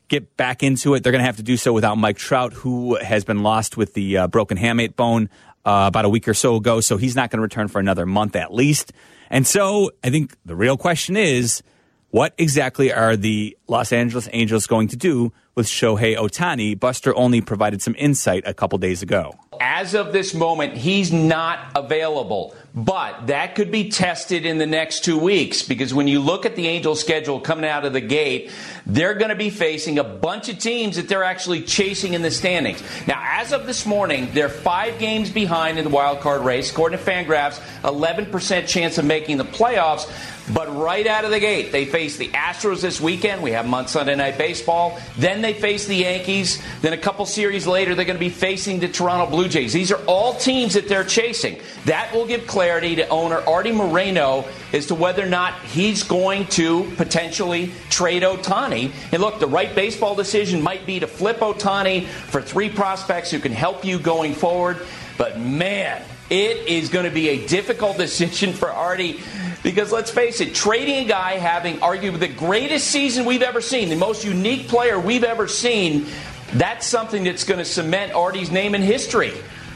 get 0.08 0.36
back 0.36 0.62
into 0.62 0.94
it, 0.94 1.02
they're 1.02 1.12
going 1.12 1.22
to 1.22 1.26
have 1.26 1.36
to 1.36 1.42
do 1.42 1.56
so 1.56 1.72
without 1.72 1.96
Mike 1.96 2.18
Trout, 2.18 2.52
who 2.52 2.96
has 2.96 3.24
been 3.24 3.42
lost 3.42 3.76
with 3.76 3.94
the 3.94 4.18
uh, 4.18 4.26
broken 4.26 4.56
hamate 4.56 4.96
bone 4.96 5.28
uh, 5.64 5.84
about 5.88 6.04
a 6.04 6.08
week 6.08 6.26
or 6.28 6.34
so 6.34 6.56
ago. 6.56 6.80
So 6.80 6.96
he's 6.96 7.14
not 7.14 7.30
going 7.30 7.38
to 7.38 7.42
return 7.42 7.68
for 7.68 7.78
another 7.78 8.06
month 8.06 8.36
at 8.36 8.52
least. 8.52 8.92
And 9.30 9.46
so 9.46 9.90
I 10.02 10.10
think 10.10 10.34
the 10.44 10.56
real 10.56 10.76
question 10.76 11.16
is 11.16 11.62
What 12.10 12.32
exactly 12.38 12.90
are 12.90 13.16
the 13.18 13.54
Los 13.66 13.92
Angeles 13.92 14.30
Angels 14.32 14.66
going 14.66 14.88
to 14.88 14.96
do 14.96 15.30
with 15.54 15.66
Shohei 15.66 16.16
Ohtani? 16.16 16.78
Buster 16.78 17.14
Olney 17.14 17.42
provided 17.42 17.82
some 17.82 17.94
insight 17.98 18.44
a 18.46 18.54
couple 18.54 18.78
days 18.78 19.02
ago. 19.02 19.34
As 19.60 19.94
of 19.94 20.14
this 20.14 20.32
moment, 20.32 20.74
he's 20.74 21.12
not 21.12 21.70
available. 21.76 22.54
But 22.74 23.26
that 23.26 23.56
could 23.56 23.70
be 23.70 23.90
tested 23.90 24.46
in 24.46 24.56
the 24.56 24.66
next 24.66 25.04
two 25.04 25.18
weeks 25.18 25.62
because 25.62 25.92
when 25.92 26.08
you 26.08 26.20
look 26.20 26.46
at 26.46 26.56
the 26.56 26.66
Angels' 26.66 27.00
schedule 27.00 27.40
coming 27.40 27.66
out 27.66 27.84
of 27.84 27.92
the 27.92 28.00
gate, 28.00 28.52
they're 28.86 29.14
going 29.14 29.30
to 29.30 29.36
be 29.36 29.50
facing 29.50 29.98
a 29.98 30.04
bunch 30.04 30.48
of 30.48 30.58
teams 30.58 30.96
that 30.96 31.08
they're 31.08 31.24
actually 31.24 31.60
chasing 31.62 32.14
in 32.14 32.22
the 32.22 32.30
standings. 32.30 32.82
Now, 33.06 33.20
as 33.22 33.52
of 33.52 33.66
this 33.66 33.84
morning, 33.84 34.30
they're 34.32 34.48
five 34.48 34.98
games 34.98 35.28
behind 35.28 35.76
in 35.76 35.84
the 35.84 35.90
wild 35.90 36.20
card 36.20 36.42
race. 36.42 36.70
According 36.70 37.00
to 37.00 37.04
Fangraphs, 37.04 37.58
11% 37.82 38.66
chance 38.66 38.96
of 38.96 39.04
making 39.04 39.36
the 39.36 39.44
playoffs. 39.44 40.10
But 40.52 40.74
right 40.74 41.06
out 41.06 41.24
of 41.24 41.30
the 41.30 41.40
gate, 41.40 41.72
they 41.72 41.84
face 41.84 42.16
the 42.16 42.28
Astros 42.28 42.80
this 42.80 43.00
weekend. 43.00 43.42
We 43.42 43.52
have 43.52 43.70
them 43.70 43.86
Sunday 43.86 44.14
Night 44.14 44.38
Baseball. 44.38 44.98
Then 45.18 45.42
they 45.42 45.52
face 45.52 45.86
the 45.86 45.96
Yankees. 45.96 46.62
Then 46.80 46.92
a 46.92 46.98
couple 46.98 47.26
series 47.26 47.66
later, 47.66 47.94
they're 47.94 48.06
going 48.06 48.16
to 48.16 48.20
be 48.20 48.30
facing 48.30 48.80
the 48.80 48.88
Toronto 48.88 49.30
Blue 49.30 49.48
Jays. 49.48 49.72
These 49.72 49.92
are 49.92 50.02
all 50.06 50.34
teams 50.34 50.74
that 50.74 50.88
they're 50.88 51.04
chasing. 51.04 51.58
That 51.84 52.12
will 52.14 52.26
give 52.26 52.46
clarity 52.46 52.96
to 52.96 53.08
owner 53.08 53.42
Arte 53.46 53.72
Moreno 53.72 54.46
as 54.72 54.86
to 54.86 54.94
whether 54.94 55.22
or 55.22 55.28
not 55.28 55.58
he's 55.64 56.02
going 56.02 56.46
to 56.46 56.90
potentially 56.96 57.72
trade 57.90 58.22
Ohtani. 58.22 58.92
And 59.12 59.22
look, 59.22 59.40
the 59.40 59.46
right 59.46 59.74
baseball 59.74 60.14
decision 60.14 60.62
might 60.62 60.86
be 60.86 61.00
to 61.00 61.06
flip 61.06 61.38
Ohtani 61.38 62.06
for 62.06 62.40
three 62.40 62.70
prospects 62.70 63.30
who 63.30 63.38
can 63.38 63.52
help 63.52 63.84
you 63.84 63.98
going 63.98 64.34
forward. 64.34 64.78
But 65.18 65.38
man, 65.38 66.02
it 66.30 66.68
is 66.68 66.88
going 66.88 67.04
to 67.04 67.10
be 67.10 67.28
a 67.30 67.46
difficult 67.46 67.96
decision 67.98 68.52
for 68.52 68.70
Arte 68.70 69.18
because 69.62 69.92
let's 69.92 70.10
face 70.10 70.40
it, 70.40 70.54
trading 70.54 71.04
a 71.04 71.08
guy 71.08 71.32
having 71.32 71.78
arguably 71.78 72.20
the 72.20 72.28
greatest 72.28 72.88
season 72.88 73.24
we've 73.24 73.42
ever 73.42 73.60
seen, 73.60 73.88
the 73.88 73.96
most 73.96 74.24
unique 74.24 74.68
player 74.68 74.98
we've 74.98 75.24
ever 75.24 75.48
seen, 75.48 76.06
that's 76.52 76.86
something 76.86 77.24
that's 77.24 77.44
going 77.44 77.58
to 77.58 77.64
cement 77.64 78.12
Arte's 78.12 78.50
name 78.50 78.74
in 78.74 78.82
history. 78.82 79.32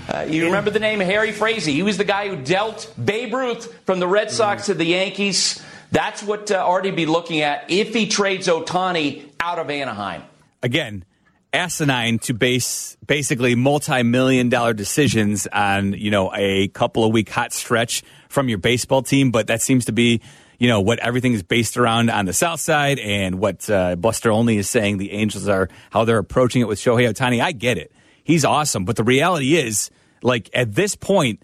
Uh, 0.08 0.26
you 0.28 0.46
remember 0.46 0.70
the 0.70 0.80
name 0.80 1.00
Harry 1.00 1.32
Frazee? 1.32 1.72
He 1.72 1.82
was 1.82 1.96
the 1.96 2.04
guy 2.04 2.28
who 2.28 2.36
dealt 2.36 2.92
Babe 3.02 3.32
Ruth 3.32 3.72
from 3.84 4.00
the 4.00 4.08
Red 4.08 4.30
Sox 4.30 4.66
to 4.66 4.74
the 4.74 4.84
Yankees. 4.84 5.62
That's 5.90 6.22
what 6.22 6.50
uh, 6.50 6.56
Arte 6.56 6.90
be 6.90 7.06
looking 7.06 7.42
at 7.42 7.70
if 7.70 7.94
he 7.94 8.08
trades 8.08 8.48
Ohtani 8.48 9.28
out 9.38 9.58
of 9.58 9.70
Anaheim. 9.70 10.22
Again, 10.62 11.04
asinine 11.52 12.18
to 12.20 12.32
base 12.32 12.96
basically 13.06 13.54
multi-million 13.54 14.48
dollar 14.48 14.72
decisions 14.72 15.46
on 15.46 15.92
you 15.92 16.10
know 16.10 16.32
a 16.34 16.68
couple 16.68 17.04
of 17.04 17.12
week 17.12 17.28
hot 17.28 17.52
stretch 17.52 18.02
from 18.32 18.48
your 18.48 18.58
baseball 18.58 19.02
team 19.02 19.30
but 19.30 19.46
that 19.46 19.62
seems 19.62 19.84
to 19.84 19.92
be 19.92 20.20
you 20.58 20.68
know 20.68 20.80
what 20.80 20.98
everything 20.98 21.32
is 21.32 21.42
based 21.42 21.76
around 21.76 22.10
on 22.10 22.24
the 22.24 22.32
south 22.32 22.60
side 22.60 22.98
and 22.98 23.38
what 23.38 23.68
uh, 23.70 23.96
Buster 23.96 24.30
Olney 24.30 24.56
is 24.56 24.68
saying 24.68 24.98
the 24.98 25.12
angels 25.12 25.48
are 25.48 25.68
how 25.90 26.04
they're 26.04 26.18
approaching 26.18 26.62
it 26.62 26.68
with 26.68 26.78
shohei 26.78 27.08
Ohtani. 27.10 27.42
i 27.42 27.52
get 27.52 27.78
it 27.78 27.92
he's 28.24 28.44
awesome 28.44 28.84
but 28.84 28.96
the 28.96 29.04
reality 29.04 29.56
is 29.56 29.90
like 30.22 30.50
at 30.54 30.74
this 30.74 30.96
point 30.96 31.42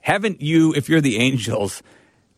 haven't 0.00 0.40
you 0.40 0.74
if 0.74 0.88
you're 0.88 1.00
the 1.00 1.18
angels 1.18 1.82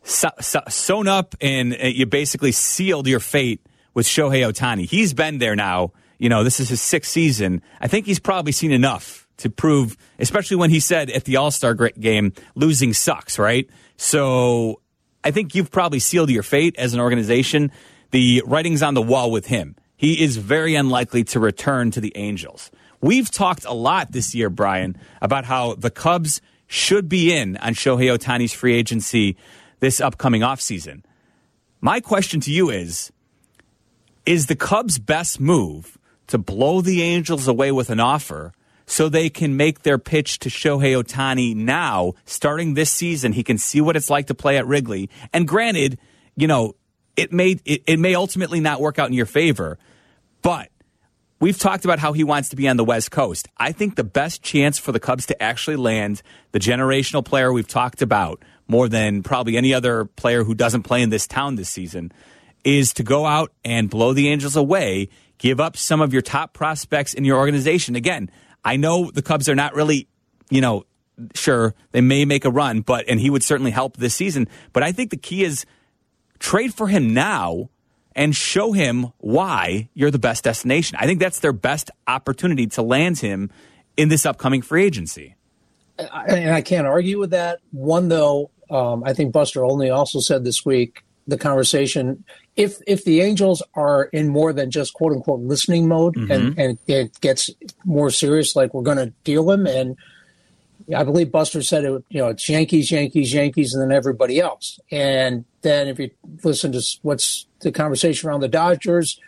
so, 0.05 0.31
so, 0.41 0.61
sewn 0.69 1.07
up 1.07 1.37
and 1.41 1.75
uh, 1.75 1.87
you 1.87 2.07
basically 2.07 2.51
sealed 2.51 3.07
your 3.07 3.21
fate 3.21 3.61
with 3.95 4.07
shohei 4.07 4.51
Ohtani? 4.51 4.87
he's 4.87 5.15
been 5.15 5.39
there 5.39 5.55
now 5.55 5.93
you 6.23 6.29
know, 6.29 6.45
this 6.45 6.61
is 6.61 6.69
his 6.69 6.81
sixth 6.81 7.11
season. 7.11 7.63
I 7.81 7.89
think 7.89 8.07
he's 8.07 8.21
probably 8.21 8.53
seen 8.53 8.71
enough 8.71 9.22
to 9.43 9.51
prove, 9.51 9.97
especially 10.19 10.57
when 10.57 10.71
he 10.71 10.81
said 10.81 11.11
at 11.11 11.25
the 11.25 11.37
All 11.37 11.51
Star 11.51 11.75
great 11.75 12.01
game, 12.01 12.33
losing 12.55 12.93
sucks, 12.93 13.39
right? 13.39 13.69
So 13.97 14.81
I 15.25 15.31
think 15.31 15.55
you've 15.55 15.71
probably 15.71 15.99
sealed 15.99 16.31
your 16.31 16.43
fate 16.43 16.77
as 16.79 16.95
an 16.95 17.01
organization. 17.01 17.71
The 18.11 18.43
writing's 18.47 18.83
on 18.83 18.95
the 18.95 19.03
wall 19.03 19.31
with 19.31 19.47
him. 19.47 19.77
He 19.97 20.23
is 20.23 20.37
very 20.37 20.75
unlikely 20.75 21.25
to 21.25 21.41
return 21.41 21.91
to 21.93 22.01
the 22.01 22.13
Angels. 22.17 22.71
We've 23.01 23.31
talked 23.31 23.65
a 23.65 23.73
lot 23.73 24.13
this 24.13 24.35
year, 24.35 24.49
Brian, 24.49 24.97
about 25.21 25.45
how 25.45 25.75
the 25.75 25.91
Cubs 25.91 26.41
should 26.67 27.09
be 27.09 27.33
in 27.33 27.57
on 27.59 27.75
Shohei 27.75 28.17
Ohtani's 28.17 28.53
free 28.53 28.75
agency 28.75 29.37
this 29.81 30.01
upcoming 30.01 30.43
offseason. 30.43 31.03
My 31.81 32.01
question 32.01 32.41
to 32.41 32.53
you 32.53 32.71
is 32.71 33.13
Is 34.25 34.47
the 34.47 34.57
Cubs' 34.57 34.99
best 34.99 35.41
move 35.41 35.99
to 36.29 36.39
blow 36.39 36.81
the 36.81 37.03
Angels 37.03 37.49
away 37.49 37.73
with 37.73 37.91
an 37.91 38.01
offer 38.01 38.53
so 38.93 39.09
they 39.09 39.31
can 39.31 39.57
make 39.57 39.85
their 39.85 39.97
pitch 39.97 40.39
to 40.41 40.51
Shohei 40.51 41.03
Ohtani 41.03 41.57
now, 41.57 42.13
starting 42.27 42.75
this 42.75 42.91
season. 42.91 43.33
He 43.33 43.43
can 43.43 43.57
see 43.57 43.81
what 43.81 43.97
it's 43.97 44.11
like 44.11 44.27
to 44.27 44.35
play 44.35 44.59
at 44.59 44.67
Wrigley. 44.67 45.09
And 45.33 45.49
granted, 45.49 45.99
you 46.37 46.47
know, 46.47 46.75
it 47.17 47.33
may 47.33 47.59
it, 47.65 47.83
it 47.87 47.99
may 47.99 48.15
ultimately 48.15 48.61
not 48.61 48.83
work 48.83 48.99
out 48.99 49.09
in 49.09 49.15
your 49.15 49.25
favor, 49.25 49.79
but 50.43 50.69
we've 51.41 51.59
talked 51.59 51.87
about 51.87 52.01
how 52.01 52.13
he 52.13 52.23
wants 52.23 52.51
to 52.51 52.57
be 52.57 52.69
on 52.69 52.77
the 52.77 52.85
West 52.85 53.11
Coast. 53.11 53.49
I 53.57 53.73
think 53.73 53.97
the 53.97 54.05
best 54.05 54.43
chance 54.43 54.77
for 54.77 54.93
the 54.93 55.01
Cubs 55.01 55.25
to 55.27 55.43
actually 55.43 55.77
land 55.77 56.21
the 56.51 56.59
generational 56.59 57.25
player 57.25 57.51
we've 57.51 57.67
talked 57.67 58.03
about 58.03 58.43
more 58.69 58.91
than 58.91 59.23
probably 59.23 59.57
any 59.57 59.73
other 59.73 60.05
player 60.05 60.45
who 60.45 60.55
doesn't 60.55 60.83
play 60.83 61.01
in 61.01 61.09
this 61.09 61.27
town 61.27 61.57
this 61.57 61.71
season 61.71 62.13
is 62.63 62.93
to 62.93 63.03
go 63.03 63.25
out 63.25 63.53
and 63.65 63.89
blow 63.89 64.13
the 64.13 64.29
Angels 64.29 64.55
away 64.55 65.09
give 65.43 65.59
up 65.59 65.77
some 65.77 66.01
of 66.01 66.13
your 66.13 66.23
top 66.23 66.53
prospects 66.53 67.15
in 67.15 67.25
your 67.25 67.37
organization. 67.37 67.97
Again, 67.97 68.31
I 68.65 68.77
know 68.77 69.11
the 69.11 69.23
Cubs 69.23 69.49
are 69.49 69.55
not 69.55 69.75
really, 69.75 70.09
you 70.51 70.61
know, 70.61 70.85
sure 71.35 71.75
they 71.93 72.01
may 72.01 72.25
make 72.25 72.45
a 72.45 72.51
run, 72.51 72.81
but 72.81 73.05
and 73.09 73.21
he 73.21 73.31
would 73.31 73.43
certainly 73.43 73.71
help 73.71 73.97
this 73.97 74.15
season. 74.15 74.49
But 74.73 74.83
I 74.83 74.93
think 74.93 75.11
the 75.11 75.17
key 75.17 75.45
is 75.45 75.67
trade 76.39 76.75
for 76.75 76.89
him 76.89 77.15
now 77.15 77.71
and 78.15 78.35
show 78.35 78.73
him 78.73 79.13
why 79.19 79.89
you're 79.95 80.11
the 80.11 80.19
best 80.19 80.45
destination. 80.45 80.99
I 81.01 81.07
think 81.07 81.21
that's 81.21 81.41
their 81.41 81.53
best 81.53 81.91
opportunity 82.07 82.67
to 82.69 82.83
land 82.83 83.19
him 83.19 83.51
in 83.97 84.09
this 84.09 84.27
upcoming 84.27 84.63
free 84.63 84.85
agency. 84.85 85.37
And 85.99 86.51
I 86.51 86.63
can't 86.63 86.87
argue 86.87 87.19
with 87.19 87.31
that. 87.31 87.61
One 87.71 88.09
though, 88.09 88.51
um, 88.71 89.05
I 89.05 89.13
think 89.13 89.33
Buster 89.33 89.65
Olney 89.65 89.91
also 89.91 90.21
said 90.21 90.45
this 90.45 90.65
week 90.65 91.05
the 91.27 91.39
conversation 91.39 92.25
if 92.57 92.79
if 92.87 93.05
the 93.05 93.21
angels 93.21 93.63
are 93.75 94.05
in 94.05 94.29
more 94.29 94.53
than 94.53 94.71
just 94.71 94.93
quote 94.95 95.13
unquote 95.13 95.41
listening 95.41 95.89
mode 95.89 96.15
mm-hmm. 96.15 96.31
and 96.31 96.59
and 96.59 96.79
it 96.87 97.21
gets 97.21 97.51
more 97.85 98.11
serious 98.11 98.57
like 98.57 98.75
we're 98.75 98.83
going 98.83 98.99
to 98.99 99.13
deal 99.25 99.45
them 99.47 99.67
and 99.67 99.97
I 100.95 101.05
believe 101.05 101.31
Buster 101.31 101.63
said 101.63 101.85
it 101.85 102.05
you 102.09 102.21
know 102.21 102.29
it's 102.29 102.49
Yankees 102.49 102.91
Yankees 102.91 103.33
Yankees 103.33 103.73
and 103.73 103.83
then 103.83 103.97
everybody 103.97 104.41
else 104.41 104.81
and 104.91 105.45
then 105.63 105.89
if 105.89 105.99
you 105.99 106.11
listen 106.43 106.73
to 106.73 106.83
what's 107.03 107.47
the 107.61 107.73
conversation 107.73 108.29
around 108.29 108.41
the 108.41 108.49
Dodgers 108.49 109.21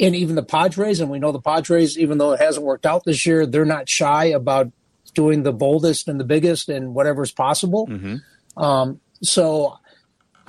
and 0.00 0.16
even 0.16 0.34
the 0.34 0.42
Padres 0.42 1.00
and 1.00 1.10
we 1.10 1.18
know 1.18 1.32
the 1.32 1.40
Padres 1.40 1.96
even 1.96 2.18
though 2.18 2.32
it 2.32 2.40
hasn't 2.40 2.66
worked 2.66 2.86
out 2.86 3.04
this 3.04 3.24
year 3.24 3.46
they're 3.46 3.64
not 3.64 3.88
shy 3.88 4.26
about 4.26 4.70
doing 5.14 5.42
the 5.42 5.52
boldest 5.52 6.08
and 6.08 6.20
the 6.20 6.24
biggest 6.24 6.68
and 6.68 6.94
whatever's 6.94 7.32
possible 7.32 7.86
mm-hmm. 7.86 8.62
um, 8.62 9.00
so 9.22 9.78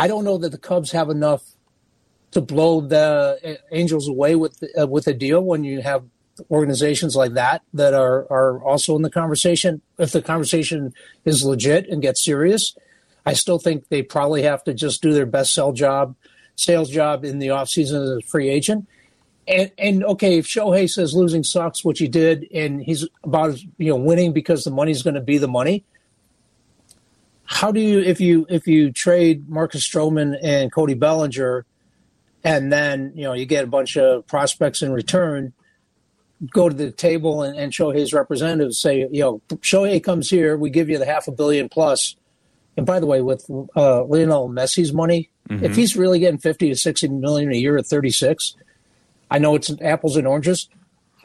I 0.02 0.08
don't 0.08 0.24
know 0.24 0.40
that 0.40 0.50
the 0.50 0.58
Cubs 0.58 0.92
have 0.94 1.12
enough 1.12 1.44
to 2.32 2.42
blow 2.42 2.82
the 2.82 3.60
Angels 3.72 4.08
away 4.08 4.36
with 4.36 4.64
uh, 4.80 4.88
with 4.88 5.06
a 5.06 5.14
deal 5.14 5.44
when 5.44 5.64
you 5.64 5.84
have 5.84 6.04
organizations 6.50 7.16
like 7.16 7.34
that 7.34 7.62
that 7.76 7.94
are 7.94 8.22
are 8.32 8.64
also 8.64 8.96
in 8.96 9.04
the 9.04 9.12
conversation. 9.12 9.80
If 10.00 10.12
the 10.12 10.24
conversation 10.24 10.96
is 11.24 11.46
legit 11.46 11.88
and 11.88 12.02
gets 12.02 12.26
serious, 12.26 12.76
I 13.28 13.34
still 13.34 13.60
think 13.60 13.90
they 13.90 14.02
probably 14.02 14.42
have 14.42 14.64
to 14.64 14.74
just 14.74 15.04
do 15.04 15.14
their 15.14 15.28
best 15.28 15.54
sell 15.54 15.72
job, 15.72 16.16
sales 16.56 16.90
job 16.90 17.24
in 17.24 17.38
the 17.38 17.50
offseason 17.50 18.02
as 18.02 18.10
a 18.10 18.22
free 18.22 18.50
agent. 18.50 18.88
And, 19.48 19.72
and 19.78 20.04
okay, 20.06 20.40
if 20.40 20.48
Shohei 20.48 20.90
says 20.90 21.14
losing 21.14 21.44
sucks, 21.44 21.86
which 21.86 22.00
he 22.00 22.08
did, 22.08 22.48
and 22.52 22.82
he's 22.82 23.08
about 23.24 23.60
you 23.78 23.92
know 23.92 23.98
winning 23.98 24.34
because 24.34 24.64
the 24.64 24.72
money's 24.72 25.04
going 25.04 25.14
to 25.14 25.22
be 25.22 25.38
the 25.38 25.48
money. 25.48 25.86
How 27.52 27.72
do 27.72 27.80
you 27.80 28.00
if 28.00 28.20
you 28.20 28.46
if 28.50 28.66
you 28.66 28.92
trade 28.92 29.50
Marcus 29.50 29.88
Stroman 29.88 30.38
and 30.42 30.72
Cody 30.72 30.94
Bellinger 30.94 31.66
and 32.44 32.72
then 32.72 33.12
you 33.14 33.24
know 33.24 33.34
you 33.34 33.46
get 33.46 33.64
a 33.64 33.68
bunch 33.68 33.98
of 33.98 34.26
prospects 34.26 34.82
in 34.82 34.92
return 34.92 35.54
go 36.50 36.70
to 36.70 36.76
the 36.76 36.92
table 36.92 37.44
and, 37.44 37.58
and 37.58 37.74
his 37.96 38.14
representatives 38.14 38.80
say, 38.80 39.08
you 39.12 39.22
know, 39.22 39.42
Shohei 39.58 40.04
comes 40.04 40.30
here, 40.30 40.58
we 40.58 40.70
give 40.70 40.90
you 40.90 40.98
the 40.98 41.06
half 41.06 41.28
a 41.28 41.32
billion 41.32 41.70
plus. 41.70 42.16
And 42.78 42.86
by 42.86 43.00
the 43.00 43.06
way, 43.06 43.22
with 43.22 43.46
uh, 43.76 44.04
Lionel 44.06 44.49
Messi's 44.49 44.93
money, 44.93 45.30
mm-hmm. 45.49 45.64
if 45.64 45.76
he's 45.76 45.95
really 45.95 46.20
getting 46.20 46.39
50 46.39 46.70
to 46.70 46.76
60 46.76 47.10
million 47.10 47.52
a 47.52 47.56
year 47.56 47.78
at 47.78 47.86
36, 47.86 48.56
I 49.30 49.38
know 49.38 49.56
it's 49.56 49.72
apples 49.82 50.18
and 50.18 50.26
oranges. 50.26 50.68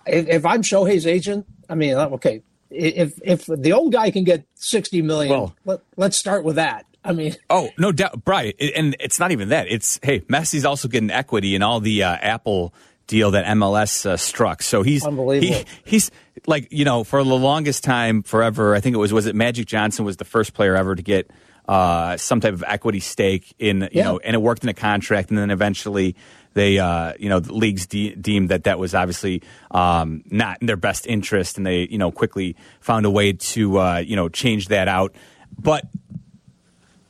If, 0.07 0.29
if 0.29 0.45
I'm 0.45 0.63
Shohei's 0.63 1.07
agent, 1.07 1.47
I 1.69 1.77
mean, 1.77 1.95
okay, 1.95 2.43
if 2.77 3.19
if 3.25 3.47
the 3.47 3.73
old 3.73 3.93
guy 3.93 4.11
can 4.11 4.25
get 4.25 4.45
60 4.55 5.03
million, 5.03 5.31
well, 5.33 5.57
let, 5.65 5.81
let's 5.97 6.17
start 6.17 6.45
with 6.45 6.57
that. 6.57 6.87
I 7.05 7.13
mean, 7.13 7.35
oh 7.51 7.71
no 7.79 7.93
doubt, 7.93 8.25
Brian, 8.25 8.53
and 8.75 8.97
it's 9.01 9.19
not 9.21 9.33
even 9.33 9.49
that. 9.51 9.67
It's 9.69 9.99
hey, 10.03 10.21
Messi's 10.21 10.65
also 10.65 10.89
getting 10.89 11.11
equity 11.11 11.55
in 11.55 11.63
all 11.63 11.81
the 11.81 12.03
uh, 12.03 12.17
Apple 12.17 12.75
deal 13.07 13.31
that 13.31 13.45
MLS 13.47 14.05
uh, 14.05 14.17
struck. 14.17 14.63
So 14.63 14.83
he's 14.83 15.05
unbelievable. 15.07 15.55
He, 15.59 15.65
he's 15.85 16.11
like 16.47 16.69
you 16.73 16.85
know 16.85 17.05
for 17.05 17.23
the 17.23 17.35
longest 17.37 17.85
time, 17.85 18.23
forever. 18.23 18.75
I 18.75 18.81
think 18.81 18.95
it 18.95 18.99
was 18.99 19.13
was 19.13 19.27
it 19.27 19.35
Magic 19.37 19.67
Johnson 19.67 20.05
was 20.05 20.17
the 20.17 20.25
first 20.25 20.53
player 20.55 20.75
ever 20.77 20.95
to 20.97 21.03
get 21.03 21.31
uh, 21.69 22.17
some 22.17 22.41
type 22.41 22.55
of 22.55 22.65
equity 22.67 23.01
stake 23.01 23.55
in 23.59 23.83
you 23.83 23.89
Yeah. 23.93 24.05
know, 24.05 24.19
and 24.19 24.35
it 24.35 24.39
worked 24.41 24.63
in 24.65 24.69
a 24.69 24.75
contract, 24.75 25.31
and 25.31 25.39
then 25.39 25.51
eventually 25.51 26.17
they 26.57 26.79
uh, 26.79 27.13
you 27.19 27.29
know 27.29 27.39
the 27.39 27.53
leagues 27.53 27.87
de- 27.87 28.15
deemed 28.17 28.49
that 28.49 28.65
that 28.65 28.79
was 28.79 28.95
obviously 28.95 29.43
um, 29.71 30.23
not 30.31 30.57
in 30.63 30.67
their 30.67 30.77
best 30.79 31.07
interest, 31.07 31.59
and 31.59 31.67
they 31.67 31.87
you 31.87 31.99
know 31.99 32.11
quickly 32.11 32.57
found 32.81 33.05
a 33.05 33.11
way 33.11 33.35
to 33.35 33.79
uh, 33.79 33.99
you 33.99 34.17
know 34.17 34.29
change 34.31 34.69
that 34.69 34.89
out. 34.89 35.15
But 35.59 35.85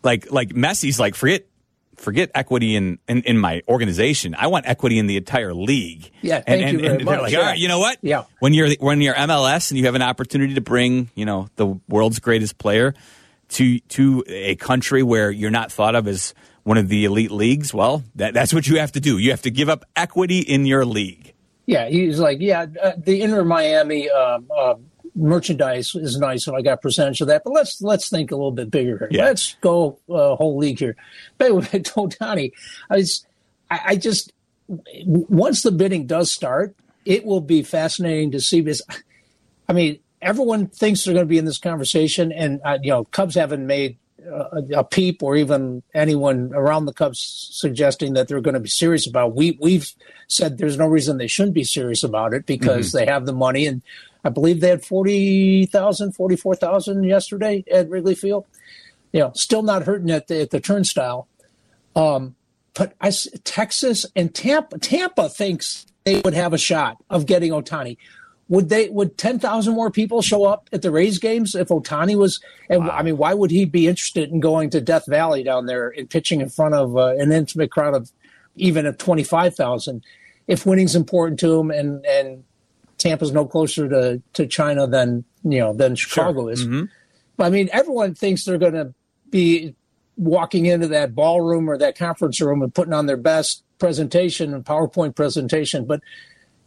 like 0.03 0.31
like 0.31 0.51
Messi's 0.51 0.99
like 1.01 1.15
forget 1.15 1.47
forget 1.97 2.31
equity 2.35 2.75
in, 2.77 2.99
in 3.09 3.23
in 3.23 3.39
my 3.39 3.63
organization. 3.69 4.35
I 4.37 4.49
want 4.49 4.67
equity 4.67 4.99
in 4.99 5.07
the 5.07 5.17
entire 5.17 5.55
league. 5.55 6.11
Yeah, 6.23 6.37
and, 6.37 6.45
thank 6.47 6.63
and, 6.63 6.73
you 6.73 6.79
very 6.79 6.91
and 6.99 6.99
they're 7.09 7.15
much. 7.17 7.23
like, 7.23 7.33
Yeah. 7.33 7.39
all 7.39 7.45
right, 7.47 7.59
you 7.59 7.69
know 7.69 7.79
what? 7.79 7.99
Yeah. 8.03 8.25
When 8.41 8.53
you're 8.53 8.71
when 8.81 9.01
you're 9.01 9.15
MLS 9.15 9.71
and 9.71 9.79
you 9.79 9.87
have 9.87 9.95
an 9.95 10.03
opportunity 10.03 10.55
to 10.55 10.61
bring 10.61 11.09
you 11.15 11.25
know 11.25 11.49
the 11.57 11.79
world's 11.89 12.19
greatest 12.19 12.59
player 12.59 12.95
to 13.51 13.79
to 13.79 14.25
a 14.27 14.57
country 14.57 15.03
where 15.05 15.31
you're 15.31 15.51
not 15.53 15.71
thought 15.71 15.95
of 15.95 16.09
as 16.09 16.35
one 16.67 16.79
of 16.79 16.89
the 16.89 17.05
elite 17.05 17.31
leagues, 17.31 17.73
well, 17.73 18.03
that, 18.17 18.35
that's 18.35 18.53
what 18.53 18.67
you 18.67 18.81
have 18.81 18.91
to 18.91 19.01
do. 19.01 19.19
You 19.19 19.31
have 19.31 19.43
to 19.43 19.53
give 19.53 19.69
up 19.69 19.85
equity 19.95 20.41
in 20.41 20.67
your 20.67 20.85
league. 20.85 21.33
Yeah, 21.65 21.89
he's 21.89 22.19
like, 22.19 22.39
yeah, 22.41 22.67
uh, 22.83 22.93
the 22.97 23.23
Inter 23.23 23.45
Miami 23.45 24.11
uh, 24.11 24.41
uh, 24.57 24.75
merchandise 25.15 25.95
is 25.95 26.19
nice, 26.19 26.49
and 26.49 26.57
I 26.57 26.63
got 26.63 26.73
a 26.73 26.77
percentage 26.79 27.21
of 27.21 27.29
that. 27.29 27.43
But 27.45 27.53
let's 27.53 27.81
let's 27.81 28.09
think 28.09 28.33
a 28.33 28.35
little 28.35 28.51
bit 28.51 28.69
bigger 28.69 28.99
here. 28.99 29.09
Yeah. 29.13 29.25
Let's 29.27 29.55
go 29.61 30.01
uh, 30.11 30.35
whole 30.35 30.59
league 30.59 30.81
here. 30.81 30.97
But 31.39 31.55
with 31.55 31.71
Totani, 31.71 32.51
I 32.91 32.97
was, 32.97 33.25
I, 33.71 33.81
I 33.87 33.97
just 33.97 34.33
once 35.07 35.63
the 35.63 35.71
bidding 35.71 36.07
does 36.07 36.33
start, 36.33 36.75
it 37.05 37.25
will 37.25 37.41
be 37.41 37.63
fascinating 37.63 38.33
to 38.33 38.41
see 38.41 38.61
this. 38.61 38.83
I 39.69 39.73
mean, 39.73 40.01
everyone 40.21 40.67
thinks 40.67 41.05
they're 41.05 41.15
going 41.15 41.27
to 41.27 41.31
be 41.31 41.39
in 41.39 41.45
this 41.45 41.59
conversation, 41.59 42.33
and 42.33 42.61
uh, 42.65 42.79
you 42.83 42.91
know, 42.91 43.05
Cubs 43.05 43.37
haven't 43.37 43.65
made 43.65 43.99
a, 44.27 44.79
a 44.79 44.85
peep 44.85 45.23
or 45.23 45.37
even 45.37 45.83
anyone 45.95 46.53
around 46.55 46.87
the 46.87 46.93
Cubs 46.93 47.49
suggesting 47.53 48.15
that 48.15 48.29
they're 48.29 48.41
going 48.41 48.55
to 48.55 48.61
be 48.61 48.69
serious 48.69 49.07
about. 49.07 49.29
It. 49.29 49.35
We 49.35 49.59
we've 49.61 49.93
said 50.29 50.59
there's 50.59 50.79
no 50.79 50.87
reason 50.87 51.19
they 51.19 51.27
shouldn't 51.27 51.55
be 51.55 51.65
serious 51.65 52.03
about 52.03 52.35
it 52.35 52.47
because 52.47 52.93
they 52.93 53.07
have 53.07 53.27
the 53.27 53.33
money, 53.33 53.67
and 53.67 53.83
I 54.25 54.29
believe 54.29 54.61
they 54.61 54.71
had 54.71 54.85
40,000, 54.85 56.13
44,000 56.13 57.05
yesterday 57.05 57.65
at 57.71 57.89
Wrigley 57.89 58.15
Field. 58.15 58.45
You 59.13 59.21
know, 59.21 59.33
still 59.35 59.63
not 59.63 59.85
hurting 59.85 60.11
at 60.11 60.27
the, 60.27 60.43
at 60.43 60.51
the 60.51 60.61
turnstile. 60.61 61.29
Um, 61.95 62.35
but 62.75 62.95
I 63.01 63.13
Texas 63.45 64.05
and 64.15 64.35
Tampa, 64.35 64.79
Tampa 64.79 65.29
thinks 65.29 65.87
they 66.05 66.21
would 66.21 66.35
have 66.35 66.53
a 66.53 66.59
shot 66.59 66.99
of 67.09 67.27
getting 67.27 67.53
Ohtani. 67.53 67.97
Would 68.49 68.69
they? 68.69 68.89
Would 68.91 69.19
ten 69.19 69.39
thousand 69.39 69.75
more 69.75 69.91
people 69.91 70.23
show 70.23 70.45
up 70.45 70.69
at 70.73 70.83
the 70.83 70.91
Rays 70.93 71.19
games 71.19 71.55
if 71.55 71.69
Ohtani 71.69 72.17
was? 72.17 72.41
And 72.71 72.89
I 72.91 73.03
mean, 73.03 73.17
why 73.17 73.35
would 73.35 73.51
he 73.51 73.65
be 73.65 73.89
interested 73.89 74.31
in 74.31 74.39
going 74.39 74.71
to 74.71 74.81
Death 74.81 75.07
Valley 75.07 75.43
down 75.43 75.67
there 75.67 75.89
and 75.89 76.09
pitching 76.09 76.41
in 76.41 76.49
front 76.49 76.75
of 76.75 76.97
uh, 76.97 77.15
an 77.17 77.33
intimate 77.33 77.73
crowd 77.73 77.95
of 77.95 78.13
even 78.55 78.87
of 78.87 78.99
twenty 78.99 79.25
five 79.25 79.57
thousand? 79.57 80.05
If 80.47 80.65
winning's 80.65 80.95
important 80.95 81.41
to 81.41 81.59
him, 81.59 81.73
and 81.73 82.07
and 82.07 82.45
Tampa's 82.99 83.33
no 83.33 83.47
closer 83.47 83.89
to 83.89 84.23
to 84.35 84.47
China 84.47 84.87
than 84.87 85.25
you 85.43 85.59
know 85.59 85.73
than 85.73 85.97
Chicago 85.97 86.49
is. 86.49 86.65
But 87.37 87.47
I 87.47 87.51
mean, 87.51 87.69
everyone 87.73 88.15
thinks 88.15 88.45
they're 88.45 88.59
going 88.59 88.75
to 88.75 88.95
be 89.31 89.75
walking 90.17 90.67
into 90.67 90.89
that 90.89 91.15
ballroom 91.15 91.69
or 91.69 91.77
that 91.79 91.99
conference 91.99 92.41
room 92.41 92.63
and 92.63 92.75
putting 92.75 92.95
on 92.95 93.07
their 93.07 93.17
best 93.17 93.63
presentation 93.79 94.55
and 94.55 94.65
PowerPoint 94.65 95.15
presentation. 95.15 95.85
But 95.85 96.01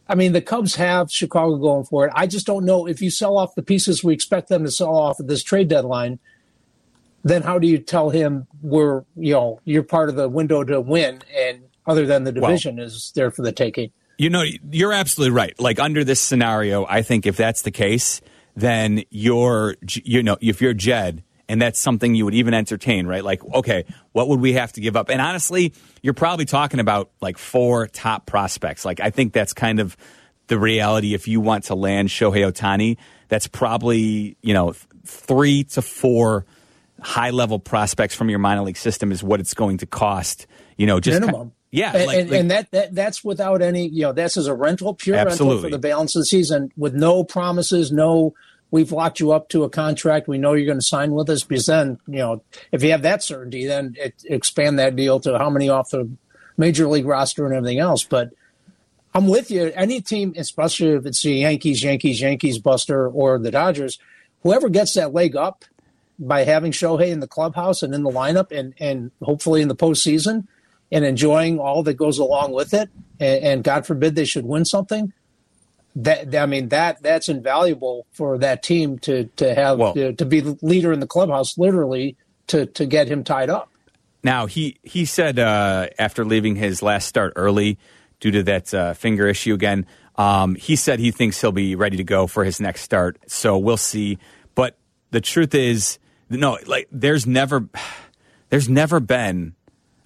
I 0.10 0.16
mean, 0.16 0.34
the 0.34 0.42
Cubs 0.42 0.76
have 0.76 1.12
Chicago 1.12 1.58
going 1.58 1.86
for 1.86 2.08
it. 2.08 2.14
I 2.16 2.26
just 2.26 2.48
don't 2.48 2.66
know 2.66 2.88
if 2.88 3.00
you 3.00 3.12
sell 3.12 3.38
off 3.38 3.54
the 3.54 3.62
pieces 3.62 4.04
we 4.04 4.12
expect 4.12 4.50
them 4.50 4.64
to 4.64 4.72
sell 4.72 4.96
off 4.96 5.20
at 5.20 5.28
this 5.28 5.44
trade 5.44 5.68
deadline. 5.68 6.18
Then 7.24 7.44
how 7.44 7.60
do 7.60 7.68
you 7.68 7.78
tell 7.78 8.10
him 8.10 8.48
we're 8.64 9.04
you 9.16 9.34
know 9.34 9.60
you're 9.66 9.84
part 9.84 10.10
of 10.10 10.16
the 10.16 10.28
window 10.28 10.64
to 10.64 10.82
win, 10.82 11.22
and 11.38 11.62
other 11.86 12.06
than 12.06 12.24
the 12.24 12.32
division 12.32 12.80
is 12.80 13.12
there 13.14 13.30
for 13.30 13.44
the 13.44 13.52
taking? 13.52 13.92
You 14.18 14.30
know, 14.30 14.44
you're 14.72 14.94
absolutely 14.94 15.36
right. 15.36 15.58
Like 15.60 15.80
under 15.80 16.04
this 16.04 16.20
scenario, 16.20 16.86
I 16.86 17.04
think 17.04 17.26
if 17.26 17.38
that's 17.38 17.62
the 17.62 17.72
case, 17.72 18.20
then 18.56 19.04
you're, 19.10 19.76
you 20.04 20.24
know, 20.24 20.38
if 20.42 20.62
you're 20.62 20.74
Jed 20.74 21.24
and 21.50 21.62
that's 21.62 21.80
something 21.80 22.16
you 22.16 22.24
would 22.26 22.36
even 22.36 22.54
entertain, 22.54 23.08
right? 23.08 23.24
Like, 23.24 23.44
okay, 23.44 23.84
what 24.14 24.30
would 24.30 24.40
we 24.40 24.54
have 24.54 24.72
to 24.74 24.82
give 24.82 24.96
up? 24.96 25.10
And 25.10 25.20
honestly, 25.20 25.74
you're 26.02 26.14
probably 26.14 26.46
talking 26.46 26.80
about 26.80 27.10
like 27.20 27.38
four 27.38 27.88
top 27.88 28.26
prospects. 28.26 28.86
Like, 28.86 29.00
I 29.02 29.10
think 29.10 29.34
that's 29.34 29.52
kind 29.52 29.80
of 29.80 29.98
the 30.48 30.58
reality. 30.60 31.14
If 31.14 31.28
you 31.28 31.42
want 31.42 31.66
to 31.66 31.76
land 31.76 32.10
Shohei 32.10 32.50
Ohtani, 32.50 32.98
that's 33.28 33.48
probably, 33.48 34.38
you 34.42 34.54
know, 34.54 34.74
three 35.06 35.64
to 35.66 35.82
four 35.82 36.46
high 37.02 37.32
level 37.32 37.60
prospects 37.60 38.14
from 38.16 38.30
your 38.30 38.40
minor 38.40 38.62
league 38.62 38.78
system 38.78 39.12
is 39.12 39.24
what 39.24 39.40
it's 39.40 39.54
going 39.54 39.78
to 39.80 39.86
cost, 39.86 40.48
you 40.78 40.86
know, 40.86 41.00
just 41.00 41.20
minimum. 41.20 41.54
yeah. 41.72 41.94
and, 41.96 42.06
like- 42.08 42.18
and, 42.20 42.30
like- 42.30 42.40
and 42.42 42.52
that, 42.52 42.72
that 42.72 42.96
that's 42.96 43.24
without 43.24 43.62
any, 43.62 43.88
you 43.88 44.02
know, 44.02 44.12
that's 44.14 44.38
as 44.38 44.48
a 44.48 44.54
rental, 44.54 44.94
pure 44.94 45.16
rental 45.16 45.48
for 45.62 45.70
the 45.70 45.80
balance 45.80 46.16
of 46.16 46.22
the 46.22 46.26
season 46.26 46.72
with 46.78 46.94
no 46.94 47.24
promises, 47.24 47.92
no. 47.92 48.34
We've 48.72 48.92
locked 48.92 49.20
you 49.20 49.32
up 49.32 49.50
to 49.50 49.64
a 49.64 49.70
contract. 49.70 50.28
We 50.28 50.38
know 50.38 50.54
you're 50.54 50.66
going 50.66 50.80
to 50.80 50.86
sign 50.86 51.12
with 51.12 51.30
us 51.30 51.44
because 51.44 51.66
then, 51.66 52.00
you 52.08 52.20
know, 52.20 52.44
if 52.72 52.84
you 52.84 52.92
have 52.92 53.02
that 53.02 53.24
certainty, 53.24 53.66
then 53.66 53.96
it, 53.98 54.14
expand 54.26 54.78
that 54.78 54.96
deal 54.96 55.20
to 55.22 55.38
how 55.38 55.50
many 55.50 55.70
off 55.70 55.90
the 55.90 56.10
major 56.58 56.88
league 56.88 57.08
roster 57.08 57.46
and 57.46 57.56
everything 57.56 57.80
else. 57.80 58.04
But 58.04 58.32
I'm 59.16 59.28
with 59.28 59.50
you. 59.50 59.72
Any 59.76 60.02
team, 60.02 60.34
especially 60.38 60.90
if 60.90 61.06
it's 61.06 61.24
the 61.24 61.32
Yankees, 61.32 61.84
Yankees, 61.84 62.22
Yankees, 62.22 62.60
Buster, 62.60 63.08
or 63.08 63.40
the 63.40 63.52
Dodgers, 63.52 63.98
whoever 64.44 64.70
gets 64.70 64.94
that 64.94 65.14
leg 65.14 65.36
up 65.36 65.66
by 66.20 66.44
having 66.44 66.72
Shohei 66.72 67.10
in 67.10 67.22
the 67.22 67.28
clubhouse 67.28 67.82
and 67.82 67.96
in 67.96 68.04
the 68.04 68.12
lineup 68.12 68.52
and, 68.52 68.74
and 68.80 69.12
hopefully 69.22 69.62
in 69.62 69.68
the 69.68 69.76
postseason 69.76 70.48
and 70.92 71.06
enjoying 71.06 71.60
all 71.60 71.82
that 71.84 71.96
goes 71.96 72.18
along 72.18 72.52
with 72.52 72.74
it, 72.74 72.90
and, 73.20 73.44
and 73.44 73.64
God 73.64 73.86
forbid 73.86 74.16
they 74.16 74.26
should 74.26 74.46
win 74.46 74.66
something. 74.66 75.14
That 76.04 76.36
I 76.36 76.46
mean 76.46 76.70
that 76.70 77.02
that's 77.02 77.30
invaluable 77.30 78.06
for 78.12 78.38
that 78.38 78.64
team 78.64 79.00
to 79.00 79.26
to 79.38 79.54
have 79.54 79.78
Well- 79.78 79.94
to, 79.94 80.14
to 80.14 80.26
be 80.26 80.40
the 80.40 80.58
leader 80.62 80.94
in 80.94 81.00
the 81.00 81.08
clubhouse, 81.08 81.58
literally 81.58 82.16
to 82.48 82.66
to 82.68 82.86
get 82.86 83.08
him 83.08 83.24
tied 83.24 83.50
up. 83.50 83.70
Now 84.24 84.46
he 84.46 84.78
he 84.84 85.06
said 85.06 85.40
uh, 85.40 85.88
after 85.98 86.26
leaving 86.26 86.56
his 86.56 86.82
last 86.82 87.08
start 87.08 87.34
early 87.36 87.78
due 88.20 88.32
to 88.32 88.44
that 88.44 88.74
uh, 88.74 88.94
finger 88.94 89.28
issue 89.28 89.54
again, 89.54 89.86
um, 90.16 90.56
he 90.56 90.76
said 90.76 91.00
he 91.00 91.12
thinks 91.12 91.40
he'll 91.40 91.52
be 91.52 91.76
ready 91.76 91.98
to 91.98 92.04
go 92.04 92.28
for 92.28 92.44
his 92.44 92.60
next 92.60 92.82
start. 92.82 93.18
So 93.28 93.58
we'll 93.58 93.78
see. 93.78 94.18
But 94.56 94.78
the 95.12 95.22
truth 95.22 95.56
is, 95.56 96.00
no, 96.30 96.58
like 96.68 96.88
there's 96.92 97.26
never 97.26 97.68
there's 98.50 98.70
never 98.70 99.00
been 99.00 99.56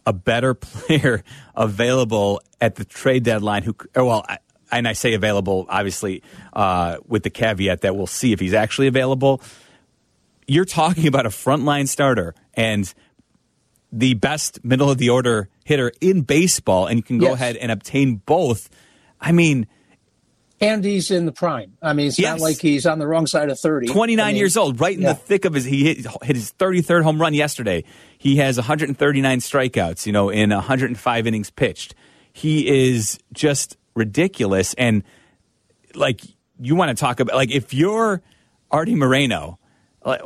a 0.06 0.14
better 0.14 0.54
player 0.54 1.24
available 1.56 2.42
at 2.62 2.76
the 2.76 2.86
trade 2.86 3.24
deadline. 3.24 3.64
Who 3.64 3.76
well. 3.96 4.26
And 4.78 4.88
I 4.88 4.94
say 4.94 5.14
available, 5.14 5.66
obviously, 5.70 6.24
uh, 6.54 6.98
with 7.08 7.24
the 7.24 7.30
caveat 7.30 7.82
that 7.82 7.96
we'll 7.96 8.08
see 8.08 8.32
if 8.34 8.40
he's 8.40 8.54
actually 8.54 8.88
available. 8.88 9.42
You're 10.48 10.66
talking 10.66 11.08
about 11.08 11.26
a 11.26 11.30
frontline 11.30 11.88
starter 11.88 12.36
and 12.54 12.92
the 13.92 14.16
best 14.16 14.64
middle 14.66 14.90
of 14.90 14.98
the 14.98 15.10
order 15.10 15.50
hitter 15.66 15.92
in 16.02 16.22
baseball, 16.22 16.88
and 16.88 16.98
you 16.98 17.04
can 17.04 17.18
go 17.20 17.28
Yes. 17.28 17.36
ahead 17.36 17.56
and 17.58 17.72
obtain 17.72 18.16
both. 18.26 18.70
I 19.22 19.32
mean, 19.32 19.68
And 20.60 20.84
he's 20.86 21.12
in 21.12 21.26
the 21.26 21.32
prime. 21.32 21.74
I 21.82 21.92
mean, 21.94 22.08
it's 22.08 22.18
Yes. 22.18 22.40
not 22.40 22.44
like 22.44 22.60
he's 22.62 22.86
on 22.86 22.98
the 23.00 23.06
wrong 23.08 23.28
side 23.28 23.50
of 23.50 23.60
thirty. 23.60 23.88
29 23.88 24.24
I 24.26 24.30
mean, 24.30 24.38
years 24.38 24.56
old, 24.56 24.80
right 24.80 24.96
in 24.96 25.02
yeah. 25.02 25.10
the 25.14 25.16
thick 25.20 25.44
of 25.46 25.54
his. 25.54 25.66
He 25.66 25.84
hit, 25.84 26.06
hit 26.24 26.36
his 26.36 26.54
33rd 26.58 27.04
home 27.04 27.20
run 27.22 27.34
yesterday. 27.34 27.84
He 28.18 28.38
has 28.38 28.56
139 28.58 29.40
strikeouts, 29.40 30.06
you 30.06 30.14
know, 30.14 30.30
in 30.30 30.52
105 30.52 31.28
innings 31.28 31.50
pitched. 31.50 31.96
He 32.32 32.68
is 32.90 33.20
just 33.34 33.78
ridiculous. 33.96 34.74
And 34.76 35.04
like, 35.96 36.22
you 36.60 36.76
want 36.76 36.90
to 36.90 36.96
talk 36.96 37.20
about, 37.20 37.36
like, 37.36 37.52
if 37.52 37.74
you're 37.74 38.22
Arte 38.72 38.96
Moreno, 38.96 39.60
like, 40.06 40.22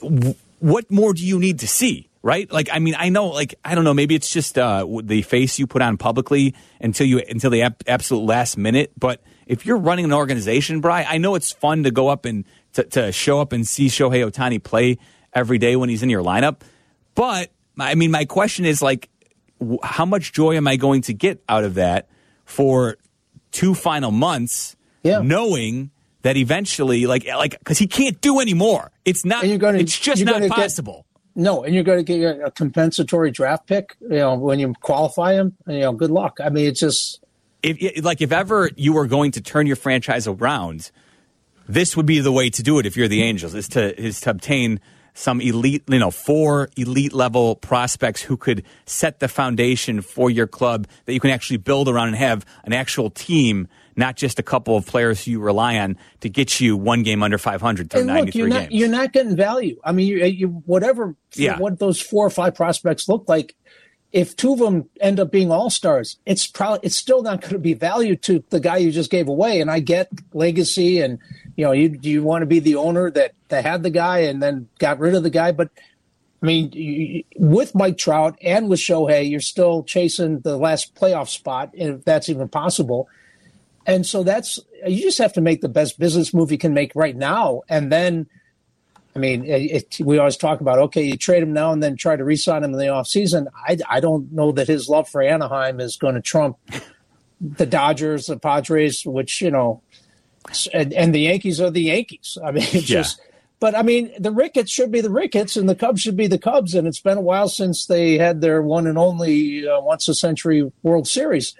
w- 0.00 0.34
what 0.58 0.90
more 0.90 1.12
do 1.14 1.26
you 1.26 1.38
need 1.38 1.60
to 1.60 1.68
see? 1.68 2.08
Right? 2.24 2.50
Like, 2.52 2.68
I 2.72 2.78
mean, 2.78 2.94
I 2.96 3.08
know, 3.08 3.28
like, 3.28 3.56
I 3.64 3.74
don't 3.74 3.82
know, 3.82 3.94
maybe 3.94 4.14
it's 4.14 4.32
just 4.32 4.56
uh, 4.56 4.86
the 5.02 5.22
face 5.22 5.58
you 5.58 5.66
put 5.66 5.82
on 5.82 5.96
publicly 5.96 6.54
until 6.80 7.04
you 7.04 7.20
until 7.28 7.50
the 7.50 7.62
ab- 7.62 7.82
absolute 7.88 8.24
last 8.24 8.56
minute. 8.56 8.92
But 8.96 9.20
if 9.46 9.66
you're 9.66 9.76
running 9.76 10.04
an 10.04 10.12
organization, 10.12 10.80
Bry, 10.80 11.02
I 11.02 11.18
know 11.18 11.34
it's 11.34 11.50
fun 11.50 11.82
to 11.82 11.90
go 11.90 12.08
up 12.08 12.24
and 12.24 12.44
to, 12.74 12.84
to 12.84 13.10
show 13.10 13.40
up 13.40 13.52
and 13.52 13.66
see 13.66 13.86
Shohei 13.86 14.24
Ohtani 14.24 14.62
play 14.62 14.98
every 15.32 15.58
day 15.58 15.74
when 15.74 15.88
he's 15.88 16.04
in 16.04 16.10
your 16.10 16.22
lineup. 16.22 16.60
But 17.16 17.50
I 17.76 17.96
mean, 17.96 18.12
my 18.12 18.24
question 18.24 18.66
is 18.66 18.80
like, 18.82 19.08
how 19.82 20.04
much 20.04 20.32
joy 20.32 20.56
am 20.56 20.68
I 20.68 20.76
going 20.76 21.02
to 21.02 21.14
get 21.14 21.42
out 21.48 21.64
of 21.64 21.74
that 21.74 22.08
for 22.52 22.96
two 23.50 23.74
final 23.74 24.10
months, 24.10 24.76
Yeah. 25.02 25.20
knowing 25.22 25.90
that 26.22 26.36
eventually, 26.36 27.06
like, 27.06 27.26
like 27.26 27.58
because 27.58 27.78
he 27.78 27.86
can't 27.86 28.20
do 28.20 28.38
anymore. 28.40 28.92
It's 29.04 29.24
not. 29.24 29.46
You're 29.46 29.58
gonna- 29.58 29.78
it's 29.78 29.98
just 29.98 30.24
not 30.24 30.34
gonna 30.34 30.48
get- 30.48 30.56
possible. 30.56 31.06
No, 31.34 31.64
and 31.64 31.74
you're 31.74 31.82
going 31.82 32.04
to 32.04 32.18
get 32.18 32.40
a 32.44 32.50
compensatory 32.50 33.30
draft 33.30 33.66
pick. 33.66 33.96
You 34.02 34.18
know, 34.18 34.34
when 34.34 34.60
you 34.60 34.74
qualify 34.82 35.32
him, 35.32 35.56
you 35.66 35.80
know, 35.80 35.92
good 35.92 36.10
luck. 36.10 36.36
I 36.44 36.50
mean, 36.50 36.66
it's 36.66 36.78
just 36.80 37.24
if 37.62 38.04
like 38.04 38.20
if 38.20 38.32
ever 38.32 38.68
you 38.76 38.92
were 38.92 39.06
going 39.06 39.30
to 39.32 39.40
turn 39.40 39.66
your 39.66 39.76
franchise 39.76 40.26
around, 40.26 40.90
this 41.66 41.96
would 41.96 42.04
be 42.04 42.20
the 42.20 42.32
way 42.32 42.50
to 42.50 42.62
do 42.62 42.78
it. 42.78 42.84
If 42.84 42.98
you're 42.98 43.08
the 43.08 43.22
Angels, 43.22 43.54
is 43.54 43.66
to 43.68 43.98
is 43.98 44.20
to 44.20 44.30
obtain 44.30 44.78
some 45.14 45.40
elite, 45.40 45.82
you 45.88 45.98
know, 45.98 46.10
four 46.10 46.68
elite 46.76 47.12
level 47.12 47.56
prospects 47.56 48.22
who 48.22 48.36
could 48.36 48.64
set 48.86 49.20
the 49.20 49.28
foundation 49.28 50.00
for 50.00 50.30
your 50.30 50.46
club 50.46 50.86
that 51.04 51.12
you 51.12 51.20
can 51.20 51.30
actually 51.30 51.58
build 51.58 51.88
around 51.88 52.08
and 52.08 52.16
have 52.16 52.46
an 52.64 52.72
actual 52.72 53.10
team, 53.10 53.68
not 53.94 54.16
just 54.16 54.38
a 54.38 54.42
couple 54.42 54.76
of 54.76 54.86
players 54.86 55.26
you 55.26 55.38
rely 55.40 55.78
on 55.78 55.98
to 56.20 56.28
get 56.28 56.60
you 56.60 56.76
one 56.76 57.02
game 57.02 57.22
under 57.22 57.36
500 57.38 57.90
through 57.90 58.00
and 58.00 58.06
93 58.08 58.38
you're 58.38 58.48
not, 58.48 58.60
games. 58.60 58.72
You're 58.72 58.88
not 58.88 59.12
getting 59.12 59.36
value. 59.36 59.78
I 59.84 59.92
mean, 59.92 60.06
you, 60.06 60.24
you, 60.24 60.48
whatever, 60.48 61.14
Yeah. 61.34 61.58
what 61.58 61.78
those 61.78 62.00
four 62.00 62.26
or 62.26 62.30
five 62.30 62.54
prospects 62.54 63.08
look 63.08 63.28
like, 63.28 63.54
if 64.12 64.36
two 64.36 64.52
of 64.52 64.58
them 64.58 64.90
end 65.00 65.18
up 65.18 65.30
being 65.30 65.50
all 65.50 65.70
stars, 65.70 66.18
it's 66.26 66.46
probably 66.46 66.80
it's 66.82 66.96
still 66.96 67.22
not 67.22 67.40
going 67.40 67.54
to 67.54 67.58
be 67.58 67.72
value 67.72 68.14
to 68.16 68.44
the 68.50 68.60
guy 68.60 68.76
you 68.76 68.90
just 68.92 69.10
gave 69.10 69.26
away. 69.26 69.60
And 69.60 69.70
I 69.70 69.80
get 69.80 70.10
legacy, 70.34 71.00
and 71.00 71.18
you 71.56 71.64
know, 71.64 71.72
you 71.72 71.98
you 72.00 72.22
want 72.22 72.42
to 72.42 72.46
be 72.46 72.58
the 72.58 72.76
owner 72.76 73.10
that 73.10 73.32
that 73.48 73.64
had 73.64 73.82
the 73.82 73.90
guy 73.90 74.20
and 74.20 74.42
then 74.42 74.68
got 74.78 74.98
rid 74.98 75.14
of 75.14 75.22
the 75.22 75.30
guy, 75.30 75.52
but 75.52 75.70
I 76.42 76.46
mean, 76.46 76.72
you, 76.72 77.24
with 77.36 77.74
Mike 77.74 77.98
Trout 77.98 78.36
and 78.42 78.68
with 78.68 78.80
Shohei, 78.80 79.30
you're 79.30 79.40
still 79.40 79.84
chasing 79.84 80.40
the 80.40 80.56
last 80.56 80.94
playoff 80.94 81.28
spot, 81.28 81.70
if 81.72 82.04
that's 82.04 82.28
even 82.28 82.48
possible. 82.48 83.08
And 83.86 84.04
so 84.04 84.22
that's 84.22 84.58
you 84.86 85.02
just 85.02 85.18
have 85.18 85.32
to 85.34 85.40
make 85.40 85.60
the 85.60 85.68
best 85.68 85.98
business 85.98 86.34
move 86.34 86.50
you 86.50 86.58
can 86.58 86.74
make 86.74 86.92
right 86.94 87.16
now, 87.16 87.62
and 87.68 87.92
then. 87.92 88.26
I 89.14 89.18
mean, 89.18 89.44
it, 89.44 89.98
we 90.00 90.16
always 90.16 90.38
talk 90.38 90.62
about 90.62 90.78
okay, 90.78 91.02
you 91.02 91.18
trade 91.18 91.42
him 91.42 91.52
now 91.52 91.70
and 91.70 91.82
then 91.82 91.96
try 91.96 92.16
to 92.16 92.24
re-sign 92.24 92.64
him 92.64 92.72
in 92.72 92.78
the 92.78 92.86
offseason. 92.86 93.46
I, 93.68 93.76
I 93.86 94.00
don't 94.00 94.32
know 94.32 94.52
that 94.52 94.68
his 94.68 94.88
love 94.88 95.06
for 95.06 95.20
Anaheim 95.20 95.80
is 95.80 95.98
going 95.98 96.14
to 96.14 96.22
trump 96.22 96.56
the 97.42 97.66
Dodgers, 97.66 98.24
the 98.24 98.38
Padres, 98.38 99.04
which 99.04 99.42
you 99.42 99.50
know, 99.50 99.82
and, 100.72 100.92
and 100.92 101.14
the 101.14 101.20
Yankees 101.20 101.60
are 101.60 101.70
the 101.70 101.82
Yankees. 101.82 102.38
I 102.44 102.50
mean, 102.52 102.62
it's 102.64 102.88
Yeah. 102.88 103.02
just. 103.02 103.20
But 103.60 103.76
I 103.76 103.82
mean, 103.82 104.10
the 104.18 104.32
Ricketts 104.32 104.72
should 104.72 104.90
be 104.90 105.00
the 105.00 105.10
Ricketts, 105.10 105.56
and 105.56 105.68
the 105.68 105.76
Cubs 105.76 106.00
should 106.00 106.16
be 106.16 106.26
the 106.26 106.38
Cubs. 106.38 106.74
And 106.74 106.86
it's 106.88 107.00
been 107.00 107.18
a 107.18 107.22
while 107.22 107.48
since 107.48 107.86
they 107.86 108.18
had 108.18 108.40
their 108.40 108.60
one 108.60 108.88
and 108.88 108.98
only 108.98 109.66
uh, 109.68 109.80
once 109.80 110.08
a 110.08 110.14
century 110.14 110.70
World 110.82 111.06
Series. 111.06 111.54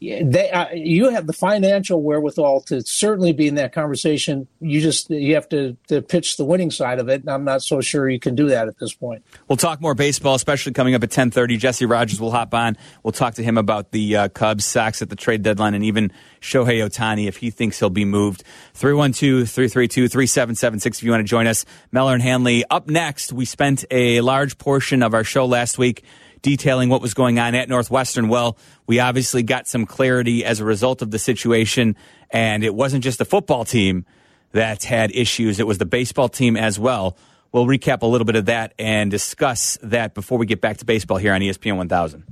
They, 0.00 0.50
uh, 0.50 0.70
you 0.72 1.10
have 1.10 1.26
the 1.26 1.34
financial 1.34 2.02
wherewithal 2.02 2.62
to 2.62 2.80
certainly 2.80 3.34
be 3.34 3.48
in 3.48 3.56
that 3.56 3.74
conversation. 3.74 4.48
You 4.58 4.80
just 4.80 5.10
you 5.10 5.34
have 5.34 5.46
to, 5.50 5.76
to 5.88 6.00
pitch 6.00 6.38
the 6.38 6.46
winning 6.46 6.70
side 6.70 6.98
of 6.98 7.10
it, 7.10 7.20
and 7.20 7.28
I'm 7.28 7.44
not 7.44 7.62
so 7.62 7.82
sure 7.82 8.08
you 8.08 8.18
can 8.18 8.34
do 8.34 8.48
that 8.48 8.66
at 8.66 8.78
this 8.78 8.94
point. 8.94 9.22
We'll 9.46 9.58
talk 9.58 9.82
more 9.82 9.94
baseball, 9.94 10.34
especially 10.34 10.72
coming 10.72 10.94
up 10.94 11.02
at 11.02 11.10
10:30. 11.10 11.58
Jesse 11.58 11.84
Rogers 11.84 12.18
will 12.18 12.30
hop 12.30 12.54
on. 12.54 12.78
We'll 13.02 13.12
talk 13.12 13.34
to 13.34 13.42
him 13.42 13.58
about 13.58 13.92
the 13.92 14.16
uh, 14.16 14.28
Cubs, 14.28 14.64
Sox 14.64 15.02
at 15.02 15.10
the 15.10 15.16
trade 15.16 15.42
deadline, 15.42 15.74
and 15.74 15.84
even 15.84 16.12
Shohei 16.40 16.82
Ohtani 16.82 17.28
if 17.28 17.36
he 17.36 17.50
thinks 17.50 17.78
he'll 17.78 17.90
be 17.90 18.06
moved. 18.06 18.42
312-332-3776 18.74 20.86
if 20.86 21.02
you 21.02 21.10
want 21.10 21.20
to 21.20 21.28
join 21.28 21.46
us. 21.46 21.66
Meller 21.92 22.14
and 22.14 22.22
Hanley. 22.22 22.64
Up 22.70 22.88
next, 22.88 23.34
we 23.34 23.44
spent 23.44 23.84
a 23.90 24.22
large 24.22 24.56
portion 24.56 25.02
of 25.02 25.12
our 25.12 25.24
show 25.24 25.44
last 25.44 25.76
week 25.76 26.04
detailing 26.42 26.88
what 26.88 27.02
was 27.02 27.14
going 27.14 27.38
on 27.38 27.54
at 27.54 27.68
Northwestern. 27.68 28.28
Well, 28.28 28.56
we 28.86 29.00
obviously 29.00 29.42
got 29.42 29.68
some 29.68 29.86
clarity 29.86 30.44
as 30.44 30.60
a 30.60 30.64
result 30.64 31.02
of 31.02 31.10
the 31.10 31.18
situation, 31.18 31.96
and 32.30 32.64
it 32.64 32.74
wasn't 32.74 33.04
just 33.04 33.18
the 33.18 33.24
football 33.24 33.64
team 33.64 34.04
that 34.52 34.84
had 34.84 35.12
issues, 35.12 35.60
it 35.60 35.66
was 35.66 35.78
the 35.78 35.86
baseball 35.86 36.28
team 36.28 36.56
as 36.56 36.78
well. 36.78 37.16
We'll 37.52 37.66
recap 37.66 38.02
a 38.02 38.06
little 38.06 38.24
bit 38.24 38.36
of 38.36 38.46
that 38.46 38.74
and 38.78 39.10
discuss 39.10 39.78
that 39.82 40.14
before 40.14 40.38
we 40.38 40.46
get 40.46 40.60
back 40.60 40.78
to 40.78 40.84
baseball 40.84 41.18
here 41.18 41.32
on 41.32 41.40
ESPN 41.40 41.76
1000. 41.76 42.24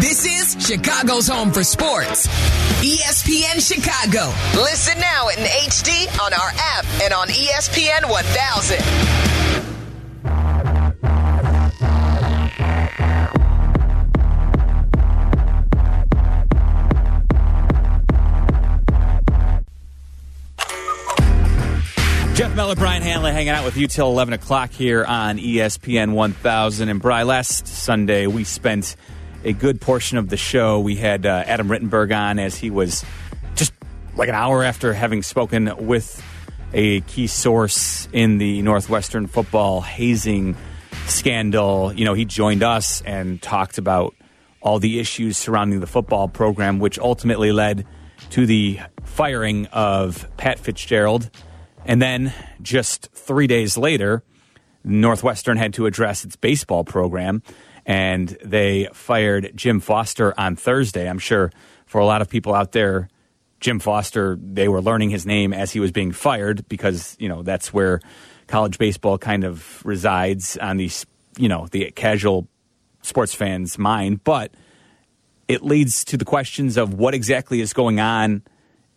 This 0.00 0.26
is 0.26 0.66
Chicago's 0.66 1.28
home 1.28 1.52
for 1.52 1.64
sports. 1.64 2.26
ESPN 2.82 3.60
Chicago. 3.60 4.32
Listen 4.60 4.98
now 5.00 5.28
in 5.28 5.38
HD 5.38 6.06
on 6.20 6.32
our 6.32 6.50
app 6.58 6.84
and 7.02 7.12
on 7.12 7.28
ESPN 7.28 8.10
1000. 8.10 9.75
Jeff 22.56 22.64
Meller, 22.64 22.74
Brian 22.74 23.02
Hanley 23.02 23.32
hanging 23.32 23.50
out 23.50 23.66
with 23.66 23.76
you 23.76 23.86
till 23.86 24.06
11 24.06 24.32
o'clock 24.32 24.70
here 24.70 25.04
on 25.04 25.36
ESPN 25.36 26.14
1000. 26.14 26.88
And 26.88 27.02
Brian, 27.02 27.26
last 27.26 27.66
Sunday 27.66 28.26
we 28.26 28.44
spent 28.44 28.96
a 29.44 29.52
good 29.52 29.78
portion 29.78 30.16
of 30.16 30.30
the 30.30 30.38
show. 30.38 30.80
We 30.80 30.96
had 30.96 31.26
uh, 31.26 31.44
Adam 31.44 31.68
Rittenberg 31.68 32.16
on 32.16 32.38
as 32.38 32.56
he 32.56 32.70
was 32.70 33.04
just 33.56 33.74
like 34.16 34.30
an 34.30 34.34
hour 34.34 34.64
after 34.64 34.94
having 34.94 35.22
spoken 35.22 35.70
with 35.86 36.22
a 36.72 37.02
key 37.02 37.26
source 37.26 38.08
in 38.10 38.38
the 38.38 38.62
Northwestern 38.62 39.26
football 39.26 39.82
hazing 39.82 40.56
scandal. 41.08 41.92
You 41.92 42.06
know, 42.06 42.14
he 42.14 42.24
joined 42.24 42.62
us 42.62 43.02
and 43.02 43.42
talked 43.42 43.76
about 43.76 44.14
all 44.62 44.78
the 44.78 44.98
issues 44.98 45.36
surrounding 45.36 45.80
the 45.80 45.86
football 45.86 46.26
program, 46.26 46.78
which 46.78 46.98
ultimately 46.98 47.52
led 47.52 47.84
to 48.30 48.46
the 48.46 48.80
firing 49.04 49.66
of 49.66 50.26
Pat 50.38 50.58
Fitzgerald. 50.58 51.30
And 51.86 52.02
then 52.02 52.34
just 52.60 53.08
three 53.12 53.46
days 53.46 53.78
later, 53.78 54.24
Northwestern 54.82 55.56
had 55.56 55.72
to 55.74 55.86
address 55.86 56.24
its 56.24 56.36
baseball 56.36 56.84
program, 56.84 57.42
and 57.86 58.36
they 58.44 58.88
fired 58.92 59.52
Jim 59.54 59.78
Foster 59.78 60.34
on 60.38 60.56
Thursday. 60.56 61.08
I'm 61.08 61.20
sure 61.20 61.52
for 61.86 62.00
a 62.00 62.04
lot 62.04 62.22
of 62.22 62.28
people 62.28 62.54
out 62.54 62.72
there, 62.72 63.08
Jim 63.60 63.78
Foster, 63.78 64.36
they 64.40 64.68
were 64.68 64.82
learning 64.82 65.10
his 65.10 65.24
name 65.24 65.52
as 65.52 65.72
he 65.72 65.80
was 65.80 65.92
being 65.92 66.12
fired 66.12 66.68
because, 66.68 67.16
you 67.18 67.28
know, 67.28 67.42
that's 67.42 67.72
where 67.72 68.00
college 68.48 68.78
baseball 68.78 69.16
kind 69.16 69.44
of 69.44 69.84
resides 69.86 70.56
on 70.58 70.76
these, 70.76 71.06
you 71.38 71.48
know, 71.48 71.66
the 71.70 71.90
casual 71.92 72.48
sports 73.02 73.34
fans' 73.34 73.78
mind. 73.78 74.24
But 74.24 74.52
it 75.48 75.62
leads 75.62 76.04
to 76.06 76.16
the 76.16 76.24
questions 76.24 76.76
of 76.76 76.94
what 76.94 77.14
exactly 77.14 77.60
is 77.60 77.72
going 77.72 78.00
on 78.00 78.42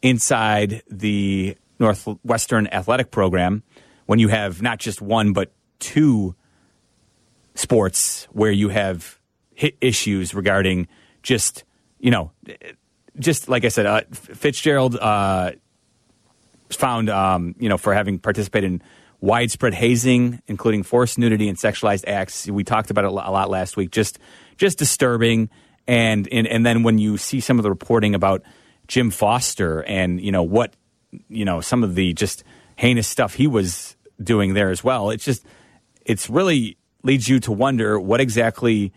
inside 0.02 0.82
the 0.90 1.56
Northwestern 1.80 2.68
athletic 2.68 3.12
program 3.12 3.64
when 4.06 4.20
you 4.20 4.28
have 4.28 4.62
not 4.62 4.80
just 4.80 5.02
one 5.02 5.34
but 5.34 5.52
two 5.80 6.36
sports 7.56 8.28
where 8.32 8.52
you 8.52 8.70
have 8.70 9.20
hit 9.54 9.76
issues 9.82 10.34
regarding 10.34 10.88
just 11.22 11.64
you 12.00 12.12
know 12.12 12.32
just 13.20 13.50
like 13.50 13.66
I 13.66 13.68
said, 13.68 13.86
uh, 13.86 14.02
Fitzgerald 14.12 14.96
uh, 14.96 15.52
found 16.70 17.10
um, 17.10 17.56
you 17.60 17.70
know 17.70 17.78
for 17.78 17.94
having 17.94 18.20
participated 18.20 18.72
in 18.72 18.84
widespread 19.22 19.74
hazing, 19.74 20.42
including 20.48 20.84
forced 20.84 21.18
nudity 21.18 21.50
and 21.50 21.58
sexualized 21.58 22.08
acts. 22.08 22.48
We 22.48 22.64
talked 22.64 22.90
about 22.90 23.04
it 23.06 23.08
a 23.08 23.12
lot 23.12 23.50
last 23.50 23.78
week. 23.78 23.92
Just 23.92 24.20
just 24.58 24.78
disturbing, 24.78 25.50
and 25.88 26.28
and 26.32 26.48
and 26.48 26.66
then 26.66 26.84
when 26.84 26.98
you 26.98 27.18
see 27.18 27.40
some 27.40 27.60
of 27.60 27.64
the 27.64 27.70
reporting 27.70 28.16
about 28.16 28.44
Jim 28.88 29.12
Foster 29.12 29.84
and 29.84 30.22
you 30.22 30.32
know 30.32 30.44
what 30.44 30.74
you 31.28 31.46
know 31.46 31.62
some 31.62 31.84
of 31.84 31.96
the 31.96 32.14
just 32.14 32.44
heinous 32.76 33.08
stuff 33.08 33.34
he 33.34 33.48
was 33.48 33.96
doing 34.22 34.54
there 34.54 34.70
as 34.70 34.84
well. 34.84 35.10
It's 35.10 35.26
just 35.26 35.46
it's 36.06 36.30
really 36.30 36.78
leads 37.04 37.28
you 37.28 37.40
to 37.42 37.52
wonder 37.52 38.00
what 38.00 38.20
exactly 38.20 38.94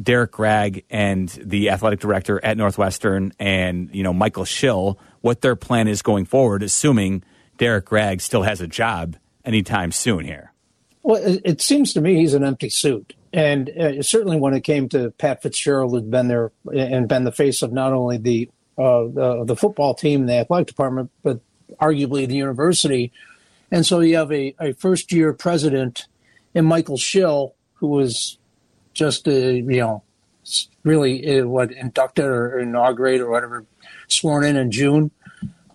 Derrick 0.00 0.32
Gragg 0.32 0.84
and 0.90 1.28
the 1.28 1.70
athletic 1.70 2.00
director 2.00 2.44
at 2.44 2.56
Northwestern 2.56 3.32
and 3.38 3.94
you 3.94 4.02
know 4.02 4.12
Michael 4.12 4.44
Schill 4.44 4.98
what 5.20 5.40
their 5.40 5.56
plan 5.56 5.88
is 5.88 6.02
going 6.02 6.26
forward, 6.26 6.62
assuming 6.62 7.22
Derrick 7.56 7.86
Gragg 7.86 8.20
still 8.20 8.42
has 8.42 8.60
a 8.60 8.66
job 8.66 9.16
anytime 9.44 9.92
soon 9.92 10.24
here. 10.24 10.52
Well, 11.02 11.20
it, 11.44 11.60
seems 11.60 11.92
to 11.94 12.00
me 12.00 12.16
he's 12.16 12.34
an 12.34 12.44
empty 12.44 12.70
suit. 12.70 13.14
And 13.32 13.68
uh, 13.70 14.02
certainly 14.02 14.38
when 14.38 14.54
it 14.54 14.62
came 14.62 14.88
to 14.90 15.10
Pat 15.12 15.42
Fitzgerald, 15.42 15.92
who'd 15.92 16.10
been 16.10 16.28
there 16.28 16.52
and 16.72 17.08
been 17.08 17.24
the 17.24 17.32
face 17.32 17.62
of 17.62 17.72
not 17.72 17.92
only 17.92 18.16
the 18.16 18.50
uh, 18.78 19.04
the, 19.04 19.44
the 19.46 19.56
football 19.56 19.94
team, 19.94 20.26
the 20.26 20.34
athletic 20.34 20.68
department, 20.68 21.10
but 21.22 21.40
arguably 21.80 22.26
the 22.26 22.36
university. 22.36 23.12
And 23.70 23.84
so 23.84 24.00
you 24.00 24.16
have 24.16 24.32
a, 24.32 24.54
a 24.60 24.72
first 24.74 25.12
year 25.12 25.32
president 25.32 26.06
in 26.54 26.64
Michael 26.64 26.96
Schill, 26.96 27.54
who 27.74 27.88
was 27.88 28.38
just, 28.92 29.26
uh, 29.26 29.30
you 29.30 29.80
know, 29.80 30.02
really 30.84 31.40
uh, 31.40 31.46
what 31.46 31.72
inducted 31.72 32.24
or 32.24 32.58
inaugurated 32.58 33.22
or 33.22 33.30
whatever, 33.30 33.64
sworn 34.08 34.44
in 34.44 34.56
in 34.56 34.70
June. 34.70 35.10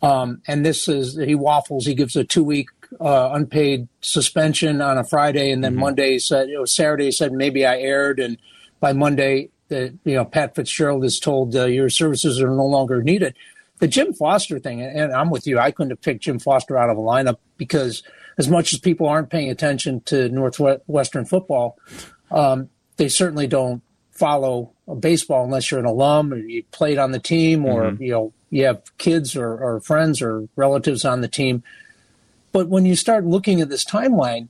Um, 0.02 0.42
and 0.48 0.66
this 0.66 0.88
is, 0.88 1.18
he 1.18 1.36
waffles, 1.36 1.86
he 1.86 1.94
gives 1.94 2.16
a 2.16 2.24
two 2.24 2.44
week 2.44 2.70
uh, 3.02 3.32
unpaid 3.34 3.88
suspension 4.02 4.82
on 4.82 4.98
a 4.98 5.04
Friday, 5.04 5.52
and 5.52 5.64
then 5.64 5.76
Monday 5.76 6.20
said, 6.20 6.50
it 6.50 6.58
was 6.58 6.74
Saturday, 6.74 7.12
said, 7.12 7.34
maybe 7.34 7.66
I 7.66 7.80
aired. 7.80 8.20
And 8.20 8.38
by 8.80 8.94
Monday, 8.94 9.50
that 9.70 9.98
you 10.04 10.16
know 10.16 10.26
Pat 10.26 10.56
Fitzgerald 10.56 11.06
is 11.06 11.20
told 11.20 11.56
uh, 11.56 11.66
your 11.66 11.90
services 11.90 12.42
are 12.42 12.50
no 12.50 12.66
longer 12.66 13.02
needed. 13.02 13.36
The 13.80 13.88
Jim 13.88 14.14
Foster 14.14 14.60
thing, 14.60 14.82
and 14.82 15.14
I'm 15.14 15.30
with 15.30 15.48
you. 15.48 15.58
I 15.58 15.72
couldn't 15.72 15.92
have 15.92 16.02
picked 16.02 16.24
Jim 16.24 16.38
Foster 16.38 16.78
out 16.78 16.90
of 16.90 16.98
a 16.98 17.02
lineup 17.02 17.38
because 17.58 18.04
as 18.38 18.50
much 18.50 18.74
as 18.74 18.80
people 18.80 19.08
aren't 19.08 19.30
paying 19.30 19.50
attention 19.50 20.02
to 20.02 20.30
Northwestern 20.30 21.26
football, 21.26 21.78
um, 22.30 22.70
they 22.98 23.08
certainly 23.08 23.48
don't 23.48 23.82
follow 24.12 24.74
baseball 25.00 25.46
unless 25.46 25.72
you're 25.72 25.80
an 25.80 25.86
alum 25.86 26.34
or 26.34 26.38
you 26.38 26.64
played 26.72 26.98
on 26.98 27.12
the 27.12 27.20
team 27.20 27.66
or 27.66 27.94
you 28.00 28.12
know 28.12 28.34
you 28.50 28.66
have 28.66 28.82
kids 28.98 29.36
or, 29.36 29.58
or 29.58 29.80
friends 29.80 30.22
or 30.22 30.48
relatives 30.56 31.06
on 31.06 31.22
the 31.22 31.28
team. 31.28 31.64
But 32.52 32.68
when 32.68 32.86
you 32.86 32.96
start 32.96 33.26
looking 33.26 33.62
at 33.62 33.70
this 33.70 33.86
timeline, 33.86 34.50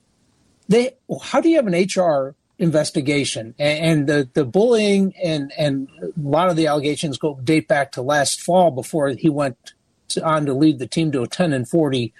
they 0.68 0.96
how 1.22 1.40
do 1.40 1.48
you 1.48 1.56
have 1.56 1.66
an 1.66 1.74
HR 1.74 2.34
investigation 2.60 3.54
and, 3.58 3.84
and 3.84 4.06
the 4.06 4.28
the 4.34 4.44
bullying 4.44 5.14
and 5.22 5.50
and 5.58 5.88
a 6.02 6.12
lot 6.20 6.50
of 6.50 6.56
the 6.56 6.66
allegations 6.66 7.16
go 7.16 7.40
date 7.42 7.66
back 7.66 7.90
to 7.90 8.02
last 8.02 8.40
fall 8.40 8.70
before 8.70 9.08
he 9.08 9.30
went 9.30 9.72
to, 10.08 10.22
on 10.22 10.44
to 10.44 10.52
lead 10.52 10.78
the 10.78 10.86
team 10.86 11.10
to 11.10 11.22
a 11.22 11.26
10 11.26 11.54
and 11.54 11.68
40 11.68 12.12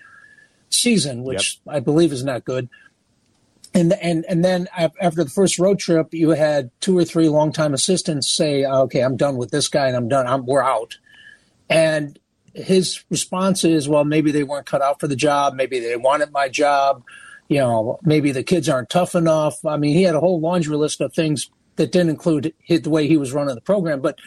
season, 0.70 1.24
which 1.24 1.60
yep. 1.66 1.76
I 1.76 1.80
believe 1.80 2.10
is 2.10 2.24
not 2.24 2.44
good. 2.44 2.70
And 3.74 3.92
and 3.92 4.24
and 4.28 4.44
then 4.44 4.66
after 4.76 5.22
the 5.22 5.30
first 5.30 5.58
road 5.58 5.78
trip, 5.78 6.12
you 6.12 6.30
had 6.30 6.70
two 6.80 6.96
or 6.98 7.04
three 7.04 7.28
longtime 7.28 7.72
assistants 7.72 8.34
say, 8.34 8.64
"Okay, 8.64 9.00
I'm 9.00 9.16
done 9.16 9.36
with 9.36 9.52
this 9.52 9.68
guy, 9.68 9.86
and 9.86 9.96
I'm 9.96 10.08
done. 10.08 10.26
I'm 10.26 10.44
we're 10.44 10.62
out." 10.62 10.98
And 11.68 12.18
his 12.52 13.04
response 13.10 13.62
is, 13.62 13.88
"Well, 13.88 14.04
maybe 14.04 14.32
they 14.32 14.42
weren't 14.42 14.66
cut 14.66 14.82
out 14.82 14.98
for 14.98 15.06
the 15.06 15.14
job. 15.14 15.54
Maybe 15.54 15.78
they 15.78 15.94
wanted 15.94 16.32
my 16.32 16.48
job. 16.48 17.04
You 17.50 17.58
know, 17.58 17.98
maybe 18.02 18.32
the 18.32 18.42
kids 18.42 18.68
aren't 18.68 18.88
tough 18.88 19.14
enough." 19.14 19.62
I 19.66 19.76
mean, 19.76 19.94
he 19.94 20.04
had 20.04 20.14
a 20.14 20.20
whole 20.20 20.40
laundry 20.40 20.76
list 20.76 21.02
of 21.02 21.12
things 21.12 21.50
that 21.76 21.92
didn't 21.92 22.10
include 22.10 22.54
the 22.68 22.90
way 22.90 23.06
he 23.06 23.18
was 23.18 23.32
running 23.32 23.54
the 23.54 23.60
program. 23.60 24.00
But 24.00 24.18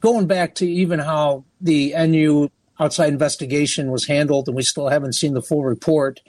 going 0.00 0.26
back 0.26 0.56
to 0.56 0.66
even 0.68 0.98
how 0.98 1.44
the 1.60 1.94
NU 1.96 2.48
outside 2.80 3.12
investigation 3.12 3.92
was 3.92 4.06
handled, 4.06 4.48
and 4.48 4.56
we 4.56 4.62
still 4.64 4.88
haven't 4.88 5.14
seen 5.14 5.34
the 5.34 5.42
full 5.42 5.62
report 5.62 6.20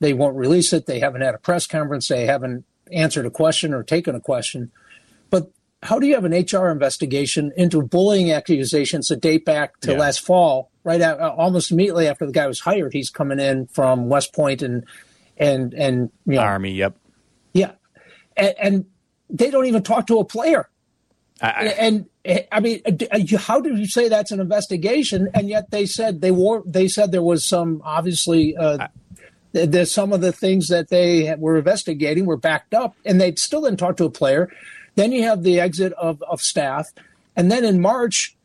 they 0.00 0.12
won't 0.12 0.36
release 0.36 0.72
it. 0.72 0.86
They 0.86 1.00
haven't 1.00 1.22
had 1.22 1.34
a 1.34 1.38
press 1.38 1.66
conference. 1.66 2.08
They 2.08 2.26
haven't 2.26 2.64
answered 2.92 3.26
a 3.26 3.30
question 3.30 3.72
or 3.72 3.82
taken 3.82 4.14
a 4.14 4.20
question. 4.20 4.70
But 5.30 5.50
how 5.82 5.98
do 5.98 6.06
you 6.06 6.14
have 6.14 6.24
an 6.24 6.32
HR 6.32 6.68
investigation 6.68 7.52
into 7.56 7.82
bullying 7.82 8.32
accusations 8.32 9.08
that 9.08 9.20
date 9.20 9.44
back 9.44 9.80
to 9.80 9.92
yeah. 9.92 9.98
last 9.98 10.20
fall? 10.20 10.70
Right, 10.84 11.00
at, 11.00 11.18
almost 11.18 11.72
immediately 11.72 12.06
after 12.06 12.26
the 12.26 12.32
guy 12.32 12.46
was 12.46 12.60
hired, 12.60 12.92
he's 12.92 13.10
coming 13.10 13.40
in 13.40 13.66
from 13.68 14.08
West 14.08 14.32
Point 14.34 14.62
and 14.62 14.84
and 15.36 15.74
and 15.74 16.10
you 16.26 16.34
know, 16.34 16.40
Army. 16.40 16.72
Yep. 16.72 16.96
Yeah, 17.52 17.72
and, 18.36 18.54
and 18.60 18.84
they 19.30 19.50
don't 19.50 19.66
even 19.66 19.82
talk 19.82 20.06
to 20.08 20.18
a 20.18 20.24
player. 20.24 20.68
I, 21.40 21.48
I, 21.48 21.64
and 21.78 22.06
I 22.50 22.60
mean, 22.60 22.80
how 23.38 23.60
do 23.60 23.76
you 23.76 23.86
say 23.86 24.08
that's 24.08 24.32
an 24.32 24.40
investigation? 24.40 25.28
And 25.34 25.48
yet 25.48 25.70
they 25.70 25.84
said 25.86 26.20
they 26.20 26.30
were. 26.30 26.62
They 26.64 26.88
said 26.88 27.12
there 27.12 27.22
was 27.22 27.44
some 27.44 27.82
obviously 27.84 28.56
uh, 28.56 28.88
there's 29.52 29.92
some 29.92 30.12
of 30.12 30.20
the 30.20 30.32
things 30.32 30.68
that 30.68 30.88
they 30.88 31.34
were 31.36 31.58
investigating 31.58 32.26
were 32.26 32.36
backed 32.36 32.74
up, 32.74 32.96
and 33.04 33.20
they 33.20 33.34
still 33.34 33.62
didn't 33.62 33.78
talk 33.78 33.96
to 33.98 34.04
a 34.04 34.10
player. 34.10 34.50
Then 34.96 35.12
you 35.12 35.22
have 35.24 35.42
the 35.42 35.60
exit 35.60 35.92
of, 35.94 36.22
of 36.22 36.40
staff. 36.40 36.88
And 37.36 37.50
then 37.50 37.64
in 37.64 37.80
March, 37.80 38.36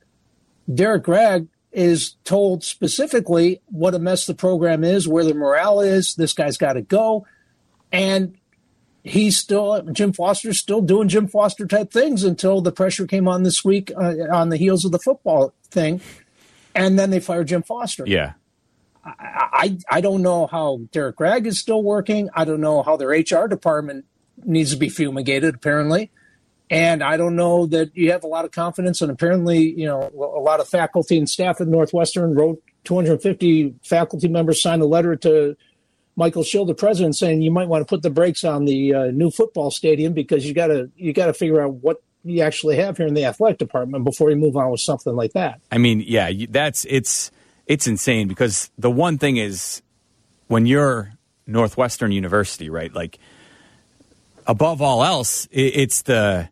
Derrick 0.73 1.03
Gragg 1.03 1.47
is 1.71 2.15
told 2.23 2.63
specifically 2.63 3.61
what 3.67 3.93
a 3.93 3.99
mess 3.99 4.25
the 4.25 4.33
program 4.33 4.83
is, 4.83 5.07
where 5.07 5.23
the 5.23 5.33
morale 5.33 5.79
is. 5.79 6.15
This 6.15 6.33
guy's 6.33 6.57
got 6.57 6.73
to 6.73 6.81
go. 6.81 7.25
And 7.91 8.37
he's 9.03 9.37
still, 9.37 9.81
Jim 9.91 10.13
Foster's 10.13 10.59
still 10.59 10.81
doing 10.81 11.07
Jim 11.07 11.27
Foster 11.27 11.65
type 11.65 11.91
things 11.91 12.23
until 12.23 12.61
the 12.61 12.71
pressure 12.71 13.07
came 13.07 13.27
on 13.27 13.43
this 13.43 13.63
week 13.63 13.91
uh, 13.95 14.15
on 14.31 14.49
the 14.49 14.57
heels 14.57 14.85
of 14.85 14.91
the 14.91 14.99
football 14.99 15.53
thing. 15.69 16.01
And 16.75 16.97
then 16.97 17.09
they 17.09 17.19
fired 17.19 17.47
Jim 17.47 17.63
Foster. 17.63 18.03
Yeah. 18.05 18.33
I, 19.03 19.77
I 19.89 20.01
don't 20.01 20.21
know 20.21 20.45
how 20.45 20.81
Derrick 20.91 21.15
Gragg 21.15 21.47
is 21.47 21.59
still 21.59 21.81
working. 21.81 22.29
I 22.35 22.45
don't 22.45 22.61
know 22.61 22.83
how 22.83 22.97
their 22.97 23.09
HR 23.09 23.47
department 23.47 24.05
needs 24.43 24.71
to 24.71 24.77
be 24.77 24.89
fumigated, 24.89 25.55
apparently. 25.55 26.11
And 26.71 27.03
I 27.03 27.17
don't 27.17 27.35
know 27.35 27.65
that 27.65 27.95
you 27.97 28.11
have 28.13 28.23
a 28.23 28.27
lot 28.27 28.45
of 28.45 28.51
confidence. 28.51 29.01
And 29.01 29.11
apparently, 29.11 29.77
you 29.77 29.85
know, 29.85 30.09
a 30.15 30.39
lot 30.39 30.61
of 30.61 30.69
faculty 30.69 31.17
and 31.17 31.29
staff 31.29 31.59
at 31.59 31.67
Northwestern 31.67 32.33
wrote 32.33 32.63
250 32.85 33.75
faculty 33.83 34.29
members 34.29 34.61
signed 34.61 34.81
a 34.81 34.85
letter 34.85 35.17
to 35.17 35.57
Michael 36.15 36.43
Schill, 36.43 36.65
the 36.65 36.73
president, 36.73 37.17
saying 37.17 37.41
you 37.41 37.51
might 37.51 37.67
want 37.67 37.81
to 37.81 37.85
put 37.85 38.03
the 38.03 38.09
brakes 38.09 38.45
on 38.45 38.63
the 38.63 38.93
uh, 38.93 39.05
new 39.07 39.29
football 39.29 39.69
stadium 39.69 40.13
because 40.13 40.45
you 40.45 40.53
got 40.53 40.67
to 40.67 40.89
you 40.95 41.11
got 41.11 41.25
to 41.25 41.33
figure 41.33 41.61
out 41.61 41.73
what 41.75 42.01
you 42.23 42.41
actually 42.41 42.77
have 42.77 42.95
here 42.95 43.07
in 43.07 43.15
the 43.15 43.25
athletic 43.25 43.57
department 43.57 44.05
before 44.05 44.29
you 44.29 44.37
move 44.37 44.55
on 44.55 44.71
with 44.71 44.79
something 44.79 45.15
like 45.15 45.33
that. 45.33 45.59
I 45.71 45.77
mean, 45.77 46.01
yeah, 46.05 46.31
that's 46.49 46.85
it's 46.89 47.31
it's 47.67 47.85
insane 47.85 48.29
because 48.29 48.71
the 48.77 48.91
one 48.91 49.17
thing 49.17 49.35
is 49.35 49.81
when 50.47 50.65
you're 50.65 51.11
Northwestern 51.47 52.13
University, 52.13 52.69
right? 52.69 52.93
Like 52.93 53.19
above 54.47 54.81
all 54.81 55.03
else, 55.03 55.49
it's 55.51 56.03
the 56.03 56.49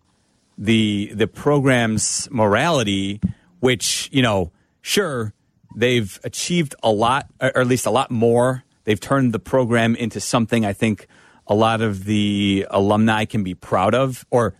the 0.60 1.12
the 1.16 1.26
program's 1.26 2.28
morality, 2.30 3.20
which 3.60 4.10
you 4.12 4.22
know, 4.22 4.52
sure 4.82 5.34
they've 5.76 6.20
achieved 6.24 6.76
a 6.84 6.92
lot, 6.92 7.28
or 7.42 7.58
at 7.58 7.68
least 7.68 7.88
a 7.88 7.92
lot 7.92 8.12
more. 8.12 8.64
They've 8.84 9.00
turned 9.00 9.34
the 9.34 9.40
program 9.40 9.96
into 9.96 10.20
something 10.20 10.66
I 10.66 10.74
think 10.74 11.08
a 11.48 11.56
lot 11.56 11.82
of 11.82 12.06
the 12.06 12.68
alumni 12.70 13.26
can 13.26 13.44
be 13.44 13.56
proud 13.56 13.96
of. 13.96 14.26
Or, 14.30 14.56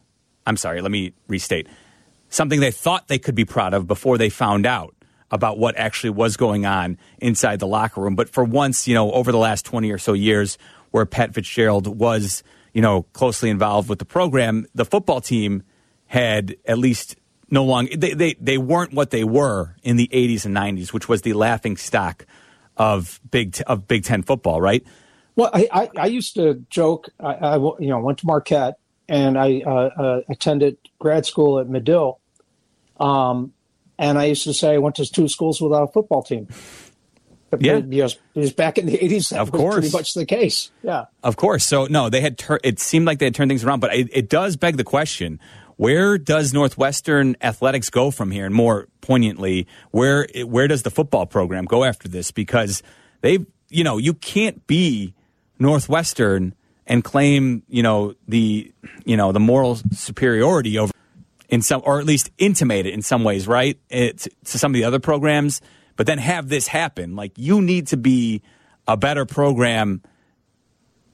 I'm 0.46 0.58
sorry, 0.58 0.82
let 0.82 0.92
me 0.92 1.14
restate 1.28 1.68
something 2.30 2.60
they 2.60 2.72
thought 2.72 3.08
they 3.08 3.20
could 3.20 3.36
be 3.36 3.46
proud 3.46 3.74
of 3.74 3.88
before 3.88 4.18
they 4.18 4.30
found 4.30 4.66
out 4.66 4.96
about 5.32 5.60
what 5.60 5.78
actually 5.78 6.12
was 6.12 6.38
going 6.38 6.66
on 6.66 6.98
inside 7.20 7.60
the 7.60 7.68
locker 7.68 8.02
room. 8.02 8.16
But 8.16 8.30
for 8.30 8.44
once, 8.44 8.88
you 8.88 8.94
know, 8.94 9.12
over 9.12 9.32
the 9.32 9.38
last 9.38 9.66
20 9.66 9.92
or 9.92 9.98
so 9.98 10.14
years 10.14 10.58
where 10.92 11.06
Pat 11.06 11.34
Fitzgerald 11.34 11.88
was, 11.88 12.44
you 12.74 12.82
know, 12.82 13.04
closely 13.14 13.50
involved 13.50 13.90
with 13.90 14.00
the 14.00 14.06
program, 14.06 14.66
the 14.74 14.86
football 14.86 15.22
team 15.22 15.64
had 16.10 16.56
at 16.66 16.80
least 16.80 17.16
no 17.52 17.64
longer, 17.64 17.96
they, 17.96 18.14
they, 18.14 18.34
they 18.42 18.58
weren't 18.58 18.94
what 18.94 19.12
they 19.12 19.24
were 19.24 19.76
in 19.84 19.96
the 19.96 20.08
80s 20.12 20.44
and 20.44 20.56
90s, 20.56 20.92
which 20.92 21.08
was 21.08 21.22
the 21.22 21.34
laughing 21.34 21.78
stock 21.78 22.26
of 22.78 23.20
Big, 23.30 23.62
of 23.68 23.88
Big 23.88 24.04
Ten 24.04 24.24
football, 24.24 24.60
right? 24.60 24.84
Well, 25.36 25.52
I, 25.54 25.68
I, 25.72 25.90
I 25.96 26.06
used 26.08 26.34
to 26.34 26.66
joke, 26.72 27.10
I, 27.20 27.34
I, 27.34 27.56
you 27.58 27.90
know, 27.90 28.00
went 28.00 28.18
to 28.20 28.26
Marquette 28.26 28.80
and 29.08 29.38
I 29.38 29.62
uh, 29.64 29.72
uh, 29.72 30.22
attended 30.30 30.78
grad 30.98 31.28
school 31.28 31.60
at 31.60 31.70
Medill. 31.70 32.20
Um, 33.00 33.54
and 34.00 34.18
I 34.18 34.26
used 34.26 34.46
to 34.46 34.54
say 34.54 34.74
I 34.74 34.80
went 34.80 34.96
to 34.96 35.06
two 35.06 35.28
schools 35.28 35.62
without 35.62 35.84
a 35.84 35.88
football 35.92 36.24
team. 36.24 36.48
But 37.52 37.62
yeah, 37.62 37.80
because, 37.80 38.18
because 38.34 38.54
back 38.54 38.78
in 38.78 38.86
the 38.86 39.04
eighties, 39.04 39.32
of 39.32 39.52
was 39.52 39.60
course. 39.60 39.76
pretty 39.76 39.92
much 39.92 40.14
the 40.14 40.26
case. 40.26 40.72
Yeah, 40.84 41.06
of 41.24 41.36
course. 41.36 41.66
So 41.66 41.86
no, 41.86 42.10
they 42.10 42.22
had. 42.22 42.38
Tur- 42.38 42.60
it 42.64 42.80
seemed 42.80 43.06
like 43.06 43.18
they 43.18 43.26
had 43.26 43.34
turned 43.34 43.50
things 43.50 43.64
around, 43.64 43.80
but 43.80 43.94
it, 43.94 44.08
it 44.12 44.30
does 44.30 44.56
beg 44.56 44.78
the 44.78 44.84
question: 44.84 45.40
Where 45.80 46.18
does 46.18 46.54
Northwestern 46.54 47.38
athletics 47.42 47.90
go 47.90 48.12
from 48.12 48.32
here? 48.32 48.46
And 48.46 48.54
more 48.54 48.90
poignantly, 49.00 49.66
where 49.92 50.28
where 50.44 50.68
does 50.68 50.84
the 50.84 50.92
football 50.92 51.26
program 51.26 51.64
go 51.64 51.86
after 51.86 52.10
this? 52.10 52.32
Because 52.32 52.84
they, 53.22 53.46
you 53.70 53.86
know, 53.86 53.98
you 53.98 54.14
can't 54.14 54.68
be 54.68 55.14
Northwestern 55.58 56.54
and 56.86 57.02
claim, 57.02 57.64
you 57.70 57.82
know, 57.82 58.14
the 58.28 58.74
you 59.06 59.16
know 59.16 59.32
the 59.32 59.40
moral 59.40 59.80
superiority 59.94 60.78
over 60.78 60.92
in 61.48 61.62
some, 61.62 61.82
or 61.86 62.02
at 62.02 62.06
least 62.06 62.30
intimate 62.38 62.86
it 62.86 62.94
in 62.94 63.02
some 63.02 63.24
ways, 63.24 63.48
right? 63.48 63.80
It, 63.90 64.28
to 64.44 64.58
some 64.58 64.72
of 64.72 64.74
the 64.74 64.84
other 64.84 65.00
programs, 65.00 65.62
but 65.96 66.08
then 66.08 66.18
have 66.18 66.50
this 66.50 66.68
happen. 66.68 67.16
Like 67.16 67.32
you 67.38 67.62
need 67.62 67.88
to 67.88 67.96
be 67.96 68.42
a 68.86 68.98
better 68.98 69.26
program 69.26 70.02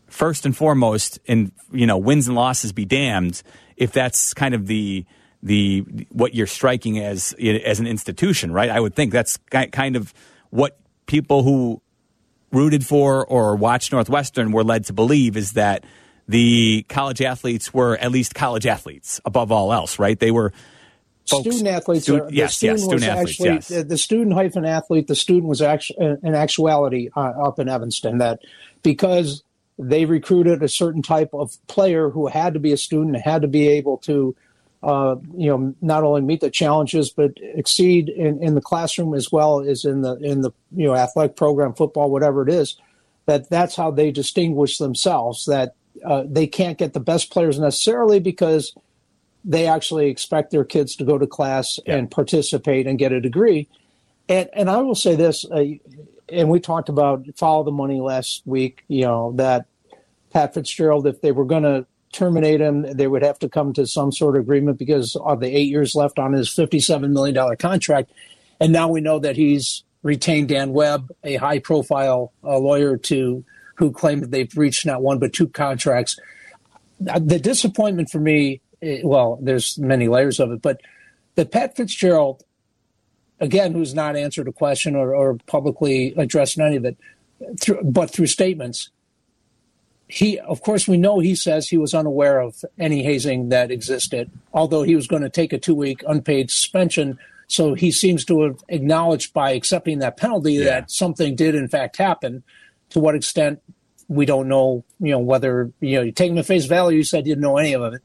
first 0.07 0.43
and 0.43 0.57
foremost, 0.57 1.19
and 1.27 1.51
you 1.71 1.85
know, 1.85 1.99
wins 1.99 2.27
and 2.27 2.35
losses 2.35 2.71
be 2.73 2.85
damned. 2.85 3.43
If 3.77 3.91
that's 3.91 4.33
kind 4.33 4.53
of 4.53 4.67
the 4.67 5.05
the 5.43 5.81
what 6.09 6.33
you're 6.33 6.47
striking 6.47 6.99
as 6.99 7.33
as 7.33 7.79
an 7.79 7.87
institution, 7.87 8.51
right? 8.51 8.69
I 8.69 8.79
would 8.79 8.95
think 8.95 9.11
that's 9.11 9.37
kind 9.47 9.95
of 9.95 10.13
what 10.49 10.77
people 11.05 11.43
who 11.43 11.81
rooted 12.51 12.85
for 12.85 13.25
or 13.25 13.55
watched 13.55 13.91
Northwestern 13.91 14.51
were 14.51 14.63
led 14.63 14.85
to 14.85 14.93
believe 14.93 15.37
is 15.37 15.53
that 15.53 15.83
the 16.27 16.85
college 16.89 17.21
athletes 17.21 17.73
were 17.73 17.97
at 17.97 18.11
least 18.11 18.33
college 18.33 18.65
athletes 18.65 19.21
above 19.25 19.51
all 19.51 19.71
else, 19.71 19.99
right? 19.99 20.19
They 20.19 20.31
were 20.31 20.53
folks, 21.27 21.43
student 21.43 21.67
athletes. 21.67 22.05
Stu- 22.05 22.23
are, 22.23 22.29
yes, 22.31 22.63
yes, 22.63 22.81
student 22.81 23.03
athletes. 23.03 23.31
Actually, 23.31 23.49
yes. 23.55 23.67
the, 23.67 23.83
the, 23.83 23.97
student 23.97 24.33
hyphen 24.33 24.65
athlete. 24.65 25.07
The 25.07 25.15
student 25.15 25.45
was 25.45 25.61
actually 25.61 26.17
in 26.23 26.33
actuality 26.33 27.09
uh, 27.15 27.19
up 27.19 27.59
in 27.59 27.69
Evanston 27.69 28.17
that 28.19 28.39
because 28.81 29.43
they 29.77 30.05
recruited 30.05 30.63
a 30.63 30.69
certain 30.69 31.01
type 31.01 31.33
of 31.33 31.57
player 31.67 32.09
who 32.09 32.27
had 32.27 32.53
to 32.53 32.59
be 32.59 32.71
a 32.71 32.77
student, 32.77 33.17
had 33.17 33.41
to 33.41 33.47
be 33.47 33.67
able 33.67 33.97
to. 33.99 34.35
Uh, 34.83 35.15
you 35.35 35.47
know, 35.47 35.73
not 35.81 36.03
only 36.03 36.21
meet 36.21 36.41
the 36.41 36.49
challenges 36.51 37.09
but 37.09 37.31
exceed 37.41 38.07
in, 38.07 38.43
in 38.43 38.53
the 38.53 38.61
classroom 38.61 39.15
as 39.15 39.31
well 39.31 39.61
as 39.61 39.83
in 39.83 40.01
the 40.01 40.15
in 40.17 40.41
the 40.41 40.51
you 40.75 40.85
know 40.85 40.93
athletic 40.93 41.35
program, 41.35 41.73
football, 41.73 42.11
whatever 42.11 42.47
it 42.47 42.53
is. 42.53 42.75
That 43.25 43.49
that's 43.49 43.75
how 43.75 43.89
they 43.89 44.11
distinguish 44.11 44.77
themselves. 44.77 45.45
That 45.45 45.73
uh, 46.05 46.25
they 46.27 46.45
can't 46.45 46.77
get 46.77 46.93
the 46.93 46.99
best 46.99 47.31
players 47.31 47.57
necessarily 47.57 48.19
because 48.19 48.75
they 49.43 49.67
actually 49.67 50.09
expect 50.09 50.51
their 50.51 50.65
kids 50.65 50.95
to 50.95 51.03
go 51.05 51.17
to 51.17 51.27
class 51.27 51.79
yeah. 51.85 51.95
and 51.95 52.09
participate 52.09 52.87
and 52.87 52.99
get 52.99 53.11
a 53.11 53.21
degree. 53.21 53.67
And 54.27 54.49
and 54.53 54.69
I 54.69 54.77
will 54.81 54.95
say 54.95 55.15
this, 55.15 55.45
uh, 55.45 55.63
and 56.29 56.49
we 56.49 56.59
talked 56.59 56.89
about 56.89 57.25
follow 57.35 57.63
the 57.63 57.71
money 57.71 58.01
last 58.01 58.41
week. 58.45 58.83
You 58.87 59.01
know 59.01 59.33
that 59.35 59.65
Pat 60.31 60.53
Fitzgerald, 60.53 61.07
if 61.07 61.21
they 61.21 61.31
were 61.31 61.45
going 61.45 61.63
to 61.63 61.85
terminate 62.11 62.61
him, 62.61 62.83
they 62.95 63.07
would 63.07 63.23
have 63.23 63.39
to 63.39 63.49
come 63.49 63.73
to 63.73 63.85
some 63.85 64.11
sort 64.11 64.35
of 64.35 64.41
agreement 64.43 64.79
because 64.79 65.15
of 65.17 65.39
the 65.39 65.47
eight 65.47 65.69
years 65.69 65.95
left 65.95 66.19
on 66.19 66.33
his 66.33 66.49
fifty-seven 66.49 67.13
million 67.13 67.35
dollar 67.35 67.55
contract. 67.55 68.11
And 68.59 68.71
now 68.71 68.87
we 68.87 69.01
know 69.01 69.19
that 69.19 69.35
he's 69.35 69.83
retained 70.01 70.49
Dan 70.49 70.71
Webb, 70.71 71.11
a 71.23 71.35
high 71.35 71.59
profile 71.59 72.31
uh, 72.43 72.57
lawyer 72.57 72.95
to 72.95 73.43
who 73.75 73.91
claimed 73.91 74.23
that 74.23 74.31
they've 74.31 74.57
reached 74.57 74.85
not 74.85 75.01
one 75.01 75.19
but 75.19 75.33
two 75.33 75.49
contracts. 75.49 76.17
Uh, 77.09 77.19
the 77.19 77.39
disappointment 77.39 78.09
for 78.09 78.21
me, 78.21 78.61
eh, 78.81 79.01
well, 79.03 79.37
there's 79.41 79.77
many 79.77 80.07
layers 80.07 80.39
of 80.39 80.51
it, 80.51 80.61
but 80.61 80.79
that 81.35 81.51
Pat 81.51 81.75
Fitzgerald, 81.75 82.44
again, 83.39 83.73
who's 83.73 83.93
not 83.93 84.15
answered 84.15 84.47
a 84.47 84.53
question 84.53 84.95
or, 84.95 85.13
or 85.13 85.37
publicly 85.45 86.13
addressed 86.17 86.59
any 86.59 86.75
of 86.75 86.85
it, 86.85 86.97
through, 87.59 87.81
but 87.83 88.09
through 88.09 88.27
statements, 88.27 88.89
he, 90.07 90.39
of 90.39 90.61
course, 90.61 90.87
we 90.87 90.97
know 90.97 91.19
he 91.19 91.35
says 91.35 91.67
he 91.67 91.77
was 91.77 91.93
unaware 91.93 92.39
of 92.39 92.63
any 92.77 93.03
hazing 93.03 93.49
that 93.49 93.71
existed, 93.71 94.29
although 94.53 94.83
he 94.83 94.95
was 94.95 95.07
going 95.07 95.23
to 95.23 95.29
take 95.29 95.51
a 95.51 95.57
two 95.57 95.75
week 95.75 96.03
unpaid 96.07 96.51
suspension. 96.51 97.17
So 97.47 97.73
he 97.73 97.91
seems 97.91 98.23
to 98.25 98.41
have 98.43 98.63
acknowledged 98.69 99.33
by 99.33 99.51
accepting 99.51 99.99
that 99.99 100.17
penalty 100.17 100.53
yeah. 100.53 100.65
that 100.65 100.91
something 100.91 101.35
did 101.35 101.55
in 101.55 101.67
fact 101.67 101.97
happen. 101.97 102.43
To 102.91 102.99
what 102.99 103.15
extent, 103.15 103.61
we 104.07 104.27
don't 104.27 104.47
know, 104.47 104.83
you 104.99 105.11
know, 105.11 105.19
whether, 105.19 105.71
you 105.79 105.95
know, 105.95 106.03
you 106.03 106.11
take 106.11 106.31
him 106.31 106.37
at 106.37 106.45
face 106.45 106.65
value, 106.65 106.97
you 106.97 107.03
said 107.03 107.25
you 107.25 107.33
didn't 107.33 107.41
know 107.41 107.57
any 107.57 107.73
of 107.73 107.93
it. 107.93 108.01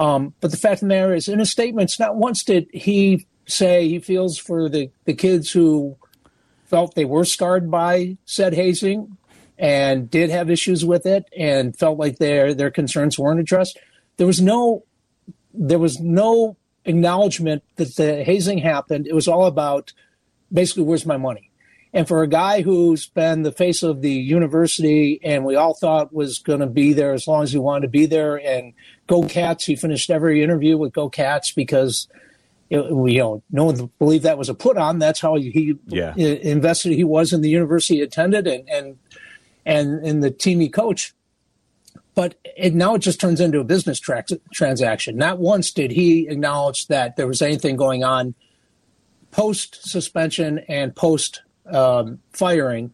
Um, 0.00 0.34
but 0.40 0.50
the 0.50 0.56
fact 0.56 0.74
of 0.74 0.80
the 0.80 0.86
matter 0.86 1.14
is, 1.14 1.28
in 1.28 1.38
his 1.38 1.50
statements, 1.50 2.00
not 2.00 2.16
once 2.16 2.42
did 2.42 2.66
he 2.72 3.26
say 3.46 3.88
he 3.88 3.98
feels 3.98 4.38
for 4.38 4.68
the, 4.68 4.90
the 5.04 5.14
kids 5.14 5.50
who 5.50 5.96
felt 6.64 6.94
they 6.94 7.04
were 7.04 7.24
scarred 7.24 7.70
by 7.70 8.16
said 8.24 8.54
hazing 8.54 9.16
and 9.58 10.10
did 10.10 10.30
have 10.30 10.50
issues 10.50 10.84
with 10.84 11.06
it 11.06 11.24
and 11.36 11.76
felt 11.76 11.98
like 11.98 12.18
their 12.18 12.54
their 12.54 12.70
concerns 12.70 13.18
weren't 13.18 13.40
addressed. 13.40 13.78
There 14.16 14.26
was 14.26 14.40
no 14.40 14.84
there 15.52 15.78
was 15.78 16.00
no 16.00 16.56
acknowledgement 16.84 17.62
that 17.76 17.94
the 17.96 18.24
hazing 18.24 18.58
happened. 18.58 19.06
It 19.06 19.14
was 19.14 19.28
all 19.28 19.46
about 19.46 19.92
basically 20.52 20.84
where's 20.84 21.06
my 21.06 21.16
money. 21.16 21.50
And 21.94 22.08
for 22.08 22.22
a 22.22 22.28
guy 22.28 22.62
who's 22.62 23.06
been 23.06 23.42
the 23.42 23.52
face 23.52 23.82
of 23.82 24.00
the 24.00 24.10
university 24.10 25.20
and 25.22 25.44
we 25.44 25.56
all 25.56 25.74
thought 25.74 26.14
was 26.14 26.38
going 26.38 26.60
to 26.60 26.66
be 26.66 26.94
there 26.94 27.12
as 27.12 27.28
long 27.28 27.42
as 27.42 27.52
he 27.52 27.58
wanted 27.58 27.82
to 27.82 27.88
be 27.88 28.06
there 28.06 28.36
and 28.36 28.72
go 29.06 29.22
cats, 29.24 29.66
he 29.66 29.76
finished 29.76 30.08
every 30.08 30.42
interview 30.42 30.78
with 30.78 30.94
go 30.94 31.10
cats 31.10 31.52
because 31.52 32.08
you 32.72 33.18
know 33.18 33.42
no 33.50 33.64
one 33.64 33.90
believed 33.98 34.24
that 34.24 34.38
was 34.38 34.48
a 34.48 34.54
put 34.54 34.76
on. 34.76 34.98
That's 34.98 35.20
how 35.20 35.36
he 35.36 35.78
yeah. 35.86 36.14
invested 36.16 36.92
he 36.92 37.04
was 37.04 37.32
in 37.32 37.42
the 37.42 37.50
university 37.50 37.96
he 37.96 38.00
attended 38.02 38.46
and, 38.46 38.68
and 38.68 38.98
and 39.66 40.04
in 40.04 40.20
the 40.20 40.30
team 40.30 40.60
he 40.60 40.68
coached. 40.68 41.12
But 42.14 42.34
it, 42.56 42.74
now 42.74 42.94
it 42.94 43.00
just 43.00 43.20
turns 43.20 43.40
into 43.40 43.60
a 43.60 43.64
business 43.64 43.98
tra- 43.98 44.24
transaction. 44.52 45.16
Not 45.16 45.38
once 45.38 45.70
did 45.70 45.90
he 45.90 46.28
acknowledge 46.28 46.86
that 46.88 47.16
there 47.16 47.26
was 47.26 47.40
anything 47.40 47.76
going 47.76 48.04
on 48.04 48.34
post 49.30 49.88
suspension 49.88 50.58
and 50.68 50.94
post 50.94 51.42
um, 51.66 52.20
firing. 52.32 52.92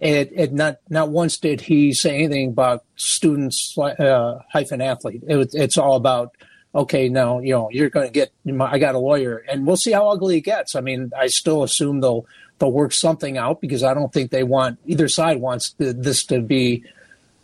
It, 0.00 0.30
it, 0.34 0.52
not 0.52 0.78
not 0.88 1.08
once 1.08 1.38
did 1.38 1.60
he 1.60 1.92
say 1.92 2.14
anything 2.14 2.50
about 2.50 2.84
students 2.96 3.76
uh, 3.76 4.38
hyphen 4.52 4.80
athlete. 4.80 5.22
It, 5.26 5.50
it's 5.54 5.76
all 5.76 5.96
about 5.96 6.36
okay, 6.74 7.08
now 7.08 7.40
you 7.40 7.52
know 7.52 7.70
you're 7.70 7.90
going 7.90 8.06
to 8.06 8.12
get. 8.12 8.32
I 8.60 8.78
got 8.78 8.94
a 8.94 8.98
lawyer, 8.98 9.44
and 9.48 9.66
we'll 9.66 9.76
see 9.76 9.92
how 9.92 10.08
ugly 10.08 10.38
it 10.38 10.42
gets. 10.42 10.74
I 10.74 10.80
mean, 10.80 11.12
I 11.16 11.26
still 11.28 11.62
assume 11.62 12.00
they'll 12.00 12.26
they'll 12.58 12.72
work 12.72 12.92
something 12.92 13.38
out 13.38 13.60
because 13.60 13.82
I 13.82 13.94
don't 13.94 14.12
think 14.12 14.30
they 14.30 14.44
want 14.44 14.78
either 14.86 15.08
side 15.08 15.40
wants 15.40 15.74
this 15.78 16.24
to 16.26 16.40
be 16.40 16.84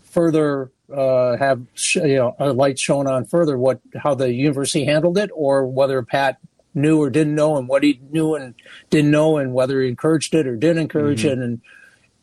further 0.02 0.70
uh, 0.94 1.36
have 1.36 1.62
you 1.94 2.16
know 2.16 2.36
a 2.38 2.52
light 2.52 2.78
shown 2.78 3.06
on 3.06 3.24
further 3.24 3.58
what 3.58 3.80
how 3.96 4.14
the 4.14 4.32
university 4.32 4.84
handled 4.84 5.18
it 5.18 5.30
or 5.34 5.66
whether 5.66 6.02
Pat 6.02 6.38
knew 6.74 7.00
or 7.00 7.08
didn't 7.08 7.34
know 7.34 7.56
and 7.56 7.68
what 7.68 7.82
he 7.82 8.00
knew 8.10 8.34
and 8.34 8.54
didn't 8.90 9.10
know 9.10 9.38
and 9.38 9.54
whether 9.54 9.80
he 9.80 9.88
encouraged 9.88 10.34
it 10.34 10.46
or 10.46 10.56
didn't 10.56 10.82
encourage 10.82 11.22
mm-hmm. 11.22 11.40
it 11.40 11.44
and 11.44 11.60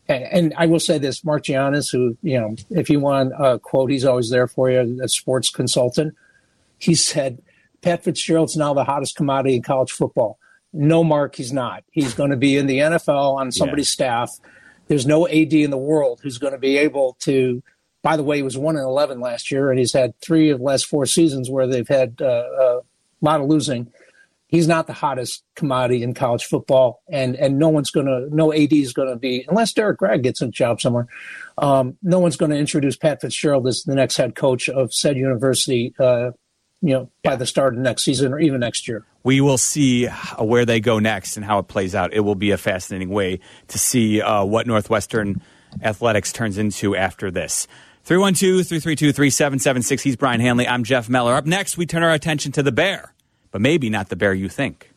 and 0.07 0.53
I 0.57 0.65
will 0.65 0.79
say 0.79 0.97
this, 0.97 1.23
Marc 1.23 1.45
Ganis, 1.45 1.89
who, 1.89 2.17
you 2.21 2.39
know, 2.39 2.55
if 2.69 2.89
you 2.89 2.99
want 2.99 3.33
a 3.37 3.59
quote, 3.59 3.91
he's 3.91 4.03
always 4.03 4.29
there 4.29 4.47
for 4.47 4.69
you, 4.69 4.99
a 5.01 5.07
sports 5.07 5.49
consultant. 5.49 6.15
He 6.81 6.95
said, 6.95 7.41
Pat 7.81 8.03
Fitzgerald's 8.03 8.55
now 8.55 8.73
the 8.73 8.83
hottest 8.83 9.15
commodity 9.15 9.55
in 9.55 9.61
college 9.61 9.91
football. 9.91 10.37
No, 10.73 11.03
Mark, 11.03 11.35
he's 11.35 11.51
not. 11.51 11.83
He's 11.91 12.13
going 12.13 12.31
to 12.31 12.37
be 12.37 12.57
in 12.57 12.65
the 12.67 12.79
NFL 12.79 13.35
on 13.35 13.51
somebody's 13.51 13.89
yeah. 13.89 14.25
staff. 14.25 14.31
There's 14.87 15.05
no 15.05 15.27
AD 15.27 15.53
in 15.53 15.69
the 15.69 15.77
world 15.77 16.19
who's 16.23 16.37
going 16.37 16.53
to 16.53 16.59
be 16.59 16.77
able 16.77 17.17
to. 17.21 17.61
By 18.03 18.17
the 18.17 18.23
way, 18.23 18.37
he 18.37 18.43
was 18.43 18.57
one 18.57 18.77
in 18.77 18.81
eleven 18.81 19.19
last 19.19 19.51
year, 19.51 19.69
and 19.69 19.77
he's 19.77 19.93
had 19.93 20.19
three 20.21 20.49
of 20.49 20.57
the 20.57 20.63
last 20.63 20.85
four 20.85 21.05
seasons 21.05 21.49
where 21.49 21.67
they've 21.67 21.87
had 21.87 22.19
uh, 22.21 22.25
a 22.25 22.81
lot 23.21 23.41
of 23.41 23.47
losing. 23.47 23.91
He's 24.47 24.67
not 24.67 24.87
the 24.87 24.93
hottest 24.93 25.43
commodity 25.55 26.03
in 26.03 26.13
college 26.13 26.45
football, 26.45 27.03
and 27.09 27.35
and 27.35 27.59
no 27.59 27.69
one's 27.69 27.91
going 27.91 28.07
to, 28.07 28.27
no 28.35 28.51
AD 28.51 28.73
is 28.73 28.91
going 28.91 29.09
to 29.09 29.17
be 29.17 29.45
unless 29.47 29.71
Derrick 29.73 29.97
Gragg 29.97 30.23
gets 30.23 30.41
a 30.41 30.47
job 30.47 30.81
somewhere. 30.81 31.07
Um, 31.57 31.97
no 32.01 32.19
one's 32.19 32.37
going 32.37 32.51
to 32.51 32.57
introduce 32.57 32.97
Pat 32.97 33.21
Fitzgerald 33.21 33.67
as 33.67 33.83
the 33.83 33.95
next 33.95 34.17
head 34.17 34.35
coach 34.35 34.67
of 34.67 34.93
said 34.93 35.15
university. 35.15 35.93
Uh, 35.99 36.31
you 36.81 36.93
know, 36.93 37.09
by 37.23 37.35
the 37.35 37.45
start 37.45 37.73
of 37.73 37.79
next 37.79 38.03
season 38.03 38.33
or 38.33 38.39
even 38.39 38.59
next 38.59 38.87
year. 38.87 39.05
We 39.23 39.39
will 39.39 39.57
see 39.57 40.07
where 40.39 40.65
they 40.65 40.79
go 40.79 40.99
next 40.99 41.37
and 41.37 41.45
how 41.45 41.59
it 41.59 41.67
plays 41.67 41.93
out. 41.93 42.13
It 42.13 42.21
will 42.21 42.35
be 42.35 42.51
a 42.51 42.57
fascinating 42.57 43.09
way 43.09 43.39
to 43.67 43.79
see 43.79 44.21
uh, 44.21 44.43
what 44.43 44.65
Northwestern 44.65 45.41
athletics 45.81 46.33
turns 46.33 46.57
into 46.57 46.95
after 46.95 47.29
this. 47.29 47.67
312 48.03 48.67
332 48.67 49.13
3776. 49.13 50.01
He's 50.01 50.15
Brian 50.15 50.41
Hanley. 50.41 50.67
I'm 50.67 50.83
Jeff 50.83 51.07
Meller. 51.07 51.35
Up 51.35 51.45
next, 51.45 51.77
we 51.77 51.85
turn 51.85 52.01
our 52.01 52.11
attention 52.11 52.51
to 52.53 52.63
the 52.63 52.71
bear, 52.71 53.13
but 53.51 53.61
maybe 53.61 53.89
not 53.89 54.09
the 54.09 54.15
bear 54.15 54.33
you 54.33 54.49
think. 54.49 54.90